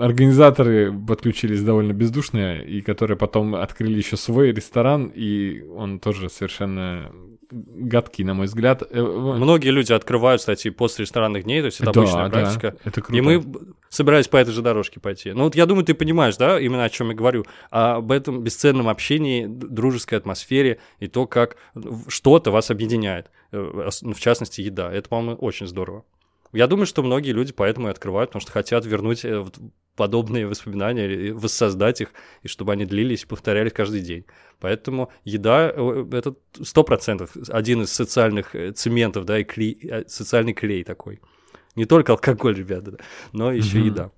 организаторы 0.00 0.92
подключились 0.92 1.62
довольно 1.62 1.92
бездушные, 1.92 2.66
и 2.66 2.80
которые 2.80 3.16
потом 3.16 3.54
открыли 3.54 3.96
еще 3.96 4.16
свой 4.16 4.52
ресторан, 4.52 5.10
и 5.14 5.62
он 5.62 6.00
тоже 6.00 6.28
совершенно 6.28 7.10
гадкий, 7.50 8.24
на 8.24 8.34
мой 8.34 8.46
взгляд. 8.46 8.82
Э, 8.90 9.02
Многие 9.02 9.68
люди 9.68 9.92
открывают, 9.92 10.40
кстати, 10.40 10.70
после 10.70 11.04
ресторанных 11.04 11.44
дней, 11.44 11.60
то 11.60 11.66
есть 11.66 11.80
это 11.80 11.92
да, 11.92 12.00
обычная 12.00 12.30
практика. 12.30 12.70
Да, 12.72 12.90
это 12.90 13.00
круто. 13.00 13.16
И 13.16 13.20
мы 13.20 13.44
собирались 13.88 14.28
по 14.28 14.36
этой 14.36 14.52
же 14.52 14.62
дорожке 14.62 15.00
пойти. 15.00 15.32
Ну 15.32 15.44
вот 15.44 15.54
я 15.54 15.66
думаю, 15.66 15.84
ты 15.84 15.94
понимаешь, 15.94 16.36
да, 16.36 16.58
именно 16.58 16.84
о 16.84 16.90
чем 16.90 17.10
я 17.10 17.14
говорю, 17.14 17.44
об 17.70 18.10
этом 18.10 18.42
бесценном 18.42 18.88
общении, 18.88 19.46
дружеской 19.46 20.18
атмосфере 20.18 20.78
и 20.98 21.06
то, 21.06 21.26
как 21.26 21.56
что-то 22.08 22.50
вас 22.50 22.70
объединяет, 22.70 23.30
э, 23.52 23.90
в 24.02 24.20
частности, 24.20 24.60
еда. 24.60 24.92
Это, 24.92 25.08
по-моему, 25.08 25.36
очень 25.36 25.66
здорово. 25.66 26.04
Я 26.54 26.66
думаю, 26.66 26.86
что 26.86 27.02
многие 27.02 27.32
люди 27.32 27.52
поэтому 27.52 27.88
и 27.88 27.90
открывают, 27.90 28.30
потому 28.30 28.40
что 28.40 28.52
хотят 28.52 28.86
вернуть 28.86 29.24
э, 29.24 29.44
подобные 29.96 30.46
воспоминания, 30.46 31.32
воссоздать 31.32 32.00
их, 32.00 32.12
и 32.42 32.48
чтобы 32.48 32.72
они 32.72 32.84
длились 32.84 33.24
и 33.24 33.26
повторялись 33.26 33.72
каждый 33.72 34.00
день. 34.00 34.24
Поэтому 34.60 35.10
еда 35.24 35.72
э,— 35.74 36.06
это 36.12 36.36
сто 36.62 36.84
процентов 36.84 37.36
один 37.48 37.82
из 37.82 37.92
социальных 37.92 38.54
э, 38.54 38.72
цементов, 38.72 39.24
да, 39.24 39.38
и 39.40 39.44
клей, 39.44 40.04
социальный 40.06 40.54
клей 40.54 40.84
такой. 40.84 41.20
Не 41.74 41.86
только 41.86 42.12
алкоголь, 42.12 42.54
ребята, 42.54 42.98
но 43.32 43.52
еще 43.52 43.78
mm-hmm. 43.78 43.86
еда. 43.86 44.10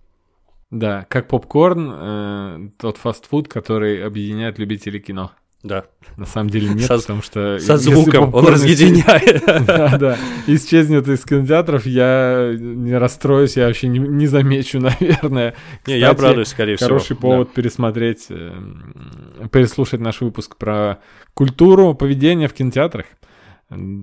Да, 0.71 1.07
как 1.09 1.29
попкорн, 1.29 1.91
э, 1.93 2.71
тот 2.79 2.99
фастфуд, 2.99 3.49
который 3.49 4.05
объединяет 4.05 4.59
любителей 4.59 5.01
кино. 5.01 5.33
Да. 5.67 5.85
На 6.17 6.25
самом 6.27 6.49
деле 6.49 6.69
нет, 6.69 6.87
со, 6.87 6.97
потому 6.99 7.21
что... 7.23 7.59
Со 7.59 7.77
звуком 7.77 8.33
он 8.33 8.47
разъединяет. 8.47 9.45
Да, 9.67 9.99
да. 9.99 10.17
Исчезнет 10.47 11.09
из 11.09 11.25
кинотеатров, 11.25 11.87
я 11.87 12.55
не 12.59 12.97
расстроюсь, 12.97 13.57
я 13.57 13.67
вообще 13.67 13.89
не, 13.89 13.99
не 13.99 14.27
замечу, 14.27 14.81
наверное. 15.01 15.55
Не, 15.87 15.99
я 15.99 16.11
обрадуюсь, 16.11 16.49
скорее 16.49 16.77
всего. 16.77 16.89
Хороший 16.89 17.17
повод 17.17 17.53
пересмотреть, 17.53 18.27
э, 18.31 18.53
переслушать 19.51 20.01
наш 20.01 20.21
выпуск 20.21 20.57
про 20.57 21.01
культуру 21.35 21.95
поведения 21.95 22.49
в 22.49 22.55
кинотеатрах. 22.55 23.07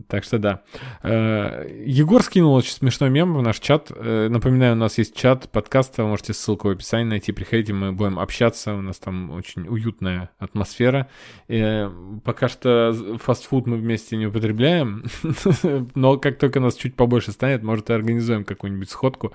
Так 0.10 0.26
что 0.26 0.40
да. 0.40 0.64
Э, 1.04 1.66
Егор 1.86 2.22
скинул 2.22 2.54
очень 2.54 2.74
смешной 2.74 3.10
мем 3.10 3.34
в 3.34 3.42
наш 3.42 3.60
чат. 3.60 3.92
Э, 3.96 4.28
напоминаю, 4.30 4.74
у 4.74 4.78
нас 4.78 4.98
есть 4.98 5.16
чат 5.16 5.50
подкаста, 5.50 6.04
вы 6.04 6.10
можете 6.10 6.34
ссылку 6.34 6.68
в 6.68 6.72
описании 6.72 7.12
найти, 7.12 7.32
приходите, 7.32 7.72
мы 7.72 7.94
будем 7.94 8.20
общаться, 8.20 8.76
у 8.76 8.82
нас 8.82 9.00
там 9.00 9.32
очень 9.32 9.66
уютная 9.70 10.32
атмосфера. 10.38 11.08
И 11.48 11.58
э, 11.58 11.90
пока 12.26 12.50
что 12.50 13.18
фастфуд 13.22 13.66
мы 13.66 13.78
вместе 13.78 14.18
не 14.18 14.28
употребляем, 14.28 15.06
но 15.96 16.18
как 16.18 16.40
только 16.40 16.60
нас 16.60 16.76
чуть 16.76 16.98
побольше 16.98 17.32
станет, 17.32 17.64
может, 17.64 17.90
и 17.90 17.94
организуем 17.94 18.44
какую-нибудь 18.44 18.90
сходку. 18.90 19.34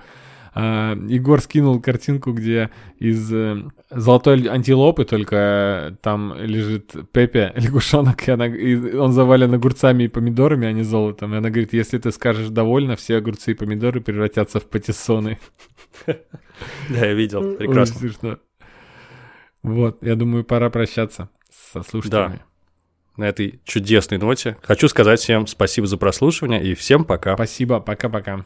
А, 0.61 0.93
Егор 1.07 1.39
скинул 1.39 1.79
картинку, 1.79 2.33
где 2.33 2.69
из 2.97 3.31
э, 3.31 3.63
золотой 3.89 4.45
антилопы 4.49 5.05
только 5.05 5.97
там 6.01 6.33
лежит 6.37 6.93
Пепе, 7.13 7.53
лягушонок, 7.55 8.27
и, 8.27 8.31
она, 8.31 8.47
и 8.47 8.93
он 8.93 9.13
завален 9.13 9.53
огурцами 9.53 10.03
и 10.03 10.07
помидорами, 10.09 10.67
а 10.67 10.73
не 10.73 10.83
золотом. 10.83 11.33
И 11.33 11.37
она 11.37 11.49
говорит, 11.49 11.71
если 11.71 11.97
ты 11.97 12.11
скажешь 12.11 12.49
довольно, 12.49 12.97
все 12.97 13.17
огурцы 13.17 13.51
и 13.51 13.53
помидоры 13.53 14.01
превратятся 14.01 14.59
в 14.59 14.65
патиссоны. 14.65 15.39
Да, 16.05 16.17
я 16.89 17.13
видел, 17.13 17.55
прекрасно. 17.55 18.39
Вот, 19.63 20.03
я 20.03 20.15
думаю, 20.15 20.43
пора 20.43 20.69
прощаться 20.69 21.29
со 21.49 21.83
слушателями. 21.83 22.41
На 23.15 23.29
этой 23.29 23.61
чудесной 23.63 24.17
ноте 24.17 24.57
хочу 24.61 24.89
сказать 24.89 25.21
всем 25.21 25.47
спасибо 25.47 25.87
за 25.87 25.95
прослушивание 25.95 26.61
и 26.61 26.73
всем 26.73 27.05
пока. 27.05 27.35
Спасибо, 27.35 27.79
пока-пока. 27.79 28.45